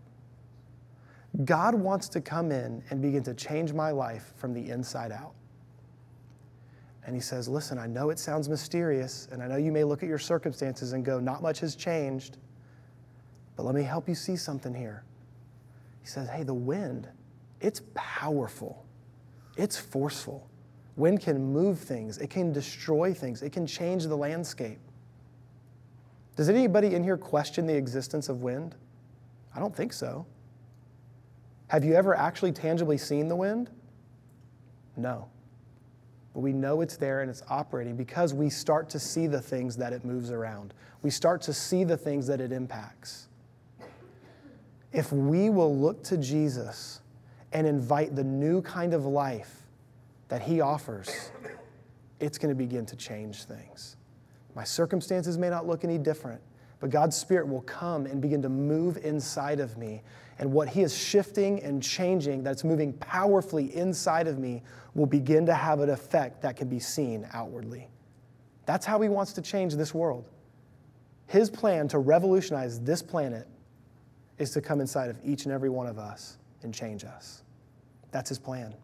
God 1.45 1.75
wants 1.75 2.09
to 2.09 2.23
come 2.23 2.53
in 2.53 2.83
and 2.89 3.03
begin 3.03 3.23
to 3.25 3.35
change 3.35 3.75
my 3.75 3.91
life 3.91 4.33
from 4.37 4.55
the 4.55 4.71
inside 4.71 5.13
out. 5.13 5.35
And 7.05 7.15
he 7.15 7.21
says, 7.21 7.49
Listen, 7.49 7.79
I 7.79 7.87
know 7.87 8.09
it 8.09 8.19
sounds 8.19 8.49
mysterious, 8.49 9.29
and 9.31 9.43
I 9.43 9.47
know 9.47 9.57
you 9.57 9.71
may 9.71 9.85
look 9.85 10.03
at 10.03 10.09
your 10.09 10.19
circumstances 10.19 10.95
and 10.95 11.05
go, 11.05 11.21
Not 11.21 11.43
much 11.43 11.61
has 11.61 11.77
changed, 11.77 12.39
but 13.57 13.65
let 13.65 13.75
me 13.75 13.83
help 13.83 14.09
you 14.09 14.15
see 14.15 14.37
something 14.37 14.73
here. 14.73 15.05
He 16.01 16.07
says, 16.07 16.31
Hey, 16.31 16.45
the 16.45 16.55
wind, 16.55 17.11
it's 17.61 17.83
powerful, 17.95 18.87
it's 19.59 19.77
forceful. 19.77 20.49
Wind 20.99 21.21
can 21.21 21.53
move 21.53 21.79
things, 21.79 22.19
it 22.19 22.29
can 22.29 22.53
destroy 22.53 23.15
things, 23.15 23.43
it 23.43 23.53
can 23.53 23.69
change 23.69 24.05
the 24.05 24.17
landscape. 24.17 24.81
Does 26.35 26.49
anybody 26.49 26.95
in 26.95 27.05
here 27.05 27.17
question 27.17 27.67
the 27.67 27.77
existence 27.77 28.29
of 28.29 28.43
wind? 28.43 28.75
I 29.55 29.61
don't 29.61 29.75
think 29.75 29.93
so. 29.93 30.27
Have 31.69 31.85
you 31.85 31.95
ever 31.95 32.17
actually 32.17 32.51
tangibly 32.51 32.99
seen 32.99 33.29
the 33.29 33.37
wind? 33.37 33.71
No. 34.97 35.29
But 36.35 36.41
we 36.41 36.53
know 36.53 36.81
it's 36.81 36.97
there 36.97 37.21
and 37.21 37.31
it's 37.31 37.43
operating 37.49 37.95
because 37.95 38.35
we 38.35 38.51
start 38.51 38.89
to 38.91 38.99
see 38.99 39.29
the 39.29 39.41
things 39.41 39.77
that 39.77 39.93
it 39.93 40.05
moves 40.05 40.33
around. 40.33 40.75
We 41.03 41.11
start 41.11 41.41
to 41.43 41.55
see 41.55 41.85
the 41.85 41.97
things 41.97 42.27
that 42.27 42.41
it 42.41 42.51
impacts. 42.51 43.29
If 44.93 45.13
we 45.13 45.49
will 45.49 45.77
look 45.77 46.03
to 46.05 46.17
Jesus 46.17 47.03
and 47.53 47.69
invite 47.69 48.17
the 48.17 48.25
new 48.25 48.63
kind 48.63 48.95
of 48.95 49.07
life 49.07 49.58
that 50.29 50.43
He 50.43 50.61
offers, 50.61 51.31
it's 52.21 52.39
going 52.39 52.51
to 52.51 52.59
begin 52.59 52.87
to 52.87 52.97
change 52.97 53.45
things. 53.45 53.97
My 54.55 54.65
circumstances 54.65 55.39
may 55.39 55.51
not 55.51 55.67
look 55.67 55.85
any 55.85 55.99
different, 55.99 56.41
but 56.81 56.91
God's 56.91 57.17
Spirit 57.17 57.49
will 57.49 57.63
come 57.63 58.07
and 58.07 58.21
begin 58.21 58.43
to 58.43 58.49
move 58.49 58.99
inside 58.99 59.61
of 59.61 59.77
me. 59.77 60.03
And 60.39 60.53
what 60.53 60.69
He 60.69 60.83
is 60.83 60.97
shifting 60.97 61.63
and 61.63 61.83
changing, 61.83 62.43
that's 62.43 62.65
moving 62.65 62.93
powerfully 62.95 63.75
inside 63.75 64.27
of 64.27 64.39
me, 64.39 64.63
will 64.95 65.07
begin 65.07 65.47
to 65.47 65.55
have 65.55 65.81
an 65.81 65.91
effect 65.91 66.43
that 66.43 66.57
can 66.57 66.69
be 66.69 66.79
seen 66.79 67.27
outwardly. 67.33 67.89
That's 68.67 68.87
how 68.87 69.01
He 69.01 69.09
wants 69.09 69.33
to 69.35 69.43
change 69.43 69.75
this 69.75 69.95
world. 69.95 70.25
His 71.27 71.51
plan 71.51 71.89
to 71.89 71.99
revolutionize 71.99 72.81
this 72.81 73.03
planet 73.03 73.47
is 74.39 74.51
to 74.53 74.61
come 74.61 74.81
inside 74.81 75.11
of 75.11 75.19
each 75.25 75.45
and 75.45 75.53
every 75.53 75.69
one 75.69 75.87
of 75.87 75.99
us 75.99 76.39
and 76.63 76.73
change 76.73 77.05
us. 77.05 77.43
That's 78.13 78.29
His 78.29 78.39
plan. 78.39 78.75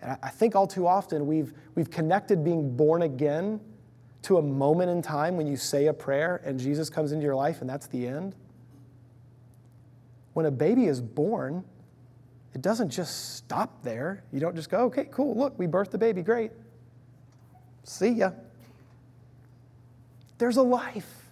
And 0.00 0.16
I 0.22 0.28
think 0.28 0.54
all 0.54 0.66
too 0.66 0.86
often 0.86 1.26
we've, 1.26 1.52
we've 1.74 1.90
connected 1.90 2.44
being 2.44 2.76
born 2.76 3.02
again 3.02 3.60
to 4.22 4.38
a 4.38 4.42
moment 4.42 4.90
in 4.90 5.02
time 5.02 5.36
when 5.36 5.46
you 5.46 5.56
say 5.56 5.86
a 5.86 5.92
prayer 5.92 6.40
and 6.44 6.58
Jesus 6.58 6.90
comes 6.90 7.12
into 7.12 7.24
your 7.24 7.34
life 7.34 7.60
and 7.60 7.68
that's 7.68 7.86
the 7.86 8.06
end. 8.06 8.34
When 10.34 10.46
a 10.46 10.50
baby 10.50 10.86
is 10.86 11.00
born, 11.00 11.64
it 12.54 12.62
doesn't 12.62 12.90
just 12.90 13.36
stop 13.36 13.82
there. 13.82 14.24
You 14.32 14.40
don't 14.40 14.54
just 14.54 14.70
go, 14.70 14.84
okay, 14.86 15.06
cool, 15.10 15.36
look, 15.36 15.58
we 15.58 15.66
birthed 15.66 15.90
the 15.90 15.98
baby, 15.98 16.22
great. 16.22 16.52
See 17.84 18.10
ya. 18.10 18.32
There's 20.38 20.56
a 20.56 20.62
life 20.62 21.28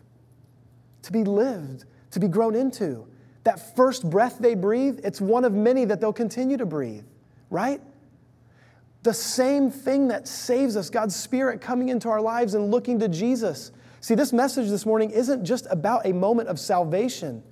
to 1.03 1.13
be 1.13 1.23
lived, 1.23 1.85
to 2.11 2.21
be 2.21 2.29
grown 2.29 2.55
into. 2.55 3.07
That 3.45 3.77
first 3.77 4.09
breath 4.09 4.39
they 4.41 4.55
breathe, 4.55 5.01
it's 5.05 5.21
one 5.21 5.45
of 5.45 5.53
many 5.53 5.85
that 5.85 6.01
they'll 6.01 6.13
continue 6.13 6.57
to 6.57 6.67
breathe, 6.67 7.05
right? 7.51 7.81
The 9.07 9.15
same 9.15 9.71
thing 9.71 10.09
that 10.09 10.27
saves 10.27 10.77
us, 10.77 10.91
God's 10.91 11.15
Spirit 11.15 11.61
coming 11.61 11.91
into 11.91 12.09
our 12.09 12.21
lives 12.21 12.55
and 12.55 12.73
looking 12.73 12.99
to 12.99 13.07
Jesus. 13.07 13.71
See, 14.01 14.17
this 14.17 14.33
message 14.33 14.69
this 14.69 14.85
morning 14.85 15.11
isn't 15.11 15.45
just 15.45 15.69
about 15.71 16.07
a 16.07 16.13
moment 16.13 16.49
of 16.49 16.59
salvation. 16.59 17.45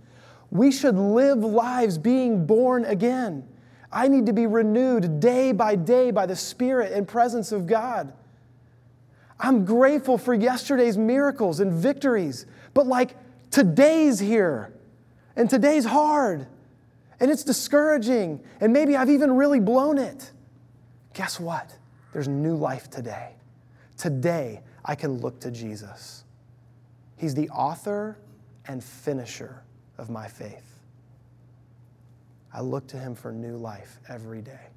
We 0.50 0.72
should 0.72 0.96
live 0.96 1.44
lives 1.44 1.96
being 1.96 2.44
born 2.44 2.84
again. 2.84 3.46
I 3.92 4.09
need 4.09 4.26
to 4.26 4.32
be 4.32 4.48
renewed 4.48 5.20
day 5.20 5.52
by 5.52 5.76
day 5.76 6.11
by 6.11 6.26
the 6.26 6.34
Spirit 6.34 6.90
and 6.90 7.07
presence 7.07 7.52
of 7.52 7.68
God. 7.68 8.12
I'm 9.38 9.64
grateful 9.64 10.18
for 10.18 10.34
yesterday's 10.34 10.98
miracles 10.98 11.61
and 11.61 11.72
victories, 11.72 12.46
but 12.74 12.88
like 12.88 13.14
today's 13.52 14.18
here, 14.18 14.72
and 15.36 15.48
today's 15.48 15.84
hard, 15.84 16.48
and 17.20 17.30
it's 17.30 17.44
discouraging, 17.44 18.40
and 18.61 18.72
maybe 18.72 18.96
I've 18.96 19.09
even 19.09 19.36
really 19.36 19.61
blown 19.61 19.98
it 19.98 20.32
guess 21.14 21.40
what? 21.40 21.76
There's 22.12 22.28
new 22.28 22.54
life 22.54 22.90
today. 22.90 23.32
Today, 23.96 24.60
I 24.84 24.94
can 24.94 25.20
look 25.20 25.40
to 25.40 25.50
Jesus. 25.50 26.24
He's 27.16 27.34
the 27.34 27.48
author 27.50 28.18
and 28.66 28.82
finisher 28.82 29.62
of 29.98 30.10
my 30.10 30.28
faith. 30.28 30.80
I 32.52 32.60
look 32.60 32.86
to 32.88 32.98
him 32.98 33.14
for 33.14 33.32
new 33.32 33.56
life 33.56 33.98
every 34.08 34.42
day, 34.42 34.68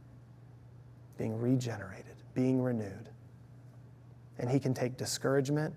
being 1.17 1.39
regenerated, 1.39 2.15
being 2.33 2.61
renewed. 2.61 3.09
And 4.39 4.49
He 4.49 4.59
can 4.59 4.73
take 4.73 4.97
discouragement 4.97 5.73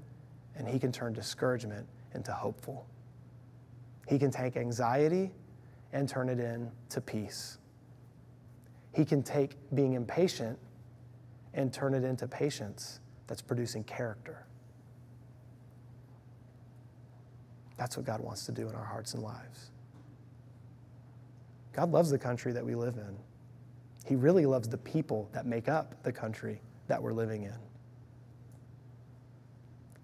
and 0.57 0.69
He 0.69 0.79
can 0.79 0.93
turn 0.93 1.13
discouragement 1.13 1.87
into 2.15 2.33
hopeful. 2.33 2.87
He 4.09 4.19
can 4.19 4.31
take 4.31 4.57
anxiety 4.57 5.31
and 5.93 6.09
turn 6.09 6.29
it 6.29 6.41
into 6.41 7.01
peace. 7.01 7.59
He 8.93 9.05
can 9.05 9.23
take 9.23 9.57
being 9.75 9.95
impatient 9.95 10.59
and 11.55 11.73
turn 11.73 11.95
it 11.95 12.05
into 12.05 12.27
patience 12.27 13.01
that's 13.27 13.43
producing 13.43 13.85
character. 13.85 14.47
That's 17.77 17.97
what 17.97 18.05
God 18.05 18.21
wants 18.21 18.45
to 18.47 18.53
do 18.53 18.69
in 18.69 18.75
our 18.75 18.85
hearts 18.85 19.15
and 19.15 19.23
lives. 19.23 19.71
God 21.73 21.93
loves 21.93 22.11
the 22.11 22.19
country 22.19 22.53
that 22.53 22.65
we 22.65 22.75
live 22.75 22.97
in. 22.97 23.17
He 24.07 24.17
really 24.17 24.45
loves 24.45 24.69
the 24.69 24.79
people 24.79 25.29
that 25.33 25.47
make 25.47 25.69
up 25.69 26.03
the 26.03 26.13
country 26.13 26.61
that 26.89 27.03
we're 27.03 27.13
living 27.13 27.45
in. 27.45 27.57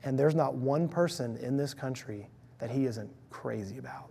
And 0.04 0.18
there's 0.18 0.34
not 0.34 0.54
one 0.54 0.88
person 0.88 1.36
in 1.38 1.56
this 1.56 1.74
country 1.74 2.28
that 2.58 2.70
he 2.70 2.86
isn't 2.86 3.10
crazy 3.30 3.78
about. 3.78 4.10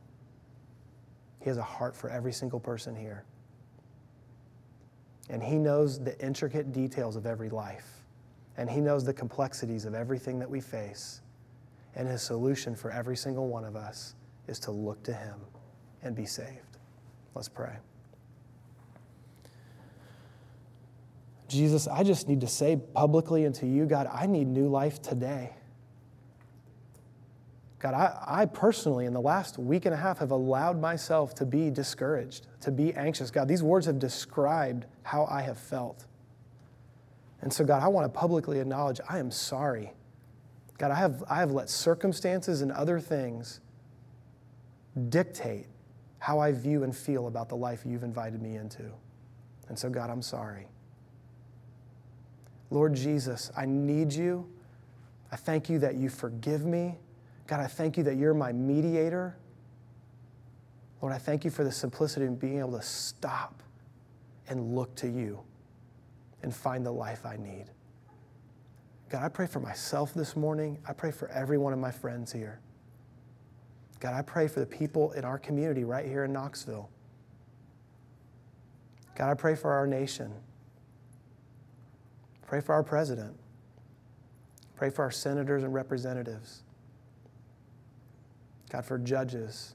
He 1.40 1.50
has 1.50 1.58
a 1.58 1.64
heart 1.64 1.96
for 1.96 2.10
every 2.10 2.34
single 2.34 2.60
person 2.60 2.96
here. 2.96 3.24
And 5.30 5.42
he 5.42 5.58
knows 5.58 6.00
the 6.00 6.20
intricate 6.24 6.72
details 6.72 7.16
of 7.16 7.26
every 7.26 7.50
life. 7.50 8.02
And 8.58 8.70
he 8.70 8.80
knows 8.80 9.04
the 9.04 9.14
complexities 9.14 9.86
of 9.86 9.94
everything 9.94 10.40
that 10.40 10.50
we 10.50 10.62
face. 10.62 11.22
And 11.96 12.08
his 12.08 12.22
solution 12.22 12.76
for 12.76 12.92
every 12.92 13.18
single 13.18 13.48
one 13.48 13.66
of 13.66 13.76
us 13.76 14.16
is 14.48 14.60
to 14.60 14.72
look 14.72 15.02
to 15.04 15.14
him 15.14 15.36
and 16.04 16.16
be 16.16 16.26
saved. 16.26 16.78
Let's 17.34 17.50
pray. 17.50 17.76
Jesus, 21.48 21.88
I 21.88 22.04
just 22.04 22.28
need 22.28 22.42
to 22.42 22.48
say 22.48 22.76
publicly 22.94 23.46
and 23.46 23.54
to 23.56 23.68
you, 23.68 23.86
God, 23.86 24.10
I 24.12 24.26
need 24.26 24.48
new 24.48 24.68
life 24.68 25.02
today. 25.02 25.52
God, 27.86 27.94
I, 27.94 28.42
I 28.42 28.46
personally, 28.48 29.06
in 29.06 29.14
the 29.14 29.22
last 29.22 29.60
week 29.60 29.86
and 29.86 29.94
a 29.94 29.98
half, 29.98 30.18
have 30.18 30.32
allowed 30.32 30.82
myself 30.82 31.36
to 31.36 31.46
be 31.46 31.70
discouraged, 31.70 32.48
to 32.62 32.72
be 32.72 32.92
anxious. 32.96 33.30
God, 33.30 33.48
these 33.48 33.62
words 33.62 33.86
have 33.86 34.00
described 34.00 34.88
how 35.04 35.28
I 35.30 35.44
have 35.44 35.60
felt. 35.60 36.08
And 37.42 37.54
so, 37.54 37.64
God, 37.64 37.84
I 37.84 37.88
want 37.88 38.12
to 38.12 38.20
publicly 38.20 38.60
acknowledge 38.60 39.00
I 39.08 39.20
am 39.20 39.30
sorry. 39.30 39.94
God, 40.80 40.90
I 40.90 40.96
have, 40.96 41.24
I 41.30 41.36
have 41.36 41.52
let 41.52 41.70
circumstances 41.70 42.64
and 42.64 42.72
other 42.72 43.00
things 43.00 43.60
dictate 45.10 45.68
how 46.18 46.40
I 46.40 46.54
view 46.54 46.82
and 46.82 46.98
feel 46.98 47.28
about 47.28 47.50
the 47.50 47.56
life 47.56 47.84
you've 47.86 48.02
invited 48.02 48.42
me 48.42 48.56
into. 48.56 48.86
And 49.70 49.78
so, 49.78 49.92
God, 49.92 50.10
I'm 50.10 50.24
sorry. 50.24 50.70
Lord 52.72 52.96
Jesus, 52.96 53.52
I 53.56 53.68
need 53.68 54.12
you. 54.12 54.50
I 55.32 55.36
thank 55.36 55.70
you 55.70 55.78
that 55.78 55.94
you 55.94 56.10
forgive 56.10 56.66
me. 56.66 56.98
God, 57.48 57.60
I 57.60 57.68
thank 57.68 57.98
you 57.98 58.04
that 58.04 58.16
you're 58.16 58.34
my 58.34 58.52
mediator. 58.52 59.38
Lord, 61.02 61.14
I 61.14 61.18
thank 61.18 61.46
you 61.46 61.52
for 61.52 61.64
the 61.64 61.72
simplicity 61.72 62.26
of 62.26 62.40
being 62.40 62.60
able 62.60 62.78
to 62.78 62.82
stop 62.82 63.62
and 64.48 64.76
look 64.76 64.96
to 64.96 65.08
you 65.08 65.40
and 66.42 66.56
find 66.56 66.86
the 66.86 66.92
life 66.92 67.26
I 67.26 67.38
need. 67.38 67.66
God, 69.10 69.24
I 69.24 69.30
pray 69.30 69.46
for 69.46 69.60
myself 69.60 70.14
this 70.14 70.36
morning. 70.36 70.80
I 70.88 70.94
pray 70.94 71.12
for 71.12 71.28
every 71.30 71.58
one 71.58 71.74
of 71.74 71.80
my 71.80 71.92
friends 71.92 72.32
here. 72.32 72.60
God, 74.00 74.14
I 74.14 74.22
pray 74.22 74.48
for 74.48 74.60
the 74.60 74.66
people 74.66 75.12
in 75.12 75.24
our 75.24 75.38
community 75.38 75.84
right 75.84 76.06
here 76.06 76.26
in 76.26 76.34
Knoxville. 76.34 76.90
God, 79.16 79.30
I 79.30 79.34
pray 79.36 79.56
for 79.56 79.72
our 79.72 79.88
nation. 79.88 80.34
Pray 82.46 82.62
for 82.62 82.74
our 82.74 82.84
president. 82.84 83.36
Pray 84.76 84.90
for 84.90 85.04
our 85.04 85.12
senators 85.12 85.64
and 85.64 85.74
representatives. 85.74 86.65
God, 88.76 88.84
for 88.84 88.98
judges, 88.98 89.74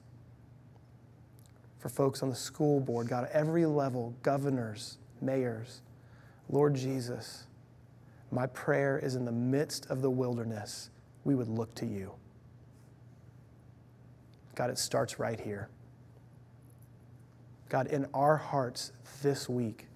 for 1.78 1.88
folks 1.88 2.22
on 2.22 2.28
the 2.28 2.34
school 2.34 2.80
board, 2.80 3.08
God, 3.08 3.30
every 3.32 3.64
level, 3.64 4.14
governors, 4.22 4.98
mayors. 5.22 5.80
Lord 6.50 6.74
Jesus, 6.74 7.44
my 8.30 8.46
prayer 8.48 8.98
is 8.98 9.14
in 9.14 9.24
the 9.24 9.32
midst 9.32 9.86
of 9.86 10.02
the 10.02 10.10
wilderness, 10.10 10.90
we 11.24 11.34
would 11.34 11.48
look 11.48 11.74
to 11.76 11.86
you. 11.86 12.12
God, 14.54 14.68
it 14.68 14.76
starts 14.76 15.18
right 15.18 15.40
here. 15.40 15.70
God, 17.70 17.86
in 17.86 18.06
our 18.12 18.36
hearts 18.36 18.92
this 19.22 19.48
week, 19.48 19.86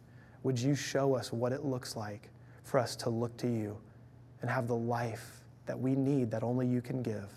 would 0.45 0.59
you 0.59 0.75
show 0.75 1.15
us 1.15 1.31
what 1.31 1.53
it 1.53 1.63
looks 1.63 1.95
like 1.95 2.31
for 2.63 2.81
us 2.81 2.97
to 2.97 3.11
look 3.11 3.37
to 3.37 3.49
you 3.49 3.77
and 4.41 4.49
have 4.49 4.67
the 4.67 4.75
life 4.75 5.43
that 5.67 5.79
we 5.79 5.95
need 5.95 6.31
that 6.31 6.43
only 6.43 6.67
you 6.67 6.81
can 6.81 7.03
give? 7.03 7.29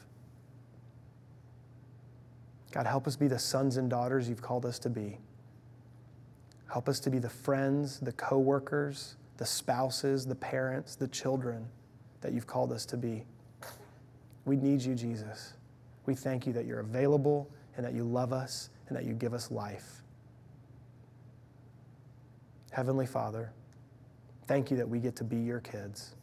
God, 2.77 2.85
help 2.85 3.07
us 3.07 3.15
be 3.15 3.27
the 3.27 3.39
sons 3.39 3.77
and 3.77 3.89
daughters 3.89 4.29
you've 4.29 4.43
called 4.43 4.63
us 4.63 4.77
to 4.77 4.89
be. 4.91 5.17
Help 6.71 6.87
us 6.87 6.99
to 6.99 7.09
be 7.09 7.17
the 7.17 7.27
friends, 7.27 7.99
the 7.99 8.11
coworkers, 8.11 9.15
the 9.37 9.47
spouses, 9.47 10.27
the 10.27 10.35
parents, 10.35 10.93
the 10.93 11.07
children 11.07 11.67
that 12.21 12.33
you've 12.33 12.45
called 12.45 12.71
us 12.71 12.85
to 12.85 12.95
be. 12.95 13.25
We 14.45 14.57
need 14.57 14.83
you, 14.83 14.93
Jesus. 14.93 15.55
We 16.05 16.13
thank 16.13 16.45
you 16.45 16.53
that 16.53 16.67
you're 16.67 16.81
available 16.81 17.49
and 17.77 17.83
that 17.83 17.95
you 17.95 18.03
love 18.03 18.31
us 18.31 18.69
and 18.89 18.95
that 18.95 19.05
you 19.05 19.13
give 19.13 19.33
us 19.33 19.49
life. 19.49 20.03
Heavenly 22.69 23.07
Father, 23.07 23.51
thank 24.45 24.69
you 24.69 24.77
that 24.77 24.87
we 24.87 24.99
get 24.99 25.15
to 25.15 25.23
be 25.23 25.37
your 25.37 25.61
kids. 25.61 26.13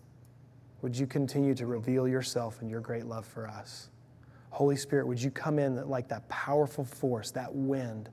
Would 0.83 0.97
you 0.97 1.09
continue 1.09 1.57
to 1.57 1.67
reveal 1.67 2.07
yourself 2.07 2.61
and 2.61 2.71
your 2.71 2.81
great 2.81 3.07
love 3.07 3.27
for 3.27 3.49
us? 3.49 3.89
Holy 4.55 4.77
Spirit, 4.77 5.05
would 5.09 5.21
you 5.21 5.33
come 5.33 5.59
in 5.59 5.89
like 5.89 6.07
that 6.07 6.29
powerful 6.29 6.85
force, 6.85 7.33
that 7.33 7.53
wind? 7.53 8.09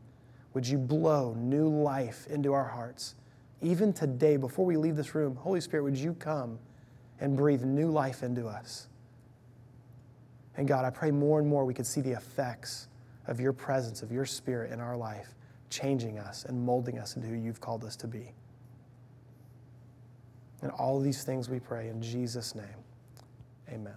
Would 0.55 0.67
you 0.67 0.79
blow 0.79 1.35
new 1.35 1.69
life 1.69 2.25
into 2.31 2.51
our 2.51 2.63
hearts? 2.63 3.13
Even 3.61 3.93
today, 3.93 4.37
before 4.37 4.65
we 4.65 4.75
leave 4.75 4.95
this 4.95 5.13
room, 5.13 5.35
Holy 5.35 5.61
Spirit, 5.61 5.83
would 5.83 5.95
you 5.95 6.15
come 6.15 6.57
and 7.19 7.37
breathe 7.37 7.61
new 7.61 7.91
life 7.91 8.23
into 8.23 8.47
us? 8.47 8.87
And 10.57 10.67
God, 10.67 10.83
I 10.83 10.89
pray 10.89 11.11
more 11.11 11.37
and 11.37 11.47
more 11.47 11.63
we 11.63 11.75
could 11.75 11.85
see 11.85 12.01
the 12.01 12.13
effects 12.13 12.87
of 13.27 13.39
your 13.39 13.53
presence, 13.53 14.01
of 14.01 14.11
your 14.11 14.25
spirit 14.25 14.71
in 14.71 14.79
our 14.79 14.97
life, 14.97 15.35
changing 15.69 16.17
us 16.17 16.45
and 16.45 16.59
molding 16.59 16.97
us 16.97 17.17
into 17.17 17.27
who 17.27 17.35
you've 17.35 17.61
called 17.61 17.83
us 17.83 17.95
to 17.97 18.07
be. 18.07 18.33
And 20.63 20.71
all 20.71 20.99
these 20.99 21.23
things 21.23 21.51
we 21.51 21.59
pray 21.59 21.89
in 21.89 22.01
Jesus' 22.01 22.55
name. 22.55 22.65
Amen. 23.69 23.93